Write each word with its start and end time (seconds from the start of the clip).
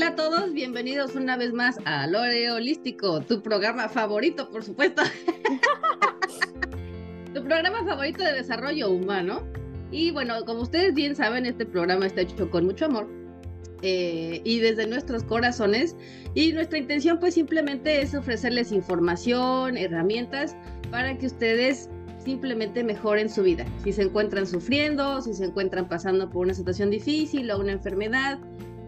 Hola 0.00 0.12
a 0.12 0.16
todos, 0.16 0.54
bienvenidos 0.54 1.14
una 1.14 1.36
vez 1.36 1.52
más 1.52 1.76
a 1.84 2.06
Lore 2.06 2.50
Holístico, 2.50 3.20
tu 3.20 3.42
programa 3.42 3.86
favorito, 3.86 4.48
por 4.48 4.64
supuesto. 4.64 5.02
tu 7.34 7.44
programa 7.44 7.84
favorito 7.84 8.24
de 8.24 8.32
desarrollo 8.32 8.88
humano. 8.88 9.42
Y 9.90 10.10
bueno, 10.10 10.42
como 10.46 10.62
ustedes 10.62 10.94
bien 10.94 11.14
saben, 11.14 11.44
este 11.44 11.66
programa 11.66 12.06
está 12.06 12.22
hecho 12.22 12.50
con 12.50 12.64
mucho 12.64 12.86
amor 12.86 13.10
eh, 13.82 14.40
y 14.42 14.60
desde 14.60 14.86
nuestros 14.86 15.22
corazones. 15.22 15.94
Y 16.32 16.54
nuestra 16.54 16.78
intención 16.78 17.20
pues 17.20 17.34
simplemente 17.34 18.00
es 18.00 18.14
ofrecerles 18.14 18.72
información, 18.72 19.76
herramientas 19.76 20.56
para 20.90 21.18
que 21.18 21.26
ustedes 21.26 21.90
simplemente 22.24 22.82
mejoren 22.82 23.28
su 23.28 23.42
vida. 23.42 23.66
Si 23.84 23.92
se 23.92 24.04
encuentran 24.04 24.46
sufriendo, 24.46 25.20
si 25.20 25.34
se 25.34 25.44
encuentran 25.44 25.90
pasando 25.90 26.30
por 26.30 26.46
una 26.46 26.54
situación 26.54 26.88
difícil 26.88 27.50
o 27.50 27.60
una 27.60 27.72
enfermedad 27.72 28.38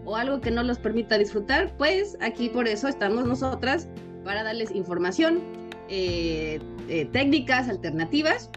o 0.05 0.15
algo 0.15 0.41
que 0.41 0.51
no 0.51 0.63
los 0.63 0.79
permita 0.79 1.17
disfrutar, 1.17 1.75
pues 1.77 2.17
aquí 2.21 2.49
por 2.49 2.67
eso 2.67 2.87
estamos 2.87 3.25
nosotras 3.25 3.87
para 4.23 4.43
darles 4.43 4.71
información, 4.71 5.41
eh, 5.89 6.59
eh, 6.89 7.05
técnicas 7.11 7.69
alternativas 7.69 8.49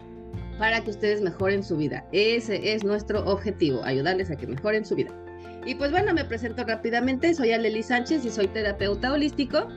para 0.57 0.83
que 0.83 0.89
ustedes 0.89 1.21
mejoren 1.21 1.63
su 1.63 1.77
vida. 1.77 2.05
Ese 2.11 2.73
es 2.73 2.83
nuestro 2.83 3.23
objetivo, 3.25 3.81
ayudarles 3.83 4.31
a 4.31 4.35
que 4.35 4.47
mejoren 4.47 4.85
su 4.85 4.95
vida. 4.95 5.11
Y 5.65 5.75
pues 5.75 5.91
bueno, 5.91 6.13
me 6.13 6.23
presento 6.25 6.63
rápidamente, 6.63 7.33
soy 7.33 7.51
Aleli 7.51 7.83
Sánchez 7.83 8.25
y 8.25 8.29
soy 8.29 8.47
terapeuta 8.47 9.11
holístico 9.11 9.67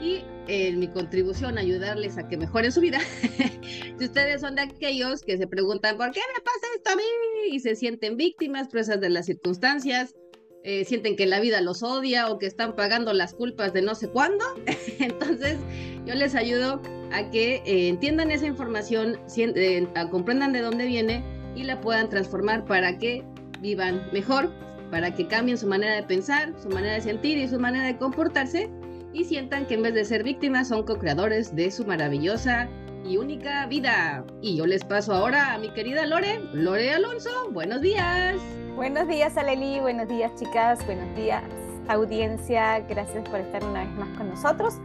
y 0.00 0.22
en 0.48 0.78
mi 0.78 0.88
contribución 0.88 1.58
ayudarles 1.58 2.18
a 2.18 2.28
que 2.28 2.36
mejoren 2.36 2.72
su 2.72 2.80
vida. 2.80 2.98
si 3.98 4.04
ustedes 4.04 4.40
son 4.40 4.56
de 4.56 4.62
aquellos 4.62 5.22
que 5.22 5.36
se 5.36 5.46
preguntan, 5.46 5.96
¿por 5.96 6.10
qué 6.12 6.20
me 6.34 6.42
pasa 6.42 6.66
esto 6.76 6.90
a 6.90 6.96
mí? 6.96 7.54
Y 7.54 7.60
se 7.60 7.74
sienten 7.74 8.16
víctimas, 8.16 8.68
presas 8.68 9.00
de 9.00 9.10
las 9.10 9.26
circunstancias, 9.26 10.14
eh, 10.62 10.84
sienten 10.84 11.16
que 11.16 11.26
la 11.26 11.40
vida 11.40 11.60
los 11.60 11.82
odia 11.82 12.28
o 12.28 12.38
que 12.38 12.46
están 12.46 12.74
pagando 12.74 13.12
las 13.12 13.34
culpas 13.34 13.72
de 13.72 13.82
no 13.82 13.94
sé 13.94 14.08
cuándo. 14.08 14.44
Entonces, 14.98 15.58
yo 16.06 16.14
les 16.14 16.34
ayudo 16.34 16.80
a 17.12 17.30
que 17.30 17.56
eh, 17.64 17.88
entiendan 17.88 18.30
esa 18.30 18.46
información, 18.46 19.18
eh, 19.36 19.86
comprendan 20.10 20.52
de 20.52 20.60
dónde 20.60 20.86
viene 20.86 21.24
y 21.54 21.64
la 21.64 21.80
puedan 21.80 22.08
transformar 22.08 22.64
para 22.64 22.98
que 22.98 23.24
vivan 23.60 24.08
mejor, 24.12 24.50
para 24.90 25.14
que 25.14 25.26
cambien 25.26 25.58
su 25.58 25.66
manera 25.66 25.94
de 25.94 26.02
pensar, 26.02 26.52
su 26.62 26.68
manera 26.68 26.94
de 26.94 27.00
sentir 27.00 27.38
y 27.38 27.48
su 27.48 27.58
manera 27.58 27.86
de 27.86 27.96
comportarse 27.96 28.70
y 29.12 29.24
sientan 29.24 29.66
que 29.66 29.74
en 29.74 29.82
vez 29.82 29.94
de 29.94 30.04
ser 30.04 30.22
víctimas 30.22 30.68
son 30.68 30.84
co-creadores 30.84 31.54
de 31.54 31.70
su 31.70 31.84
maravillosa 31.84 32.68
y 33.04 33.16
única 33.16 33.66
vida. 33.66 34.24
Y 34.40 34.56
yo 34.56 34.66
les 34.66 34.84
paso 34.84 35.12
ahora 35.12 35.54
a 35.54 35.58
mi 35.58 35.70
querida 35.70 36.06
Lore, 36.06 36.40
Lore 36.52 36.92
Alonso, 36.92 37.50
buenos 37.50 37.80
días. 37.80 38.36
Buenos 38.76 39.08
días, 39.08 39.36
Aleli, 39.36 39.80
buenos 39.80 40.08
días, 40.08 40.34
chicas, 40.36 40.84
buenos 40.86 41.14
días, 41.14 41.42
audiencia, 41.88 42.80
gracias 42.80 43.28
por 43.28 43.40
estar 43.40 43.62
una 43.64 43.84
vez 43.84 43.90
más 43.92 44.08
con 44.16 44.30
nosotros. 44.30 44.78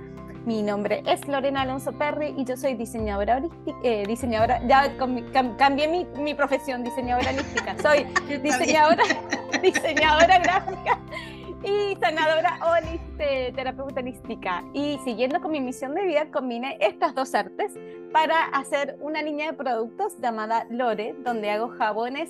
Mi 0.46 0.62
nombre 0.62 1.02
es 1.06 1.28
Lorena 1.28 1.62
Alonso 1.62 1.94
Perry 1.94 2.34
y 2.38 2.46
yo 2.46 2.58
soy 2.58 2.74
diseñadora 2.76 3.42
eh, 3.84 4.04
diseñadora, 4.06 4.62
ya 4.68 4.96
cambié 5.58 5.88
mi, 5.88 6.06
mi, 6.20 6.34
profesión, 6.34 6.84
diseñadora 6.84 7.32
holística. 7.32 7.76
Soy 7.82 8.06
diseñadora, 8.44 9.04
diseñadora 9.62 10.40
gráfica 10.40 11.00
y 11.64 11.96
sanadora 12.00 12.60
holística, 12.64 13.56
terapeuta 13.56 14.02
holística. 14.02 14.64
Y 14.74 15.00
siguiendo 15.04 15.42
con 15.42 15.52
mi 15.52 15.62
misión 15.62 15.96
de 15.96 16.06
vida, 16.06 16.30
combiné 16.32 16.78
estas 16.82 17.16
dos 17.16 17.34
artes 17.34 17.74
para 18.12 18.46
hacer 18.46 18.98
una 19.00 19.22
línea 19.22 19.52
de 19.52 19.58
productos 19.58 20.18
llamada 20.20 20.66
Lore, 20.70 21.16
donde 21.24 21.50
hago 21.50 21.70
jabones 21.70 22.30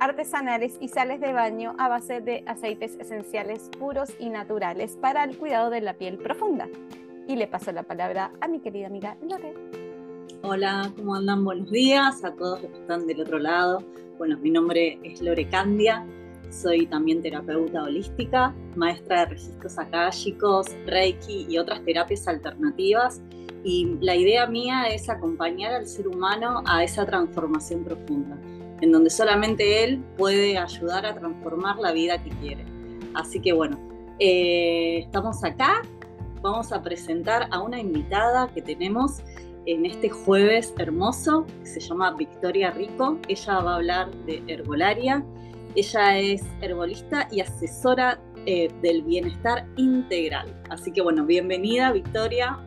artesanales 0.00 0.76
y 0.80 0.88
sales 0.88 1.20
de 1.20 1.32
baño 1.32 1.74
a 1.78 1.88
base 1.88 2.20
de 2.20 2.44
aceites 2.46 2.96
esenciales 3.00 3.70
puros 3.78 4.10
y 4.18 4.30
naturales 4.30 4.96
para 5.00 5.24
el 5.24 5.36
cuidado 5.36 5.70
de 5.70 5.80
la 5.80 5.94
piel 5.94 6.18
profunda. 6.18 6.68
Y 7.26 7.36
le 7.36 7.46
paso 7.46 7.72
la 7.72 7.82
palabra 7.82 8.32
a 8.40 8.48
mi 8.48 8.60
querida 8.60 8.86
amiga 8.86 9.16
Lore. 9.22 9.54
Hola, 10.42 10.92
¿cómo 10.96 11.14
andan? 11.14 11.44
Buenos 11.44 11.70
días 11.70 12.24
a 12.24 12.32
todos 12.34 12.62
los 12.62 12.70
que 12.70 12.78
están 12.78 13.06
del 13.06 13.20
otro 13.20 13.38
lado. 13.38 13.82
Bueno, 14.18 14.36
mi 14.38 14.50
nombre 14.50 14.98
es 15.02 15.22
Lore 15.22 15.48
Candia 15.48 16.04
soy 16.54 16.86
también 16.86 17.20
terapeuta 17.20 17.82
holística, 17.82 18.54
maestra 18.76 19.20
de 19.20 19.26
registros 19.26 19.78
akáshicos, 19.78 20.68
Reiki 20.86 21.46
y 21.48 21.58
otras 21.58 21.84
terapias 21.84 22.28
alternativas. 22.28 23.20
Y 23.64 23.96
la 24.00 24.14
idea 24.14 24.46
mía 24.46 24.84
es 24.84 25.08
acompañar 25.08 25.74
al 25.74 25.86
ser 25.86 26.06
humano 26.06 26.62
a 26.66 26.84
esa 26.84 27.04
transformación 27.06 27.82
profunda, 27.82 28.38
en 28.80 28.92
donde 28.92 29.10
solamente 29.10 29.84
él 29.84 30.02
puede 30.16 30.58
ayudar 30.58 31.06
a 31.06 31.14
transformar 31.14 31.78
la 31.78 31.92
vida 31.92 32.22
que 32.22 32.30
quiere. 32.30 32.64
Así 33.14 33.40
que 33.40 33.52
bueno, 33.52 33.78
eh, 34.18 34.98
estamos 34.98 35.44
acá, 35.44 35.82
vamos 36.42 36.72
a 36.72 36.82
presentar 36.82 37.48
a 37.50 37.60
una 37.60 37.78
invitada 37.78 38.48
que 38.52 38.62
tenemos 38.62 39.22
en 39.66 39.86
este 39.86 40.10
jueves 40.10 40.74
hermoso, 40.78 41.46
que 41.60 41.66
se 41.66 41.80
llama 41.80 42.12
Victoria 42.12 42.70
Rico. 42.70 43.18
Ella 43.28 43.60
va 43.60 43.72
a 43.72 43.76
hablar 43.76 44.10
de 44.26 44.42
herbolaria 44.46 45.24
ella 45.74 46.18
es 46.18 46.42
herbolista 46.60 47.28
y 47.30 47.40
asesora 47.40 48.20
eh, 48.46 48.68
del 48.82 49.02
bienestar 49.02 49.66
integral. 49.76 50.54
Así 50.70 50.92
que 50.92 51.02
bueno, 51.02 51.24
bienvenida 51.24 51.92
Victoria. 51.92 52.58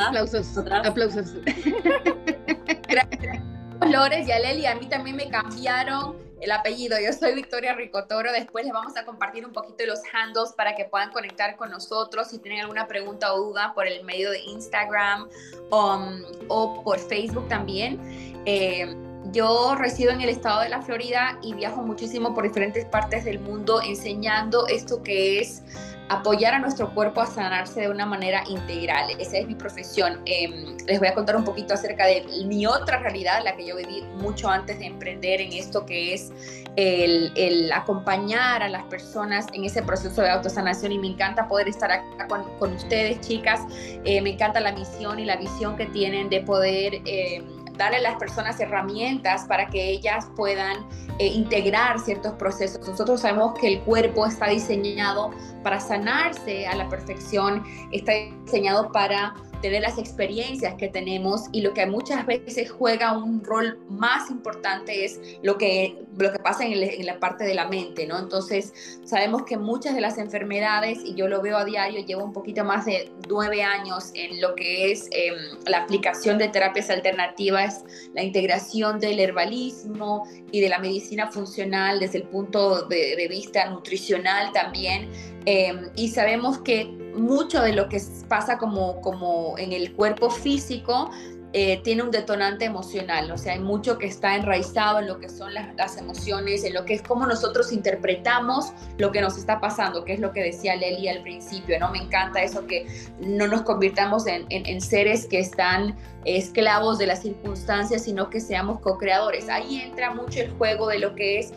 aplausos. 0.00 0.58
Aplausos. 0.58 1.34
Gracias. 2.88 3.43
Flores 3.86 4.26
y 4.26 4.32
Aleli, 4.32 4.66
a 4.66 4.74
mí 4.74 4.86
también 4.86 5.16
me 5.16 5.28
cambiaron 5.28 6.16
el 6.40 6.50
apellido. 6.50 6.98
Yo 6.98 7.12
soy 7.12 7.34
Victoria 7.34 7.74
Ricotoro. 7.74 8.32
Después 8.32 8.64
les 8.64 8.72
vamos 8.72 8.96
a 8.96 9.04
compartir 9.04 9.44
un 9.44 9.52
poquito 9.52 9.76
de 9.78 9.86
los 9.88 10.00
handles 10.12 10.52
para 10.56 10.74
que 10.74 10.84
puedan 10.84 11.10
conectar 11.10 11.56
con 11.56 11.70
nosotros 11.70 12.28
si 12.28 12.38
tienen 12.38 12.62
alguna 12.62 12.86
pregunta 12.86 13.32
o 13.34 13.38
duda 13.38 13.72
por 13.74 13.86
el 13.86 14.04
medio 14.04 14.30
de 14.30 14.40
Instagram 14.40 15.28
um, 15.70 16.22
o 16.48 16.82
por 16.82 16.98
Facebook 16.98 17.46
también. 17.48 18.00
Eh, 18.46 19.03
yo 19.32 19.74
resido 19.74 20.12
en 20.12 20.20
el 20.20 20.28
estado 20.28 20.60
de 20.60 20.68
la 20.68 20.82
Florida 20.82 21.38
y 21.42 21.54
viajo 21.54 21.82
muchísimo 21.82 22.34
por 22.34 22.44
diferentes 22.44 22.84
partes 22.84 23.24
del 23.24 23.40
mundo 23.40 23.80
enseñando 23.82 24.66
esto 24.66 25.02
que 25.02 25.40
es 25.40 25.62
apoyar 26.08 26.54
a 26.54 26.58
nuestro 26.58 26.92
cuerpo 26.92 27.20
a 27.22 27.26
sanarse 27.26 27.80
de 27.80 27.88
una 27.88 28.04
manera 28.04 28.44
integral. 28.48 29.10
Esa 29.18 29.38
es 29.38 29.46
mi 29.46 29.54
profesión. 29.54 30.20
Em, 30.26 30.76
les 30.86 30.98
voy 30.98 31.08
a 31.08 31.14
contar 31.14 31.36
un 31.36 31.44
poquito 31.44 31.74
acerca 31.74 32.06
de 32.06 32.24
mi 32.46 32.66
otra 32.66 32.98
realidad, 32.98 33.40
la 33.42 33.56
que 33.56 33.66
yo 33.66 33.76
viví 33.76 34.02
mucho 34.16 34.48
antes 34.48 34.78
de 34.78 34.86
emprender 34.86 35.40
en 35.40 35.52
esto 35.52 35.86
que 35.86 36.14
es 36.14 36.30
el, 36.76 37.72
acompañar 37.72 38.62
a 38.62 38.68
las 38.68 38.84
personas 38.84 39.46
en 39.52 39.64
ese 39.64 39.82
proceso 39.82 40.20
de 40.20 40.30
autosanación 40.30 40.92
y 40.92 40.98
me 40.98 41.06
encanta 41.08 41.48
poder 41.48 41.68
estar 41.68 41.90
acá 41.90 42.28
con, 42.58 42.74
ustedes, 42.74 43.20
chicas. 43.20 43.60
Eh, 44.04 44.20
me 44.20 44.30
encanta 44.30 44.60
la 44.60 44.72
misión 44.72 45.18
y 45.18 45.24
la 45.24 45.36
visión 45.36 45.76
que 45.76 45.86
tienen 45.86 46.28
de 46.28 46.40
poder 46.40 47.00
em, 47.06 47.53
darle 47.76 47.98
a 47.98 48.02
las 48.02 48.16
personas 48.16 48.58
herramientas 48.60 49.44
para 49.46 49.66
que 49.66 49.90
ellas 49.90 50.28
puedan 50.36 50.86
eh, 51.18 51.26
integrar 51.26 51.98
ciertos 52.00 52.32
procesos. 52.34 52.86
Nosotros 52.86 53.20
sabemos 53.20 53.58
que 53.58 53.68
el 53.68 53.80
cuerpo 53.80 54.26
está 54.26 54.48
diseñado 54.48 55.30
para 55.64 55.80
sanarse 55.80 56.68
a 56.68 56.76
la 56.76 56.88
perfección, 56.88 57.64
está 57.90 58.12
diseñado 58.44 58.92
para 58.92 59.34
tener 59.64 59.80
las 59.80 59.96
experiencias 59.96 60.74
que 60.74 60.88
tenemos 60.88 61.44
y 61.50 61.62
lo 61.62 61.72
que 61.72 61.86
muchas 61.86 62.26
veces 62.26 62.70
juega 62.70 63.16
un 63.16 63.42
rol 63.42 63.78
más 63.88 64.30
importante 64.30 65.06
es 65.06 65.18
lo 65.42 65.56
que, 65.56 65.96
lo 66.18 66.30
que 66.32 66.38
pasa 66.38 66.66
en, 66.66 67.06
la 67.06 67.18
parte 67.18 67.44
de 67.44 67.54
la 67.54 67.66
mente, 67.66 68.06
¿no? 68.06 68.18
Entonces, 68.18 68.74
sabemos 69.04 69.44
que 69.44 69.56
muchas 69.56 69.94
de 69.94 70.02
las 70.02 70.18
enfermedades, 70.18 70.98
y 71.02 71.14
yo 71.14 71.28
lo 71.28 71.40
veo 71.40 71.56
a 71.56 71.64
diario, 71.64 72.04
llevo 72.04 72.24
un 72.24 72.34
poquito 72.34 72.62
más 72.62 72.84
de 72.84 73.10
nueve 73.26 73.62
años 73.62 74.10
en 74.12 74.38
lo 74.42 74.54
que 74.54 74.92
es 74.92 75.08
em, 75.12 75.34
la 75.66 75.78
aplicación 75.78 76.36
de 76.36 76.48
terapias 76.48 76.90
alternativas, 76.90 77.84
la 78.12 78.22
integración 78.22 79.00
del 79.00 79.18
herbalismo 79.18 80.28
y 80.52 80.60
de 80.60 80.68
la 80.68 80.78
medicina 80.78 81.30
funcional 81.30 82.00
desde 82.00 82.18
el 82.18 82.24
punto 82.24 82.82
de, 82.82 83.16
de 83.16 83.28
vista 83.28 83.70
nutricional 83.70 84.52
también. 84.52 85.08
Em, 85.56 85.88
y 85.94 86.08
sabemos 86.08 86.58
que 86.58 86.86
mucho 87.14 87.62
de 87.62 87.74
lo 87.74 87.88
que 87.88 88.02
pasa 88.28 88.58
como, 88.58 89.00
como 89.00 89.56
en 89.56 89.72
el 89.72 89.92
cuerpo 89.92 90.28
físico 90.28 91.12
eh, 91.52 91.80
tiene 91.84 92.02
un 92.02 92.10
detonante 92.10 92.64
emocional, 92.64 93.30
o 93.30 93.38
sea, 93.38 93.52
hay 93.52 93.60
mucho 93.60 93.96
que 93.96 94.06
está 94.06 94.34
enraizado 94.34 94.98
en 94.98 95.06
lo 95.06 95.20
que 95.20 95.28
son 95.28 95.54
las, 95.54 95.96
emociones, 95.96 96.64
en 96.64 96.74
lo 96.74 96.84
que 96.84 96.94
es 96.94 97.02
cómo 97.02 97.24
nosotros 97.24 97.70
interpretamos 97.70 98.72
lo 98.98 99.12
que 99.12 99.20
nos 99.20 99.38
está 99.38 99.60
pasando, 99.60 100.04
que 100.04 100.14
es 100.14 100.18
lo 100.18 100.32
que 100.32 100.42
decía 100.42 100.74
Leli 100.74 101.06
al 101.06 101.22
principio, 101.22 101.78
¿no? 101.78 101.92
Me 101.92 101.98
encanta 101.98 102.42
eso 102.42 102.66
que 102.66 102.88
no 103.20 103.46
nos 103.46 103.62
convirtamos 103.62 104.26
en, 104.26 104.46
en 104.50 104.80
seres 104.80 105.26
que 105.26 105.38
están 105.38 105.96
esclavos 106.24 106.98
de 106.98 107.06
las 107.06 107.22
circunstancias, 107.22 108.02
sino 108.02 108.28
que 108.28 108.40
seamos 108.40 108.80
co-creadores. 108.80 109.48
Ahí 109.48 109.80
entra 109.80 110.12
mucho 110.12 110.40
el 110.40 110.50
juego 110.50 110.88
de 110.88 110.98
lo 110.98 111.14
que 111.14 111.38
es 111.38 111.52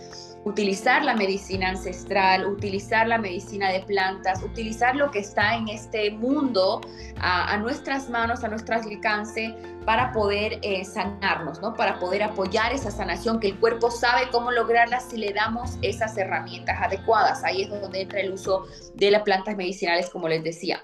utilizar 0.48 1.04
la 1.04 1.14
medicina 1.14 1.70
ancestral, 1.70 2.46
utilizar 2.46 3.06
la 3.08 3.18
medicina 3.18 3.70
de 3.70 3.82
plantas, 3.82 4.42
utilizar 4.42 4.96
lo 4.96 5.12
que 5.12 5.20
está 5.20 5.56
en 5.56 5.68
este 5.68 6.12
mundo 6.12 6.80
a, 7.20 7.58
nuestras 7.58 8.10
manos, 8.10 8.44
a 8.46 8.48
nuestro 8.48 8.76
alcance 8.76 9.54
para 9.86 10.14
poder 10.14 10.60
eh, 10.62 10.86
sanarnos, 10.86 11.62
¿no? 11.62 11.74
Para 11.74 12.00
poder 12.00 12.24
apoyar 12.24 12.72
esa 12.72 12.92
sanación 12.92 13.40
que 13.42 13.50
el 13.50 13.60
cuerpo 13.60 13.92
sabe 13.92 14.30
cómo 14.32 14.52
lograrla 14.52 15.02
si 15.02 15.18
le 15.18 15.34
damos 15.34 15.78
esas 15.82 16.18
herramientas 16.18 16.78
adecuadas. 16.82 17.44
Ahí 17.44 17.64
es 17.64 17.70
donde 17.70 18.02
entra 18.02 18.22
el 18.22 18.32
uso 18.32 18.66
de 18.96 19.12
las 19.12 19.24
plantas 19.24 19.58
medicinales, 19.58 20.10
como 20.10 20.30
les 20.30 20.44
decía. 20.44 20.82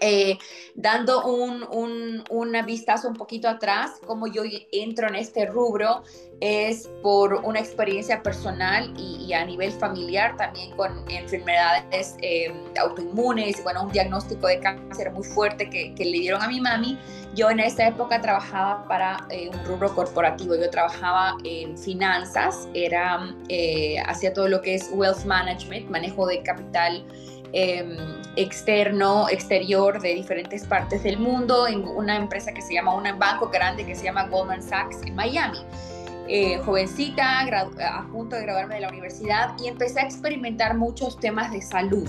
Eh, 0.00 0.38
dando 0.74 1.24
un, 1.24 1.62
un, 1.70 2.24
una 2.30 2.62
vistazo 2.62 3.08
un 3.08 3.14
poquito 3.14 3.48
atrás, 3.48 4.00
como 4.06 4.26
yo 4.26 4.42
entro 4.72 5.08
en 5.08 5.14
este 5.14 5.46
rubro 5.46 6.02
es 6.40 6.88
por 7.02 7.34
una 7.34 7.60
experiencia 7.60 8.22
personal 8.22 8.94
y, 8.96 9.32
a 9.34 9.44
nivel 9.44 9.70
familiar 9.72 10.36
también 10.36 10.74
con 10.74 11.04
enfermedades 11.08 12.16
eh, 12.22 12.52
autoinmunes, 12.80 13.62
bueno, 13.62 13.84
un 13.84 13.92
diagnóstico 13.92 14.46
de 14.48 14.58
cáncer 14.58 15.12
muy 15.12 15.22
fuerte 15.22 15.68
que, 15.68 15.94
le 15.98 16.18
dieron 16.18 16.42
a 16.42 16.48
mi 16.48 16.60
mami. 16.60 16.98
Yo 17.34 17.50
en 17.50 17.60
esa 17.60 17.86
época 17.86 18.20
trabajaba 18.20 18.88
para 18.88 19.26
eh, 19.30 19.50
un 19.50 19.64
rubro 19.66 19.94
corporativo, 19.94 20.56
yo 20.56 20.68
trabajaba 20.70 21.36
en 21.44 21.78
finanzas, 21.78 22.68
era, 22.74 23.32
hacía 24.06 24.32
todo 24.32 24.48
lo 24.48 24.62
que 24.62 24.74
es 24.74 24.90
wealth 24.92 25.24
management, 25.26 25.90
manejo 25.90 26.26
de 26.26 26.42
capital 26.42 27.04
Em, 27.52 27.96
externo, 28.36 29.28
exterior 29.28 30.00
de 30.00 30.14
diferentes 30.14 30.64
partes 30.64 31.02
del 31.02 31.18
mundo 31.18 31.66
en 31.66 31.82
una 31.82 32.16
empresa 32.16 32.52
que 32.52 32.62
se 32.62 32.74
llama, 32.74 32.94
un 32.94 33.18
banco 33.18 33.48
grande 33.48 33.84
que 33.84 33.96
se 33.96 34.04
llama 34.04 34.28
Goldman 34.28 34.62
Sachs 34.62 35.02
en 35.04 35.16
Miami. 35.16 35.58
Eh, 36.28 36.58
jovencita, 36.64 37.40
a 37.40 38.06
punto 38.12 38.36
de 38.36 38.42
graduarme 38.42 38.76
de 38.76 38.82
la 38.82 38.88
universidad 38.88 39.56
y 39.60 39.66
empecé 39.66 39.98
a 39.98 40.04
experimentar 40.04 40.76
muchos 40.76 41.18
temas 41.18 41.50
de 41.50 41.60
salud. 41.60 42.08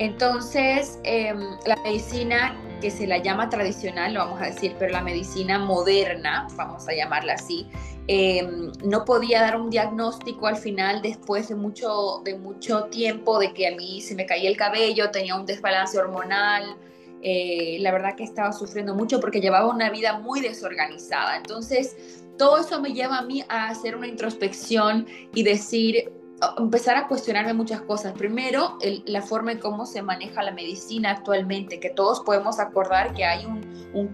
Entonces, 0.00 0.98
em, 1.04 1.38
la 1.64 1.76
medicina 1.84 2.56
que 2.80 2.90
se 2.90 3.06
la 3.06 3.18
llama 3.18 3.48
tradicional, 3.48 4.12
lo 4.12 4.20
vamos 4.20 4.42
a 4.42 4.46
decir, 4.46 4.74
pero 4.76 4.90
la 4.90 5.02
medicina 5.02 5.60
moderna, 5.60 6.48
vamos 6.56 6.88
a 6.88 6.94
llamarla 6.94 7.34
así, 7.34 7.68
Em, 8.06 8.70
no 8.84 9.04
podía 9.06 9.40
dar 9.40 9.58
un 9.58 9.70
diagnóstico 9.70 10.46
al 10.46 10.56
final 10.56 11.00
después 11.00 11.48
de 11.48 11.54
mucho, 11.54 12.20
de 12.22 12.36
mucho 12.36 12.84
tiempo 12.84 13.38
de 13.38 13.54
que 13.54 13.68
a 13.68 13.74
mí 13.74 14.02
se 14.02 14.14
me 14.14 14.26
caía 14.26 14.50
el 14.50 14.58
cabello, 14.58 15.10
tenía 15.10 15.34
un 15.36 15.46
desbalance 15.46 15.98
hormonal. 15.98 16.76
Eh, 17.22 17.78
la 17.80 17.90
verdad 17.92 18.14
que 18.14 18.24
estaba 18.24 18.52
sufriendo 18.52 18.94
mucho 18.94 19.18
porque 19.20 19.40
llevaba 19.40 19.68
una 19.68 19.88
vida 19.88 20.18
muy 20.18 20.42
desorganizada. 20.42 21.36
Entonces, 21.38 21.96
todo 22.36 22.58
eso 22.58 22.80
me 22.82 22.92
lleva 22.92 23.18
a 23.18 23.22
mí 23.22 23.42
a 23.48 23.68
hacer 23.68 23.96
una 23.96 24.06
introspección 24.06 25.06
y 25.34 25.42
decir, 25.42 26.12
empezar 26.58 26.96
a 26.96 27.06
cuestionarme 27.08 27.54
muchas 27.54 27.80
cosas. 27.82 28.12
Primero, 28.12 28.78
la 29.06 29.22
forma 29.22 29.52
en 29.52 29.58
cómo 29.58 29.86
se 29.86 30.02
maneja 30.02 30.42
la 30.42 30.52
medicina 30.52 31.12
actualmente, 31.12 31.80
que 31.80 31.90
todos 31.90 32.20
podemos 32.20 32.58
acordar 32.58 33.14
que 33.14 33.24
hay 33.24 33.44
un, 33.46 33.64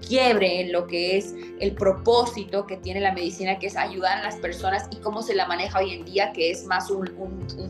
quiebre 0.06 0.60
en 0.60 0.72
lo 0.72 0.86
que 0.86 1.16
es 1.16 1.34
el 1.58 1.72
propósito 1.74 2.66
que 2.66 2.76
tiene 2.76 3.00
la 3.00 3.12
medicina, 3.12 3.58
que 3.58 3.66
es 3.66 3.76
ayudar 3.76 4.18
a 4.18 4.22
las 4.22 4.36
personas 4.36 4.86
y 4.90 4.96
cómo 4.96 5.22
se 5.22 5.34
la 5.34 5.46
maneja 5.46 5.78
hoy 5.78 5.94
en 5.94 6.04
día, 6.04 6.32
que 6.32 6.50
es 6.50 6.66
más 6.66 6.90
un, 6.90 7.08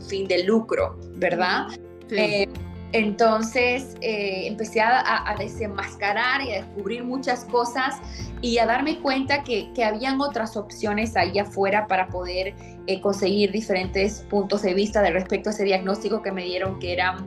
fin 0.07 0.27
de 0.27 0.43
lucro, 0.43 0.97
¿verdad? 1.15 1.67
Eh, 2.09 2.49
entonces 2.93 3.95
eh, 4.01 4.47
empecé 4.47 4.81
a, 4.81 5.35
desenmascarar 5.39 6.41
y 6.41 6.51
a 6.51 6.63
descubrir 6.63 7.03
muchas 7.03 7.45
cosas 7.45 7.99
y 8.41 8.57
a 8.57 8.65
darme 8.65 8.99
cuenta 8.99 9.43
que, 9.43 9.71
que 9.73 9.83
habían 9.83 10.19
otras 10.19 10.57
opciones 10.57 11.15
ahí 11.15 11.39
afuera 11.39 11.87
para 11.87 12.07
poder 12.07 12.53
eh, 12.87 13.01
conseguir 13.01 13.51
diferentes 13.51 14.25
puntos 14.29 14.61
de 14.63 14.73
vista 14.73 15.01
de 15.01 15.11
respecto 15.11 15.49
a 15.49 15.53
ese 15.53 15.63
diagnóstico 15.63 16.21
que 16.21 16.31
me 16.31 16.43
dieron 16.43 16.79
que 16.79 16.93
era 16.93 17.17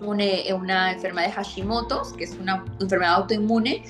una, 0.00 0.24
una 0.56 0.92
enfermedad 0.92 1.28
de 1.28 1.32
Hashimoto, 1.32 2.02
que 2.16 2.24
es 2.24 2.34
una 2.34 2.64
enfermedad 2.80 3.14
autoinmune, 3.14 3.82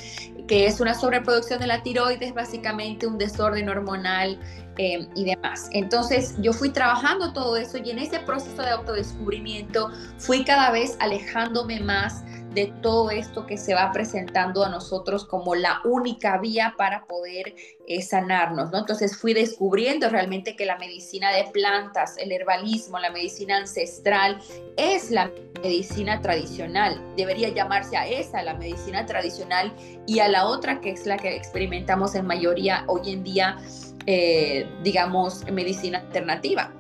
que 0.47 0.67
es 0.67 0.81
una 0.81 0.95
sobreproducción 0.95 1.61
de 1.61 1.67
la 1.67 1.83
tiroides, 1.83 2.35
básicamente 2.35 3.07
un 3.07 3.19
desorden 3.19 3.69
hormonal 3.69 4.39
eh, 4.77 5.07
y 5.15 5.25
demás. 5.25 5.69
Entonces 5.73 6.35
yo 6.41 6.53
fui 6.53 6.71
trabajando 6.71 7.33
todo 7.33 7.57
eso 7.57 7.79
y 7.79 7.91
en 7.91 7.99
ese 7.99 8.19
proceso 8.21 8.63
de 8.63 8.71
autodescubrimiento 8.71 9.91
fui 10.19 10.45
cada 10.45 10.71
vez 10.71 10.97
alejándome 11.01 11.81
más 11.81 12.25
de 12.55 12.73
todo 12.83 13.11
esto 13.11 13.47
que 13.47 13.59
se 13.59 13.75
va 13.75 13.91
presentando 13.93 14.65
a 14.65 14.69
nosotros 14.69 15.25
como 15.25 15.55
la 15.55 15.81
única 15.85 16.39
vía 16.39 16.75
para 16.79 17.05
poder 17.07 17.55
eh, 17.87 18.01
sanarnos, 18.01 18.71
¿no? 18.71 18.79
Entonces 18.79 19.17
fui 19.17 19.35
descubriendo 19.35 20.09
realmente 20.09 20.57
que 20.57 20.65
la 20.65 20.79
medicina 20.79 21.33
de 21.33 21.45
plantas, 21.53 22.17
el 22.17 22.33
herbalismo, 22.33 22.99
la 22.99 23.11
medicina 23.11 23.59
ancestral 23.59 24.41
es 24.77 25.11
la 25.11 25.31
medicina 25.63 26.21
tradicional. 26.21 27.01
Debería 27.17 27.49
llamarse 27.49 27.97
a 27.97 28.07
esa 28.07 28.43
la 28.43 28.55
medicina 28.55 29.05
tradicional 29.05 29.73
y 30.07 30.21
a 30.21 30.29
la 30.29 30.47
otra 30.47 30.81
que 30.81 30.91
es 30.91 31.07
la 31.07 31.17
que 31.17 31.35
experimentamos 31.35 32.15
en 32.15 32.27
mayoría 32.27 32.85
hoy 32.87 33.13
en 33.13 33.25
día, 33.25 33.59
eh, 34.07 34.67
digamos, 34.83 35.45
medicina 35.51 35.99
alternativa. 35.99 36.73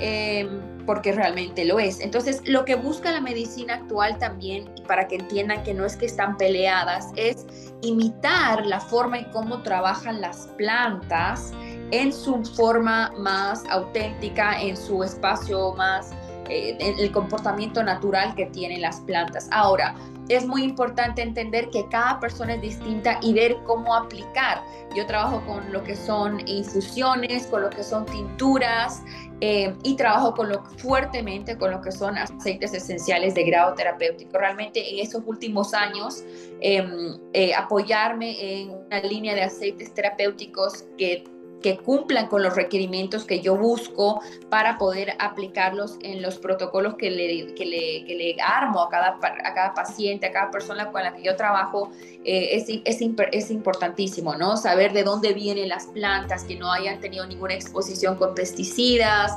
Em, 0.00 0.78
porque 0.86 1.12
realmente 1.12 1.64
lo 1.66 1.78
es. 1.78 2.00
Entonces, 2.00 2.40
lo 2.46 2.64
que 2.64 2.74
busca 2.74 3.12
la 3.12 3.20
medicina 3.20 3.74
actual 3.74 4.16
también, 4.18 4.70
para 4.86 5.06
que 5.06 5.16
entiendan 5.16 5.62
que 5.62 5.74
no 5.74 5.84
es 5.84 5.96
que 5.96 6.06
están 6.06 6.36
peleadas, 6.38 7.08
es 7.16 7.46
imitar 7.82 8.64
la 8.64 8.80
forma 8.80 9.18
y 9.18 9.24
cómo 9.26 9.62
trabajan 9.62 10.20
las 10.20 10.46
plantas 10.56 11.52
en 11.90 12.12
su 12.12 12.42
forma 12.56 13.12
más 13.18 13.64
auténtica, 13.68 14.60
en 14.62 14.76
su 14.76 15.02
espacio 15.02 15.74
más, 15.74 16.12
eh, 16.48 16.76
el 16.98 17.12
comportamiento 17.12 17.82
natural 17.82 18.34
que 18.34 18.46
tienen 18.46 18.80
las 18.82 19.00
plantas. 19.00 19.48
Ahora, 19.50 19.94
es 20.28 20.46
muy 20.46 20.62
importante 20.62 21.22
entender 21.22 21.70
que 21.70 21.86
cada 21.88 22.20
persona 22.20 22.54
es 22.54 22.60
distinta 22.60 23.18
y 23.22 23.32
ver 23.32 23.56
cómo 23.64 23.94
aplicar. 23.94 24.62
Yo 24.94 25.06
trabajo 25.06 25.42
con 25.46 25.72
lo 25.72 25.82
que 25.82 25.96
son 25.96 26.46
infusiones, 26.46 27.46
con 27.46 27.62
lo 27.62 27.70
que 27.70 27.82
son 27.82 28.04
tinturas 28.06 29.02
eh, 29.40 29.74
y 29.84 29.96
trabajo 29.96 30.34
con 30.34 30.50
lo, 30.50 30.64
fuertemente 30.76 31.56
con 31.56 31.70
lo 31.70 31.80
que 31.80 31.92
son 31.92 32.18
aceites 32.18 32.74
esenciales 32.74 33.34
de 33.34 33.44
grado 33.44 33.74
terapéutico. 33.74 34.36
Realmente 34.38 34.90
en 34.90 34.98
esos 35.06 35.22
últimos 35.26 35.72
años 35.72 36.24
em, 36.60 37.18
eh, 37.32 37.54
apoyarme 37.54 38.60
en 38.60 38.70
una 38.70 39.00
línea 39.00 39.34
de 39.34 39.42
aceites 39.42 39.94
terapéuticos 39.94 40.84
que 40.98 41.24
que 41.62 41.78
cumplan 41.78 42.28
con 42.28 42.42
los 42.42 42.54
requerimientos 42.54 43.24
que 43.24 43.40
yo 43.40 43.56
busco 43.56 44.20
para 44.48 44.78
poder 44.78 45.14
aplicarlos 45.18 45.96
en 46.02 46.22
los 46.22 46.38
protocolos 46.38 46.94
que 46.94 47.10
le, 47.10 47.54
que 47.54 47.66
le, 47.66 48.04
que 48.04 48.14
le 48.14 48.36
armo 48.40 48.82
a 48.82 48.88
cada, 48.88 49.18
a 49.20 49.54
cada 49.54 49.74
paciente, 49.74 50.26
a 50.26 50.32
cada 50.32 50.50
persona 50.50 50.90
con 50.90 51.02
la 51.02 51.14
que 51.14 51.22
yo 51.22 51.36
trabajo, 51.36 51.90
eh, 52.24 52.50
es, 52.52 52.68
es, 52.68 53.00
es, 53.32 53.50
importantísimo, 53.50 54.36
¿no? 54.36 54.56
Saber 54.56 54.92
de 54.92 55.02
dónde 55.02 55.32
vienen 55.32 55.68
las 55.68 55.86
plantas, 55.86 56.44
que 56.44 56.56
no 56.56 56.72
hayan 56.72 57.00
tenido 57.00 57.26
ninguna 57.26 57.54
exposición 57.54 58.16
con 58.16 58.34
pesticidas, 58.34 59.32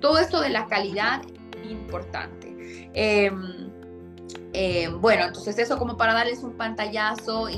todo 0.00 0.18
esto 0.18 0.40
de 0.40 0.50
la 0.50 0.66
calidad 0.66 1.22
importante. 1.68 2.88
Em, 2.94 3.70
em, 4.52 5.00
bueno, 5.00 5.26
entonces 5.26 5.58
eso 5.58 5.78
como 5.78 5.96
para 5.96 6.14
darles 6.14 6.42
un 6.42 6.56
pantallazo 6.56 7.48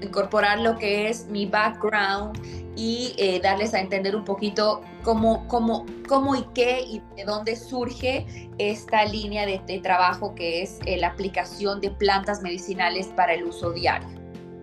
incorporar 0.00 0.60
lo 0.60 0.78
que 0.78 1.08
es 1.08 1.26
mi 1.26 1.46
background 1.46 2.38
y 2.76 3.14
eh, 3.18 3.40
darles 3.42 3.74
a 3.74 3.80
entender 3.80 4.14
un 4.14 4.24
poquito 4.24 4.82
cómo, 5.02 5.46
cómo, 5.48 5.84
cómo 6.06 6.36
y 6.36 6.44
qué 6.54 6.80
y 6.80 7.02
de 7.16 7.24
dónde 7.24 7.56
surge 7.56 8.48
esta 8.58 9.04
línea 9.04 9.46
de, 9.46 9.80
trabajo 9.80 10.34
que 10.34 10.62
es 10.62 10.78
eh, 10.86 10.96
la 10.96 11.08
aplicación 11.08 11.80
de 11.80 11.90
plantas 11.90 12.40
medicinales 12.42 13.08
para 13.08 13.34
el 13.34 13.44
uso 13.44 13.72
diario. 13.72 14.17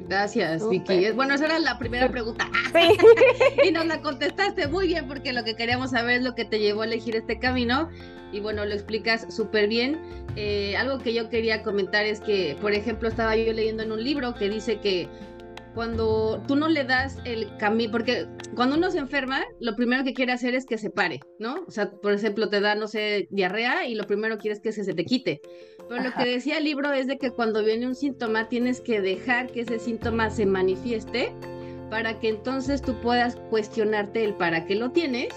Gracias, 0.07 0.67
Vicky. 0.69 1.11
Bueno, 1.11 1.33
esa 1.33 1.45
era 1.45 1.59
la 1.59 1.79
primera 1.79 2.09
pregunta. 2.09 2.49
Sí. 2.75 3.69
y 3.69 3.71
nos 3.71 3.85
la 3.85 4.01
contestaste 4.01 4.67
muy 4.67 4.87
bien 4.87 5.07
porque 5.07 5.31
lo 5.31 5.45
que 5.45 5.55
queríamos 5.55 5.91
saber 5.91 6.17
es 6.17 6.23
lo 6.23 6.35
que 6.35 6.43
te 6.43 6.59
llevó 6.59 6.81
a 6.81 6.85
elegir 6.85 7.15
este 7.15 7.39
camino. 7.39 7.89
Y 8.33 8.41
bueno, 8.41 8.65
lo 8.65 8.73
explicas 8.73 9.33
súper 9.33 9.69
bien. 9.69 9.97
Eh, 10.35 10.75
algo 10.75 10.99
que 10.99 11.13
yo 11.13 11.29
quería 11.29 11.63
comentar 11.63 12.05
es 12.05 12.19
que, 12.19 12.57
por 12.59 12.73
ejemplo, 12.73 13.07
estaba 13.07 13.35
yo 13.37 13.53
leyendo 13.53 13.83
en 13.83 13.93
un 13.93 14.03
libro 14.03 14.35
que 14.35 14.49
dice 14.49 14.79
que 14.79 15.07
cuando 15.75 16.41
tú 16.47 16.55
no 16.55 16.69
le 16.69 16.85
das 16.85 17.19
el 17.25 17.55
camino, 17.57 17.91
porque 17.91 18.25
cuando 18.55 18.77
uno 18.77 18.89
se 18.89 18.97
enferma, 18.97 19.43
lo 19.59 19.75
primero 19.75 20.03
que 20.03 20.13
quiere 20.13 20.31
hacer 20.31 20.55
es 20.55 20.65
que 20.65 20.77
se 20.77 20.89
pare, 20.89 21.19
¿no? 21.37 21.65
O 21.67 21.71
sea, 21.71 21.91
por 21.91 22.13
ejemplo, 22.13 22.49
te 22.49 22.61
da, 22.61 22.73
no 22.75 22.87
sé, 22.87 23.27
diarrea 23.29 23.85
y 23.85 23.93
lo 23.93 24.05
primero 24.05 24.37
que 24.37 24.43
quieres 24.43 24.61
que 24.61 24.71
se, 24.71 24.85
se 24.85 24.93
te 24.93 25.05
quite. 25.05 25.41
Pero 25.89 26.01
lo 26.01 26.13
que 26.13 26.25
decía 26.25 26.57
el 26.57 26.63
libro 26.63 26.93
es 26.93 27.07
de 27.07 27.17
que 27.17 27.29
cuando 27.29 27.63
viene 27.63 27.85
un 27.85 27.95
síntoma 27.95 28.47
tienes 28.47 28.79
que 28.79 29.01
dejar 29.01 29.51
que 29.51 29.61
ese 29.61 29.77
síntoma 29.77 30.29
se 30.29 30.45
manifieste 30.45 31.33
para 31.91 32.19
que 32.19 32.29
entonces 32.29 32.81
tú 32.81 32.99
puedas 33.01 33.35
cuestionarte 33.49 34.23
el 34.23 34.33
para 34.33 34.65
qué 34.65 34.75
lo 34.75 34.91
tienes 34.91 35.33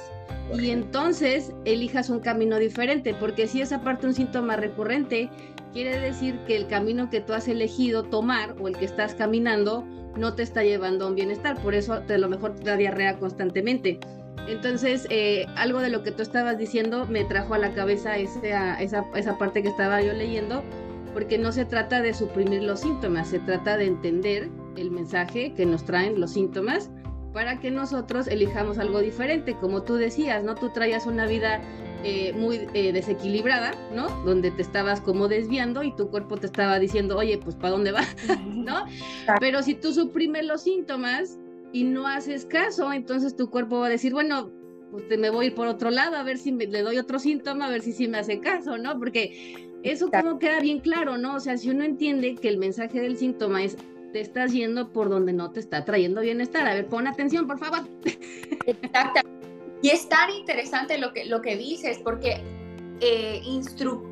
y 0.55 0.71
entonces 0.71 1.53
elijas 1.65 2.09
un 2.09 2.21
camino 2.21 2.59
diferente, 2.59 3.15
porque 3.15 3.47
si 3.47 3.61
es 3.61 3.73
aparte 3.73 4.07
un 4.07 4.15
síntoma 4.15 4.57
recurrente, 4.57 5.29
quiere 5.73 5.99
decir 5.99 6.39
que 6.47 6.57
el 6.57 6.67
camino 6.67 7.11
que 7.11 7.21
tú 7.21 7.35
has 7.35 7.49
elegido 7.49 8.05
tomar 8.05 8.57
o 8.59 8.69
el 8.69 8.77
que 8.77 8.87
estás 8.87 9.15
caminando 9.15 9.85
no 10.19 10.35
te 10.35 10.43
está 10.43 10.63
llevando 10.63 11.05
a 11.05 11.09
un 11.09 11.15
bienestar, 11.15 11.61
por 11.63 11.75
eso 11.75 11.95
a 11.95 12.19
lo 12.19 12.29
mejor 12.29 12.55
te 12.55 12.65
da 12.65 12.77
diarrea 12.77 13.19
constantemente. 13.19 13.99
Entonces, 14.49 15.07
eh, 15.11 15.47
algo 15.57 15.81
de 15.81 15.91
lo 15.91 16.03
que 16.03 16.11
tú 16.11 16.23
estabas 16.23 16.59
diciendo 16.59 17.07
me 17.07 17.25
trajo 17.25 17.55
a 17.55 17.59
la 17.59 17.75
cabeza 17.75 18.17
esa, 18.17 18.81
esa, 18.81 19.05
esa 19.15 19.39
parte 19.39 19.63
que 19.63 19.69
estaba 19.69 20.01
yo 20.01 20.13
leyendo, 20.13 20.63
porque 21.13 21.39
no 21.39 21.53
se 21.53 21.65
trata 21.65 22.01
de 22.01 22.15
suprimir 22.15 22.63
los 22.63 22.81
síntomas, 22.81 23.29
se 23.29 23.41
trata 23.41 23.77
de 23.77 23.87
entender 23.87 24.49
el 24.77 24.91
mensaje 24.91 25.53
que 25.55 25.67
nos 25.67 25.85
traen 25.85 26.21
los 26.21 26.33
síntomas 26.33 26.91
para 27.33 27.61
que 27.61 27.71
nosotros 27.71 28.27
elijamos 28.27 28.79
algo 28.79 29.01
diferente. 29.01 29.55
Como 29.61 29.83
tú 29.83 29.97
decías, 29.97 30.45
¿no? 30.45 30.55
Tú 30.55 30.71
traías 30.71 31.07
una 31.07 31.27
vida 31.27 31.61
eh, 32.05 32.33
muy 32.33 32.67
eh, 32.75 32.93
desequilibrada, 32.93 33.73
¿no? 33.95 34.09
Donde 34.25 34.51
te 34.51 34.63
estabas 34.63 35.01
como 35.01 35.29
desviando 35.29 35.83
y 35.83 35.95
tu 35.95 36.09
cuerpo 36.11 36.37
te 36.37 36.47
estaba 36.47 36.79
diciendo, 36.79 37.17
oye, 37.17 37.39
pues 37.39 37.57
¿para 37.57 37.71
dónde 37.71 37.93
vas? 37.93 38.17
¿No? 38.47 38.85
Pero 39.41 39.63
si 39.63 39.75
tú 39.75 39.93
suprimes 39.93 40.47
los 40.47 40.63
síntomas, 40.63 41.39
y 41.73 41.85
no 41.85 42.07
haces 42.07 42.47
caso, 42.47 42.93
entonces 42.93 43.37
tu 43.37 43.51
cuerpo 43.51 43.81
va 43.81 43.87
a 43.87 43.91
decir, 43.91 44.13
bueno, 44.13 44.51
pues 44.91 45.05
me 45.19 45.31
voy 45.31 45.51
por 45.51 45.67
otro 45.67 45.91
lado 45.91 46.17
a 46.17 46.23
ver 46.23 46.39
si 46.39 46.51
le 46.53 46.83
doy 46.83 46.99
otro 46.99 47.19
síntoma, 47.19 47.67
a 47.67 47.71
ver 47.71 47.83
si 47.83 47.93
sí 47.93 48.09
me 48.09 48.19
hace 48.19 48.41
caso, 48.41 48.79
¿no? 48.79 48.99
Porque 48.99 49.71
eso 49.83 50.11
como 50.11 50.39
queda 50.39 50.61
bien 50.61 50.81
claro, 50.81 51.19
¿no? 51.19 51.35
O 51.35 51.41
sea, 51.41 51.59
si 51.59 51.71
uno 51.71 51.85
entiende 51.85 52.35
que 52.37 52.49
el 52.49 52.59
mensaje 52.59 53.01
del 53.01 53.17
síntoma 53.17 53.63
es 53.63 53.77
te 54.13 54.21
estás 54.21 54.53
yendo 54.53 54.91
por 54.91 55.11
donde 55.11 55.35
no 55.35 55.51
te 55.51 55.61
está 55.61 55.85
trayendo 55.85 56.23
bienestar. 56.23 56.67
A 56.67 56.73
ver, 56.73 56.87
pon 56.87 57.07
atención, 57.07 57.47
por 57.47 57.59
favor. 57.59 57.81
Exacto. 58.67 59.38
Y 59.83 59.91
es 59.91 60.09
tan 60.09 60.31
interesante 60.31 60.99
lo 60.99 61.13
que, 61.13 61.25
lo 61.25 61.41
que 61.41 61.57
dices, 61.57 61.99
porque 62.03 62.43
eh, 63.01 63.41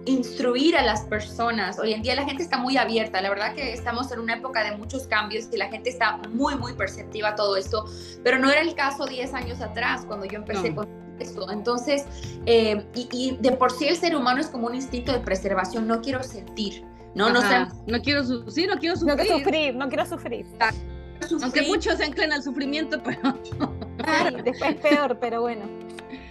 instruir 0.05 0.77
a 0.77 0.83
las 0.83 1.03
personas. 1.07 1.79
Hoy 1.81 1.93
en 1.93 2.03
día 2.03 2.15
la 2.15 2.25
gente 2.25 2.45
está 2.45 2.57
muy 2.57 2.77
abierta, 2.77 3.21
la 3.21 3.31
verdad 3.31 3.53
que 3.53 3.73
estamos 3.73 4.13
en 4.13 4.21
una 4.21 4.35
época 4.35 4.63
de 4.63 4.77
muchos 4.77 5.09
cambios 5.09 5.49
y 5.53 5.57
la 5.57 5.69
gente 5.69 5.91
está 5.91 6.19
muy, 6.31 6.55
muy 6.55 6.73
perceptiva 6.75 7.31
a 7.31 7.35
todo 7.35 7.57
esto, 7.57 7.85
pero 8.23 8.39
no 8.39 8.49
era 8.49 8.61
el 8.61 8.77
caso 8.77 9.05
10 9.05 9.35
años 9.35 9.61
atrás 9.61 10.05
cuando 10.07 10.25
yo 10.27 10.37
empecé 10.37 10.73
con 10.73 10.87
esto. 11.19 11.51
Entonces, 11.51 12.05
eh, 12.47 12.87
y, 12.95 13.37
de 13.41 13.53
por 13.53 13.73
sí 13.73 13.89
el 13.89 13.97
ser 13.97 14.15
humano 14.15 14.41
es 14.41 14.47
como 14.47 14.69
un 14.69 14.77
instinto 14.77 15.11
de 15.11 15.19
preservación, 15.19 15.89
no 15.89 16.01
quiero 16.01 16.23
sentir. 16.23 16.85
No, 17.17 17.31
no, 17.31 17.41
no 17.87 18.03
quiero 18.03 18.23
sufrir, 18.25 18.69
no 18.69 18.79
quiero 18.79 18.95
sufrir. 18.95 19.17
No 19.17 19.23
quiero 19.23 19.39
sufrir, 19.39 19.75
no 19.75 19.89
quiero 19.89 20.07
sufrir. 20.07 20.47
Aunque 21.43 21.63
muchos 21.63 21.97
se 21.97 22.05
anclen 22.05 22.33
al 22.33 22.43
sufrimiento, 22.43 23.03
pero... 23.03 23.37
después 24.45 24.77
peor, 24.77 25.19
pero 25.21 25.41
bueno 25.43 25.65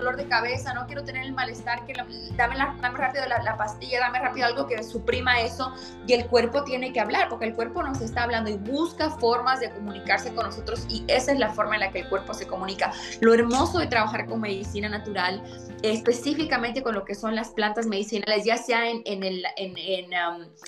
dolor 0.00 0.16
de 0.16 0.26
cabeza, 0.26 0.74
no 0.74 0.86
quiero 0.86 1.04
tener 1.04 1.24
el 1.24 1.32
malestar, 1.32 1.84
que 1.86 1.92
dame, 2.36 2.56
dame 2.56 2.98
rápido 2.98 3.24
la, 3.26 3.56
pastilla, 3.56 4.00
dame 4.00 4.18
rápido 4.18 4.46
algo 4.46 4.66
que 4.66 4.82
suprima 4.82 5.40
eso. 5.40 5.72
Y 6.06 6.14
el 6.14 6.26
cuerpo 6.26 6.64
tiene 6.64 6.92
que 6.92 7.00
hablar, 7.00 7.28
porque 7.28 7.46
el 7.46 7.54
cuerpo 7.54 7.82
nos 7.82 8.00
está 8.00 8.24
hablando 8.24 8.50
y 8.50 8.56
busca 8.56 9.10
formas 9.10 9.60
de 9.60 9.70
comunicarse 9.70 10.34
con 10.34 10.46
nosotros 10.46 10.86
y 10.88 11.04
esa 11.08 11.32
es 11.32 11.38
la 11.38 11.50
forma 11.50 11.74
en 11.74 11.80
la 11.80 11.90
que 11.90 12.00
el 12.00 12.08
cuerpo 12.08 12.34
se 12.34 12.46
comunica. 12.46 12.92
Lo 13.20 13.34
hermoso 13.34 13.78
de 13.78 13.86
trabajar 13.86 14.26
con 14.26 14.40
medicina 14.40 14.88
natural, 14.88 15.42
específicamente 15.82 16.82
con 16.82 16.94
lo 16.94 17.04
que 17.04 17.14
son 17.14 17.34
las 17.34 17.50
plantas 17.50 17.86
medicinales, 17.86 18.44
ya 18.44 18.56
sea 18.56 18.88
en, 18.88 19.02
en, 19.04 19.22
el, 19.22 19.44
en, 19.56 19.76
en, 19.76 20.10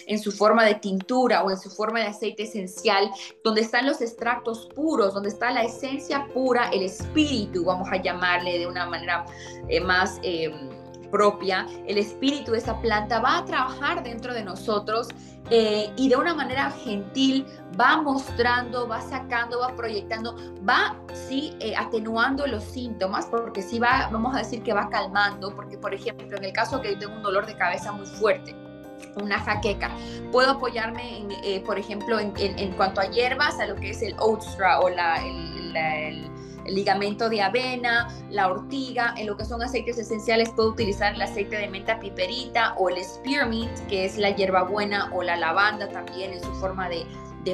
en 0.07 0.19
su 0.19 0.33
forma 0.33 0.65
de 0.65 0.75
tintura 0.77 1.43
o 1.43 1.51
en 1.51 1.59
su 1.59 1.71
forma 1.71 2.01
de 2.01 2.07
aceite 2.07 2.45
esencial, 2.45 3.11
donde 3.43 3.63
están 3.63 3.87
los 3.87 4.01
extractos 4.01 4.69
puros, 4.75 5.15
donde 5.15 5.29
está 5.29 5.51
la 5.51 5.63
esencia 5.63 6.27
pura, 6.33 6.69
el 6.71 6.83
espíritu, 6.83 7.65
vamos 7.65 7.89
a 7.91 7.97
llamarle 7.97 8.59
de 8.59 8.67
una 8.67 8.87
manera 8.87 9.22
eh, 9.69 9.81
más 9.81 10.19
eh, 10.23 10.51
propia, 11.11 11.67
el 11.87 11.99
espíritu 11.99 12.53
de 12.53 12.59
esa 12.59 12.81
planta 12.81 13.21
va 13.21 13.39
a 13.39 13.45
trabajar 13.45 14.03
dentro 14.03 14.33
de 14.33 14.43
nosotros 14.43 15.09
eh, 15.51 15.93
y 15.97 16.09
de 16.09 16.17
una 16.17 16.35
manera 16.35 16.71
gentil 16.71 17.47
va 17.79 18.01
mostrando, 18.01 18.89
va 18.89 19.01
sacando, 19.01 19.61
va 19.61 19.75
proyectando, 19.77 20.37
va 20.67 20.97
sí 21.13 21.55
atenuando 21.77 22.47
los 22.47 22.65
síntomas, 22.65 23.27
porque 23.27 23.61
sí 23.61 23.79
va, 23.79 24.09
vamos 24.11 24.35
a 24.35 24.39
decir 24.39 24.63
que 24.63 24.73
va 24.73 24.89
calmando, 24.89 25.55
porque 25.55 25.77
por 25.77 25.93
ejemplo, 25.93 26.37
en 26.37 26.45
el 26.45 26.53
caso 26.53 26.81
que 26.81 26.93
yo 26.93 26.99
tengo 26.99 27.17
un 27.17 27.23
dolor 27.23 27.45
de 27.45 27.57
cabeza 27.57 27.93
muy 27.93 28.07
fuerte, 28.07 28.57
una 29.21 29.39
jaqueca. 29.39 29.91
Puedo 30.31 30.53
apoyarme, 30.53 31.27
por 31.67 31.79
ejemplo, 31.79 32.19
en, 32.19 32.73
cuanto 32.73 33.03
a 33.03 33.11
hierbas, 33.11 33.61
a 33.61 33.67
lo 33.67 33.75
que 33.75 33.91
es 33.91 34.01
el 34.01 34.15
oat 34.19 34.43
straw 34.43 34.85
o 34.85 34.89
la, 34.89 35.21
ligamento 36.67 37.29
de 37.29 37.43
avena, 37.43 38.09
la 38.31 38.49
ortiga, 38.49 39.15
en 39.17 39.27
lo 39.27 39.37
que 39.37 39.45
son 39.45 39.63
aceites 39.63 39.99
esenciales 39.99 40.51
puedo 40.51 40.71
utilizar 40.71 41.15
el 41.15 41.23
aceite 41.23 41.57
de 41.57 41.69
menta 41.69 41.99
piperita 42.01 42.75
o 42.79 42.89
el 42.89 43.03
spearmint, 43.03 43.77
que 43.89 44.05
es 44.05 44.19
la 44.19 44.31
hierbabuena 44.31 45.11
o 45.15 45.23
la 45.23 45.37
lavanda 45.37 45.89
también 45.89 46.33
en 46.33 46.43
su 46.43 46.53
forma 46.55 46.89
de, 46.89 47.07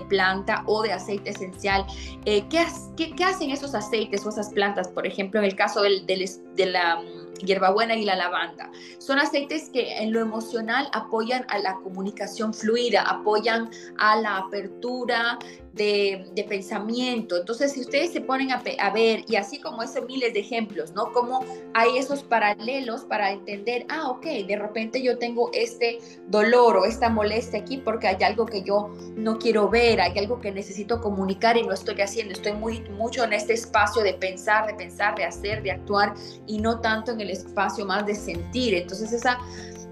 planta 0.09 0.63
o 0.67 0.83
de 0.83 0.93
aceite 0.93 1.31
esencial. 1.31 1.87
Eh, 2.27 2.47
¿qué, 2.49 2.67
qué, 3.15 3.25
hacen 3.25 3.51
esos 3.51 3.75
aceites 3.75 4.25
o 4.27 4.29
esas 4.29 4.51
plantas? 4.51 4.89
Por 4.89 5.07
ejemplo, 5.07 5.41
en 5.41 5.47
el 5.47 5.57
caso 5.57 5.81
del, 5.83 6.07
de 6.07 6.67
la 6.67 7.01
hierbabuena 7.39 7.95
y 7.97 8.05
la 8.05 8.17
lavanda. 8.17 8.71
Son 8.99 9.19
aceites 9.19 9.71
que 9.71 9.99
en 9.99 10.13
lo 10.13 10.21
emocional 10.21 10.89
apoyan 10.93 11.45
a 11.49 11.59
la 11.59 11.75
comunicación 11.77 12.55
fluida, 12.55 13.03
apoyan 13.03 13.71
a 13.99 14.17
la 14.17 14.39
apertura 14.39 15.39
de, 15.79 16.45
pensamiento. 16.49 17.37
Entonces, 17.37 17.73
si 17.73 17.81
ustedes 17.81 18.13
se 18.13 18.21
ponen 18.21 18.51
a, 18.53 18.91
ver, 18.91 19.25
y 19.29 19.37
así 19.37 19.61
como 19.61 19.83
esos 19.83 20.05
miles 20.07 20.35
de 20.35 20.41
ejemplos, 20.41 20.93
¿no? 20.93 21.13
Como 21.13 21.45
hay 21.75 21.99
esos 21.99 22.23
paralelos 22.23 23.03
para 23.03 23.33
entender, 23.33 23.87
ah, 23.89 24.09
ok, 24.11 24.25
de 24.47 24.57
repente 24.57 25.03
yo 25.03 25.19
tengo 25.19 25.51
este 25.53 25.99
dolor 26.27 26.77
o 26.79 26.85
esta 26.85 27.09
molestia 27.09 27.61
aquí 27.61 27.79
porque 27.79 28.09
hay 28.09 28.23
algo 28.23 28.47
que 28.47 28.63
yo 28.63 28.91
no 29.15 29.39
quiero 29.39 29.69
ver, 29.69 30.01
hay 30.01 30.19
algo 30.19 30.41
que 30.41 30.51
necesito 30.51 31.01
comunicar 31.01 31.57
y 31.57 31.63
no 31.63 31.73
estoy 31.73 32.01
haciendo. 32.01 32.33
Estoy 32.33 32.53
muy, 32.53 32.81
mucho 32.91 33.25
en 33.25 33.33
este 33.33 33.53
espacio 33.53 34.03
de 34.03 34.15
pensar, 34.15 34.67
de 34.67 34.75
pensar, 34.75 35.15
de 35.17 35.25
hacer, 35.25 35.63
de 35.63 35.73
actuar 35.73 36.15
y 36.47 36.59
no 36.59 36.81
tanto 36.81 37.13
en 37.13 37.21
el 37.21 37.28
espacio 37.31 37.85
más 37.87 38.07
de 38.07 38.15
sentir. 38.15 38.75
Entonces, 38.75 39.13
esa, 39.13 39.39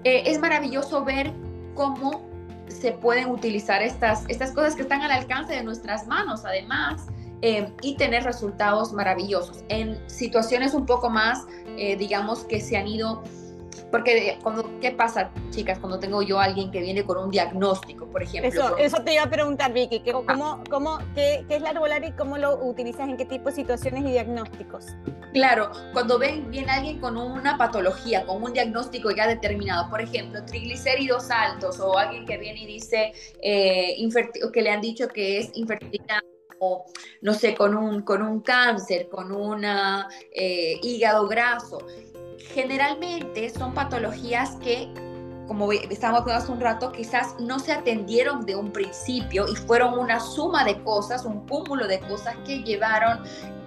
eh, 0.03 0.23
es 0.25 0.39
maravilloso 0.39 1.03
ver 1.03 1.31
cómo 1.75 2.25
se 2.67 2.91
pueden 2.91 3.29
utilizar 3.29 3.81
estas, 3.81 4.25
estas 4.27 4.51
cosas 4.51 4.75
que 4.75 4.81
están 4.81 5.01
al 5.01 5.11
alcance 5.11 5.53
de 5.53 5.63
nuestras 5.63 6.05
manos, 6.07 6.43
además, 6.45 7.07
eh, 7.41 7.71
y 7.81 7.95
tener 7.95 8.23
resultados 8.23 8.93
maravillosos. 8.93 9.63
En 9.69 9.97
situaciones 10.09 10.73
un 10.73 10.85
poco 10.85 11.09
más, 11.09 11.45
eh, 11.77 11.95
digamos, 11.95 12.43
que 12.45 12.59
se 12.59 12.77
han 12.77 12.87
ido 12.87 13.23
porque 13.91 14.37
cuando, 14.43 14.66
¿qué 14.79 14.91
pasa, 14.91 15.31
chicas, 15.49 15.79
cuando 15.79 15.99
tengo 15.99 16.21
yo 16.21 16.39
a 16.39 16.45
alguien 16.45 16.71
que 16.71 16.81
viene 16.81 17.03
con 17.03 17.17
un 17.17 17.31
diagnóstico, 17.31 18.07
por 18.07 18.23
ejemplo? 18.23 18.49
Eso, 18.49 18.77
eso 18.77 19.03
te 19.03 19.13
iba 19.13 19.23
a 19.23 19.29
preguntar, 19.29 19.73
Vicky, 19.73 20.01
¿qué, 20.01 20.11
cómo, 20.11 20.63
cómo, 20.69 20.99
qué, 21.15 21.45
qué 21.47 21.55
es 21.55 21.61
la 21.61 21.69
arbolaria 21.69 22.09
y 22.09 22.11
cómo 22.13 22.37
lo 22.37 22.63
utilizas 22.63 23.09
en 23.09 23.17
qué 23.17 23.25
tipo 23.25 23.49
de 23.49 23.55
situaciones 23.55 24.03
y 24.05 24.11
diagnósticos? 24.11 24.85
Claro, 25.33 25.71
cuando 25.93 26.17
ven, 26.17 26.49
viene 26.49 26.71
alguien 26.71 26.99
con 26.99 27.17
una 27.17 27.57
patología, 27.57 28.25
con 28.25 28.41
un 28.41 28.53
diagnóstico 28.53 29.11
ya 29.11 29.27
determinado, 29.27 29.89
por 29.89 30.01
ejemplo, 30.01 30.43
triglicéridos 30.45 31.29
altos 31.29 31.79
o 31.79 31.97
alguien 31.97 32.25
que 32.25 32.37
viene 32.37 32.61
y 32.63 32.65
dice 32.67 33.13
eh, 33.41 33.95
que 34.53 34.61
le 34.61 34.69
han 34.71 34.81
dicho 34.81 35.07
que 35.07 35.39
es 35.39 35.51
infertilidad 35.53 36.21
o 36.59 36.85
no 37.21 37.33
sé, 37.33 37.53
con 37.55 37.75
un, 37.75 38.01
con 38.01 38.21
un 38.21 38.41
cáncer, 38.41 39.09
con 39.09 39.31
un 39.31 39.63
eh, 39.63 40.79
hígado 40.81 41.27
graso 41.27 41.79
generalmente 42.37 43.49
son 43.49 43.73
patologías 43.73 44.55
que, 44.57 44.91
como 45.47 45.71
estábamos 45.71 46.21
hablando 46.21 46.43
hace 46.43 46.51
un 46.51 46.61
rato, 46.61 46.91
quizás 46.91 47.35
no 47.39 47.59
se 47.59 47.71
atendieron 47.71 48.45
de 48.45 48.55
un 48.55 48.71
principio 48.71 49.47
y 49.47 49.55
fueron 49.55 49.97
una 49.97 50.19
suma 50.19 50.63
de 50.63 50.81
cosas, 50.83 51.25
un 51.25 51.47
cúmulo 51.47 51.87
de 51.87 51.99
cosas 52.01 52.35
que 52.45 52.63
llevaron 52.63 53.23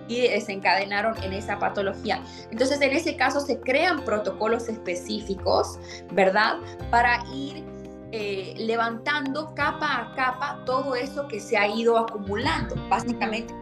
y 0.08 0.22
desencadenaron 0.22 1.22
en 1.22 1.32
esa 1.32 1.58
patología. 1.58 2.22
Entonces, 2.50 2.80
en 2.80 2.92
ese 2.92 3.16
caso 3.16 3.40
se 3.40 3.60
crean 3.60 4.04
protocolos 4.04 4.68
específicos, 4.68 5.78
¿verdad? 6.12 6.56
Para 6.90 7.22
ir 7.32 7.64
eh, 8.12 8.54
levantando 8.56 9.54
capa 9.54 10.00
a 10.00 10.14
capa 10.16 10.64
todo 10.66 10.96
eso 10.96 11.28
que 11.28 11.38
se 11.38 11.56
ha 11.56 11.68
ido 11.68 11.96
acumulando. 11.96 12.74
Básicamente, 12.88 13.54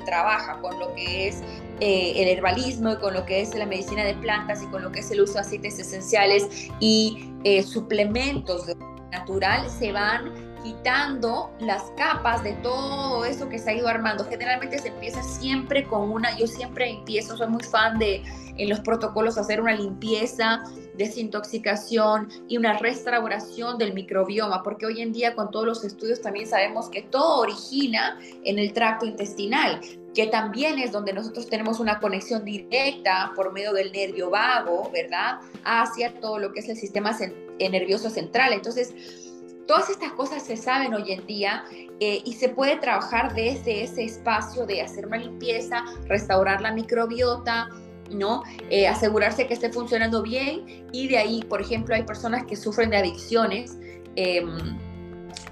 trabaja 0.00 0.58
con 0.60 0.78
lo 0.78 0.94
que 0.94 1.28
es 1.28 1.42
eh, 1.80 2.14
el 2.16 2.28
herbalismo 2.28 2.92
y 2.92 2.96
con 2.96 3.14
lo 3.14 3.24
que 3.26 3.40
es 3.40 3.54
la 3.54 3.66
medicina 3.66 4.04
de 4.04 4.14
plantas 4.14 4.62
y 4.62 4.66
con 4.66 4.82
lo 4.82 4.90
que 4.90 5.00
es 5.00 5.10
el 5.10 5.20
uso 5.20 5.34
de 5.34 5.40
aceites 5.40 5.78
esenciales 5.78 6.48
y 6.80 7.30
eh, 7.44 7.62
suplementos 7.62 8.66
de 8.66 8.76
natural, 9.10 9.68
se 9.68 9.92
van 9.92 10.51
quitando 10.62 11.50
las 11.60 11.82
capas 11.96 12.42
de 12.42 12.52
todo 12.54 13.24
eso 13.24 13.48
que 13.48 13.58
se 13.58 13.70
ha 13.70 13.74
ido 13.74 13.88
armando. 13.88 14.24
Generalmente 14.24 14.78
se 14.78 14.88
empieza 14.88 15.22
siempre 15.22 15.84
con 15.84 16.10
una, 16.10 16.36
yo 16.38 16.46
siempre 16.46 16.90
empiezo, 16.90 17.36
soy 17.36 17.48
muy 17.48 17.62
fan 17.62 17.98
de 17.98 18.22
en 18.56 18.68
los 18.68 18.80
protocolos 18.80 19.38
hacer 19.38 19.60
una 19.60 19.74
limpieza, 19.74 20.62
desintoxicación 20.96 22.28
y 22.48 22.58
una 22.58 22.78
restauración 22.78 23.78
del 23.78 23.94
microbioma, 23.94 24.62
porque 24.62 24.86
hoy 24.86 25.00
en 25.00 25.12
día 25.12 25.34
con 25.34 25.50
todos 25.50 25.66
los 25.66 25.84
estudios 25.84 26.20
también 26.20 26.46
sabemos 26.46 26.88
que 26.90 27.02
todo 27.02 27.40
origina 27.40 28.18
en 28.44 28.58
el 28.58 28.72
tracto 28.72 29.06
intestinal, 29.06 29.80
que 30.14 30.26
también 30.26 30.78
es 30.78 30.92
donde 30.92 31.12
nosotros 31.12 31.48
tenemos 31.48 31.80
una 31.80 31.98
conexión 31.98 32.44
directa 32.44 33.32
por 33.34 33.52
medio 33.52 33.72
del 33.72 33.90
nervio 33.92 34.28
vago, 34.28 34.90
¿verdad? 34.92 35.38
Hacia 35.64 36.20
todo 36.20 36.38
lo 36.38 36.52
que 36.52 36.60
es 36.60 36.68
el 36.68 36.76
sistema 36.76 37.16
nervioso 37.58 38.10
central. 38.10 38.52
Entonces, 38.52 38.92
Todas 39.66 39.90
estas 39.90 40.12
cosas 40.12 40.42
se 40.42 40.56
saben 40.56 40.92
hoy 40.94 41.12
en 41.12 41.26
día 41.26 41.64
eh, 42.00 42.22
y 42.24 42.32
se 42.34 42.48
puede 42.48 42.76
trabajar 42.76 43.34
desde 43.34 43.84
ese 43.84 44.04
espacio 44.04 44.66
de 44.66 44.82
hacer 44.82 45.06
una 45.06 45.18
limpieza, 45.18 45.84
restaurar 46.08 46.60
la 46.60 46.72
microbiota, 46.72 47.68
¿no? 48.10 48.42
Eh, 48.70 48.88
asegurarse 48.88 49.46
que 49.46 49.54
esté 49.54 49.72
funcionando 49.72 50.22
bien 50.22 50.86
y 50.92 51.08
de 51.08 51.18
ahí, 51.18 51.42
por 51.44 51.60
ejemplo, 51.60 51.94
hay 51.94 52.02
personas 52.02 52.44
que 52.44 52.56
sufren 52.56 52.90
de 52.90 52.96
adicciones. 52.96 53.78
Em, 54.16 54.78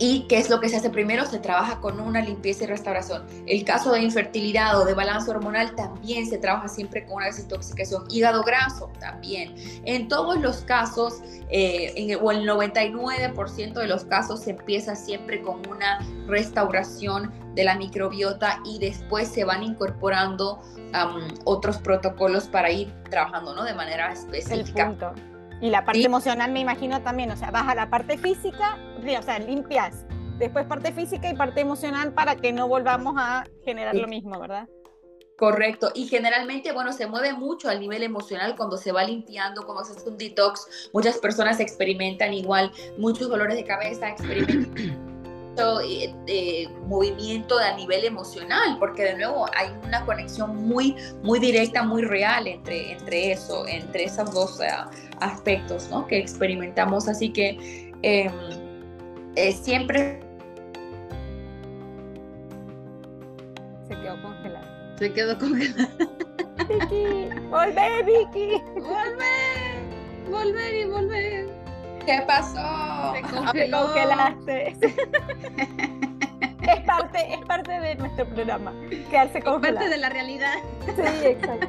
¿Y 0.03 0.23
qué 0.29 0.39
es 0.39 0.49
lo 0.49 0.61
que 0.61 0.71
se 0.71 0.77
hace 0.77 0.89
primero? 0.89 1.27
Se 1.27 1.39
trabaja 1.39 1.79
con 1.79 2.01
una 2.01 2.23
limpieza 2.23 2.65
y 2.65 2.69
restauración. 2.69 3.27
El 3.47 3.65
caso 3.65 3.93
de 3.93 4.01
infertilidad 4.01 4.81
o 4.81 4.87
de 4.87 4.95
balance 4.95 5.31
hormonal 5.31 5.75
también 5.75 6.27
se 6.27 6.39
trabaja 6.39 6.69
siempre 6.69 7.05
con 7.05 7.17
una 7.17 7.27
desintoxicación. 7.27 8.05
Hígado 8.09 8.43
graso 8.43 8.91
también. 8.99 9.55
En 9.85 10.09
todos 10.09 10.41
los 10.41 10.63
casos, 10.63 11.21
eh, 11.51 11.93
en 11.97 12.19
o 12.19 12.31
el 12.31 12.49
99% 12.49 13.75
de 13.75 13.87
los 13.87 14.05
casos, 14.05 14.41
se 14.41 14.53
empieza 14.53 14.97
siempre 14.97 15.43
con 15.43 15.61
una 15.69 15.99
restauración 16.27 17.31
de 17.55 17.65
la 17.65 17.77
microbiota 17.77 18.59
y 18.65 18.79
después 18.79 19.29
se 19.29 19.45
van 19.45 19.63
incorporando 19.63 20.63
otros 21.45 21.77
protocolos 21.77 22.49
para 22.49 22.71
ir 22.71 22.91
trabajando 23.11 23.55
¿no? 23.55 23.65
de 23.65 23.75
manera 23.75 24.13
específica. 24.13 25.15
Y 25.61 25.71
la 25.71 25.85
parte 25.85 26.05
emocional 26.05 26.53
me 26.53 26.61
imagino 26.61 27.03
también, 27.03 27.31
o 27.31 27.37
sea, 27.37 27.51
vas 27.51 27.69
a 27.69 27.75
la 27.75 27.91
parte 27.91 28.17
física, 28.17 28.79
o 28.99 29.23
sea, 29.23 29.39
limpias, 29.39 30.07
después 30.39 30.67
parte 30.67 30.93
física 30.93 31.29
y 31.29 31.35
parte 31.35 31.61
emocional 31.61 32.15
para 32.15 32.37
que 32.37 32.53
no 32.53 32.67
volvamos 32.67 33.15
a 33.19 33.45
generar 33.65 33.95
lo 33.95 34.09
mismo, 34.09 34.41
¿verdad? 34.41 34.69
Correcto, 35.37 35.91
y 35.95 36.07
generalmente, 36.07 36.73
bueno, 36.73 36.93
se 36.93 37.07
mueve 37.07 37.33
mucho 37.33 37.71
al 37.71 37.81
nivel 37.81 38.03
emocional 38.03 38.57
cuando 38.57 38.77
se 38.77 38.93
va 38.93 39.05
limpiando, 39.05 39.65
cuando 39.65 39.85
se 39.85 39.93
hace 39.93 40.09
un 40.09 40.19
detox. 40.19 40.91
Muchas 40.93 41.17
personas 41.17 41.61
experimentan 41.61 42.35
igual 42.35 42.71
muchos 42.99 43.31
dolores 43.31 43.57
de 43.57 43.65
cabeza, 43.65 44.11
experimentan 44.11 45.07
de 46.27 46.69
movimiento 46.87 47.59
a 47.59 47.75
nivel 47.75 48.05
emocional, 48.05 48.77
porque 48.79 49.03
de 49.05 49.17
nuevo 49.17 49.47
hay 49.57 49.69
una 49.85 50.05
conexión 50.05 50.57
muy, 50.57 50.97
muy 51.23 51.39
directa, 51.39 51.83
muy 51.83 52.03
real 52.03 52.47
entre, 52.47 52.93
entre 52.93 53.33
eso, 53.33 53.67
entre 53.67 54.05
esos 54.05 54.33
dos 54.33 54.61
aspectos 55.21 55.89
¿no? 55.91 56.07
que 56.07 56.19
experimentamos. 56.19 57.09
Así 57.09 57.31
que 57.31 57.93
em, 58.03 58.33
eh, 59.37 59.53
siempre... 59.53 60.21
Se 63.89 63.95
quedó 64.01 64.23
congelada. 64.23 64.97
Se 64.99 65.13
quedó 65.13 65.39
congelada. 65.39 65.89
Vicky, 66.69 67.29
volver, 67.49 68.05
Vicky. 68.05 68.63
Volver, 68.77 70.31
volver 70.31 70.75
y 70.75 70.85
volver. 70.85 71.60
¿Qué 72.07 72.23
pasó? 72.27 73.15
Se 73.53 73.71
congelaste. 73.71 74.77
es 76.63 76.81
parte, 76.87 77.35
es 77.35 77.41
parte 77.47 77.81
de 77.81 77.95
nuestro 77.97 78.27
programa. 78.29 78.73
Quedarse 79.11 79.43
congelado. 79.43 79.67
Es 79.67 79.75
parte 79.75 79.89
de 79.89 79.99
la 79.99 80.09
realidad. 80.09 80.55
Sí, 80.87 81.27
exacto. 81.27 81.69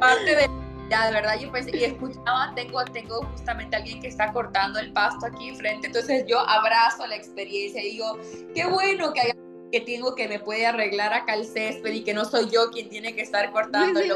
parte 0.00 0.36
de 0.36 0.48
ya 0.90 1.06
de 1.06 1.12
verdad 1.12 1.38
yo 1.38 1.52
pensé 1.52 1.76
y 1.76 1.84
escuchaba 1.84 2.52
tengo 2.54 2.82
tengo 2.86 3.22
justamente 3.26 3.76
alguien 3.76 4.00
que 4.00 4.08
está 4.08 4.32
cortando 4.32 4.78
el 4.78 4.90
pasto 4.92 5.26
aquí 5.26 5.48
enfrente 5.48 5.88
entonces 5.88 6.24
yo 6.26 6.40
abrazo 6.48 7.06
la 7.06 7.16
experiencia 7.16 7.82
y 7.82 7.90
digo 7.90 8.18
qué 8.54 8.64
bueno 8.64 9.12
que 9.12 9.20
haya 9.20 9.34
que 9.70 9.80
tengo 9.80 10.14
que 10.14 10.28
me 10.28 10.38
puede 10.38 10.66
arreglar 10.66 11.12
acá 11.12 11.34
el 11.34 11.44
césped 11.44 11.92
y 11.92 12.02
que 12.02 12.14
no 12.14 12.24
soy 12.24 12.48
yo 12.50 12.70
quien 12.70 12.88
tiene 12.88 13.14
que 13.14 13.22
estar 13.22 13.52
cortándolo. 13.52 14.14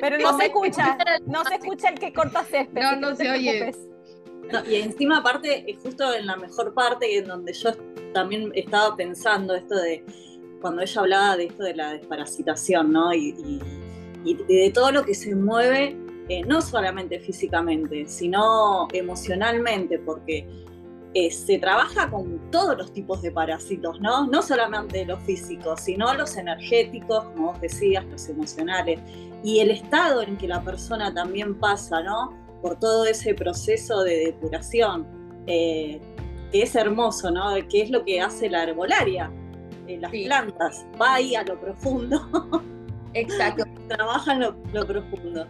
Pero, 0.00 0.18
no 0.18 0.36
se 0.38 0.46
escucha, 0.46 0.98
no 1.26 1.44
se 1.44 1.54
escucha 1.54 1.88
el 1.88 1.98
que 1.98 2.12
corta 2.12 2.44
césped. 2.44 2.80
No, 2.80 2.96
no 2.96 3.16
se 3.16 3.30
oye. 3.30 3.72
y 4.68 4.74
encima 4.76 5.18
aparte, 5.18 5.76
justo 5.82 6.14
en 6.14 6.26
la 6.26 6.36
mejor 6.36 6.74
parte 6.74 7.18
en 7.18 7.26
donde 7.26 7.52
yo 7.52 7.72
también 8.12 8.52
estaba 8.54 8.96
pensando 8.96 9.54
esto 9.54 9.76
de 9.76 10.04
cuando 10.60 10.82
ella 10.82 11.00
hablaba 11.00 11.36
de 11.36 11.46
esto 11.46 11.64
de 11.64 11.74
la 11.74 11.92
desparasitación, 11.92 12.92
¿no? 12.92 13.12
Y, 13.12 13.60
de 14.24 14.70
todo 14.72 14.92
lo 14.92 15.04
que 15.04 15.14
se 15.14 15.34
mueve, 15.34 15.96
eh, 16.28 16.42
no 16.46 16.62
solamente 16.62 17.18
físicamente, 17.18 18.06
sino 18.06 18.86
emocionalmente, 18.92 19.98
porque 19.98 20.46
eh, 21.14 21.30
se 21.30 21.58
trabaja 21.58 22.10
con 22.10 22.50
todos 22.50 22.76
los 22.78 22.92
tipos 22.92 23.20
de 23.20 23.30
parásitos, 23.30 24.00
¿no? 24.00 24.26
No 24.26 24.40
solamente 24.40 25.04
los 25.04 25.20
físicos, 25.20 25.80
sino 25.80 26.14
los 26.14 26.36
energéticos, 26.36 27.24
como 27.24 27.52
vos 27.52 27.60
decías, 27.60 28.04
los 28.06 28.28
emocionales, 28.28 28.98
y 29.44 29.60
el 29.60 29.70
estado 29.70 30.22
en 30.22 30.36
que 30.38 30.48
la 30.48 30.62
persona 30.62 31.12
también 31.12 31.58
pasa, 31.58 32.02
¿no? 32.02 32.32
Por 32.62 32.78
todo 32.78 33.04
ese 33.04 33.34
proceso 33.34 34.02
de 34.04 34.26
depuración, 34.26 35.06
eh, 35.46 36.00
que 36.50 36.62
es 36.62 36.74
hermoso, 36.76 37.30
¿no? 37.30 37.54
Que 37.68 37.82
es 37.82 37.90
lo 37.90 38.04
que 38.04 38.20
hace 38.20 38.48
la 38.48 38.62
herbolaria, 38.62 39.30
en 39.88 40.00
las 40.00 40.10
plantas, 40.10 40.86
va 41.00 41.14
ahí 41.14 41.34
a 41.34 41.42
lo 41.42 41.60
profundo. 41.60 42.62
Exacto. 43.14 43.64
Trabaja 43.88 44.32
en 44.32 44.40
lo, 44.40 44.86
profundo. 44.86 45.46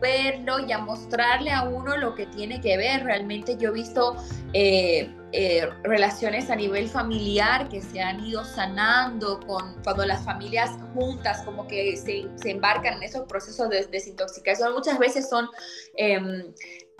Verlo 0.00 0.60
y 0.60 0.72
a 0.72 0.78
mostrarle 0.78 1.50
a 1.50 1.62
uno 1.62 1.96
lo 1.96 2.14
que 2.14 2.26
tiene 2.26 2.60
que 2.60 2.76
ver. 2.76 3.04
Realmente 3.04 3.56
yo 3.56 3.70
he 3.70 3.72
visto 3.72 4.16
eh, 4.52 5.14
eh, 5.32 5.68
relaciones 5.82 6.50
a 6.50 6.56
nivel 6.56 6.88
familiar 6.88 7.68
que 7.68 7.82
se 7.82 8.00
han 8.00 8.24
ido 8.24 8.44
sanando 8.44 9.40
con, 9.46 9.74
cuando 9.82 10.04
las 10.04 10.24
familias 10.24 10.70
juntas 10.94 11.42
como 11.42 11.66
que 11.66 11.96
se, 11.96 12.26
se 12.36 12.50
embarcan 12.50 12.94
en 12.94 13.02
esos 13.02 13.26
procesos 13.26 13.68
de 13.68 13.86
desintoxicación. 13.86 14.72
Muchas 14.72 14.98
veces 14.98 15.28
son 15.28 15.48
em, 15.96 16.54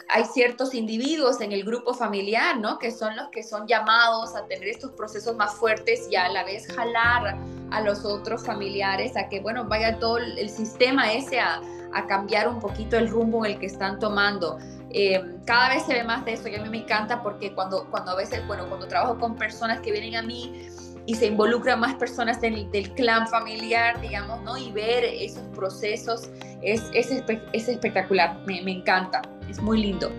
hay 0.09 0.24
ciertos 0.24 0.74
individuos 0.74 1.40
en 1.40 1.52
el 1.52 1.64
grupo 1.64 1.94
familiar, 1.94 2.59
¿no? 2.59 2.78
Que 2.78 2.90
son 2.90 3.16
los 3.16 3.28
que 3.30 3.42
son 3.42 3.66
llamados 3.66 4.35
a 4.35 4.46
tener 4.46 4.68
estos 4.68 4.92
procesos 4.92 5.37
más 5.37 5.54
fuertes 5.54 6.09
y 6.11 6.16
a 6.16 6.28
la 6.28 6.44
vez 6.44 6.66
jalar 6.74 7.38
a 7.70 7.80
los 7.80 8.04
otros 8.04 8.44
familiares 8.44 9.16
a 9.16 9.28
que, 9.28 9.40
bueno, 9.40 9.64
vaya 9.64 9.98
todo 9.98 10.18
el 10.18 10.50
sistema 10.50 11.12
ese 11.12 11.40
a, 11.40 11.61
cambiar 12.07 12.48
un 12.48 12.61
poquito 12.61 12.96
el 12.96 13.09
rumbo 13.09 13.44
en 13.44 13.52
el 13.52 13.59
que 13.59 13.66
están 13.66 13.98
tomando. 13.98 14.59
Eh, 14.90 15.22
cada 15.44 15.70
vez 15.70 15.85
se 15.85 15.94
ve 15.94 16.04
más 16.04 16.24
de 16.24 16.35
eso 16.35 16.48
y 16.48 16.54
a 16.54 16.62
mí 16.62 16.68
me 16.68 16.78
encanta 16.78 17.22
porque 17.22 17.52
cuando, 17.52 17.87
cuando 17.90 18.12
a 18.12 18.16
veces, 18.16 18.46
bueno, 18.46 18.68
cuando 18.68 18.87
trabajo 18.87 19.18
con 19.18 19.35
personas 19.37 19.80
que 19.80 19.90
vienen 19.90 20.16
a 20.16 20.22
mí 20.22 20.68
y 21.07 21.14
se 21.14 21.26
involucran 21.26 21.80
más 21.80 21.94
personas 21.94 22.40
del, 22.40 22.70
del 22.70 22.92
clan 22.94 23.26
familiar, 23.28 24.00
digamos, 24.00 24.40
¿no? 24.42 24.57
Y 24.57 24.72
ver 24.72 25.04
esos 25.04 25.42
procesos 25.54 26.30
es, 26.62 26.83
es, 26.94 27.11
es 27.52 27.68
espectacular, 27.68 28.38
me, 28.46 28.62
me 28.62 28.72
encanta. 28.72 29.22
Es 29.48 29.61
muy 29.61 29.83
lindo. 29.83 30.11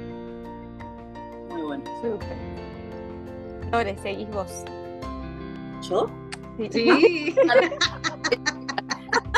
Muy 1.50 1.62
bueno. 1.62 1.84
Súper. 2.02 2.38
Lore, 3.72 3.98
seguís 4.02 4.30
vos. 4.30 4.64
¿Yo? 5.90 6.10
Sí. 6.72 7.36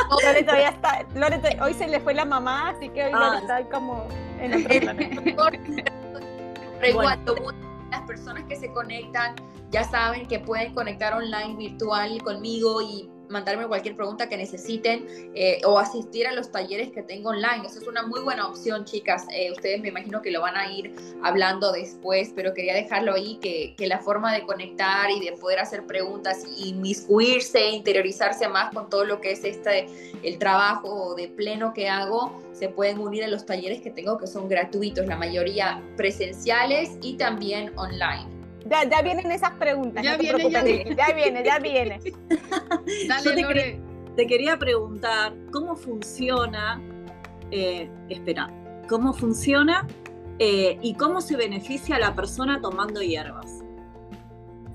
Lore 0.24 0.42
todavía 0.42 0.68
está. 0.70 1.04
Lore, 1.14 1.40
hoy 1.62 1.74
se 1.74 1.88
le 1.88 2.00
fue 2.00 2.14
la 2.14 2.24
mamá, 2.24 2.70
así 2.70 2.88
que 2.88 3.04
hoy 3.04 3.12
ah, 3.14 3.38
está 3.40 3.64
como 3.68 4.06
en 4.40 4.54
otro 4.54 4.68
planeta. 4.80 5.52
las 7.90 8.02
personas 8.02 8.44
que 8.44 8.56
se 8.56 8.72
conectan 8.72 9.34
ya 9.70 9.84
saben 9.84 10.26
que 10.26 10.38
pueden 10.38 10.74
conectar 10.74 11.12
online 11.12 11.56
virtual 11.56 12.22
conmigo 12.22 12.80
y 12.80 13.10
mandarme 13.28 13.66
cualquier 13.66 13.96
pregunta 13.96 14.28
que 14.28 14.36
necesiten 14.36 15.06
eh, 15.34 15.60
o 15.64 15.78
asistir 15.78 16.26
a 16.26 16.32
los 16.32 16.50
talleres 16.50 16.90
que 16.90 17.02
tengo 17.02 17.30
online. 17.30 17.66
Eso 17.66 17.80
es 17.80 17.86
una 17.86 18.06
muy 18.06 18.20
buena 18.20 18.46
opción, 18.46 18.84
chicas. 18.84 19.26
Eh, 19.32 19.50
ustedes 19.52 19.80
me 19.80 19.88
imagino 19.88 20.22
que 20.22 20.30
lo 20.30 20.40
van 20.40 20.56
a 20.56 20.70
ir 20.70 20.94
hablando 21.22 21.72
después, 21.72 22.32
pero 22.34 22.54
quería 22.54 22.74
dejarlo 22.74 23.14
ahí, 23.14 23.38
que, 23.40 23.74
que, 23.76 23.86
la 23.86 23.98
forma 23.98 24.32
de 24.34 24.42
conectar 24.42 25.10
y 25.10 25.20
de 25.24 25.32
poder 25.32 25.60
hacer 25.60 25.86
preguntas 25.86 26.44
y 26.56 26.70
inmiscuirse, 26.70 27.70
interiorizarse 27.70 28.48
más 28.48 28.72
con 28.74 28.90
todo 28.90 29.04
lo 29.04 29.20
que 29.20 29.32
es 29.32 29.44
este, 29.44 29.86
el 30.22 30.38
trabajo 30.38 31.14
de 31.14 31.28
pleno 31.28 31.72
que 31.72 31.88
hago, 31.88 32.42
se 32.52 32.68
pueden 32.68 32.98
unir 32.98 33.24
a 33.24 33.28
los 33.28 33.46
talleres 33.46 33.80
que 33.80 33.90
tengo 33.90 34.18
que 34.18 34.26
son 34.26 34.48
gratuitos, 34.48 35.06
la 35.06 35.16
mayoría 35.16 35.82
presenciales 35.96 36.90
y 37.02 37.16
también 37.16 37.72
online. 37.78 38.37
Ya, 38.70 39.02
vienen 39.02 39.30
esas 39.30 39.52
preguntas. 39.52 40.02
Ya 40.04 40.16
viene, 40.16 40.50
ya 40.50 40.62
viene. 40.62 40.96
Ya 40.96 41.12
viene, 41.14 41.44
ya 41.44 41.58
viene. 41.62 42.00
Dale, 43.08 43.80
te, 44.16 44.26
quería, 44.26 44.58
preguntar 44.58 45.34
cómo 45.52 45.76
funciona, 45.76 46.80
eh, 47.50 47.90
espera, 48.08 48.50
cómo 48.88 49.12
funciona 49.12 49.86
eh, 50.38 50.78
y 50.82 50.94
cómo 50.94 51.20
se 51.20 51.36
beneficia 51.36 51.96
a 51.96 51.98
la 51.98 52.14
persona 52.14 52.60
tomando 52.60 53.00
hierbas. 53.00 53.62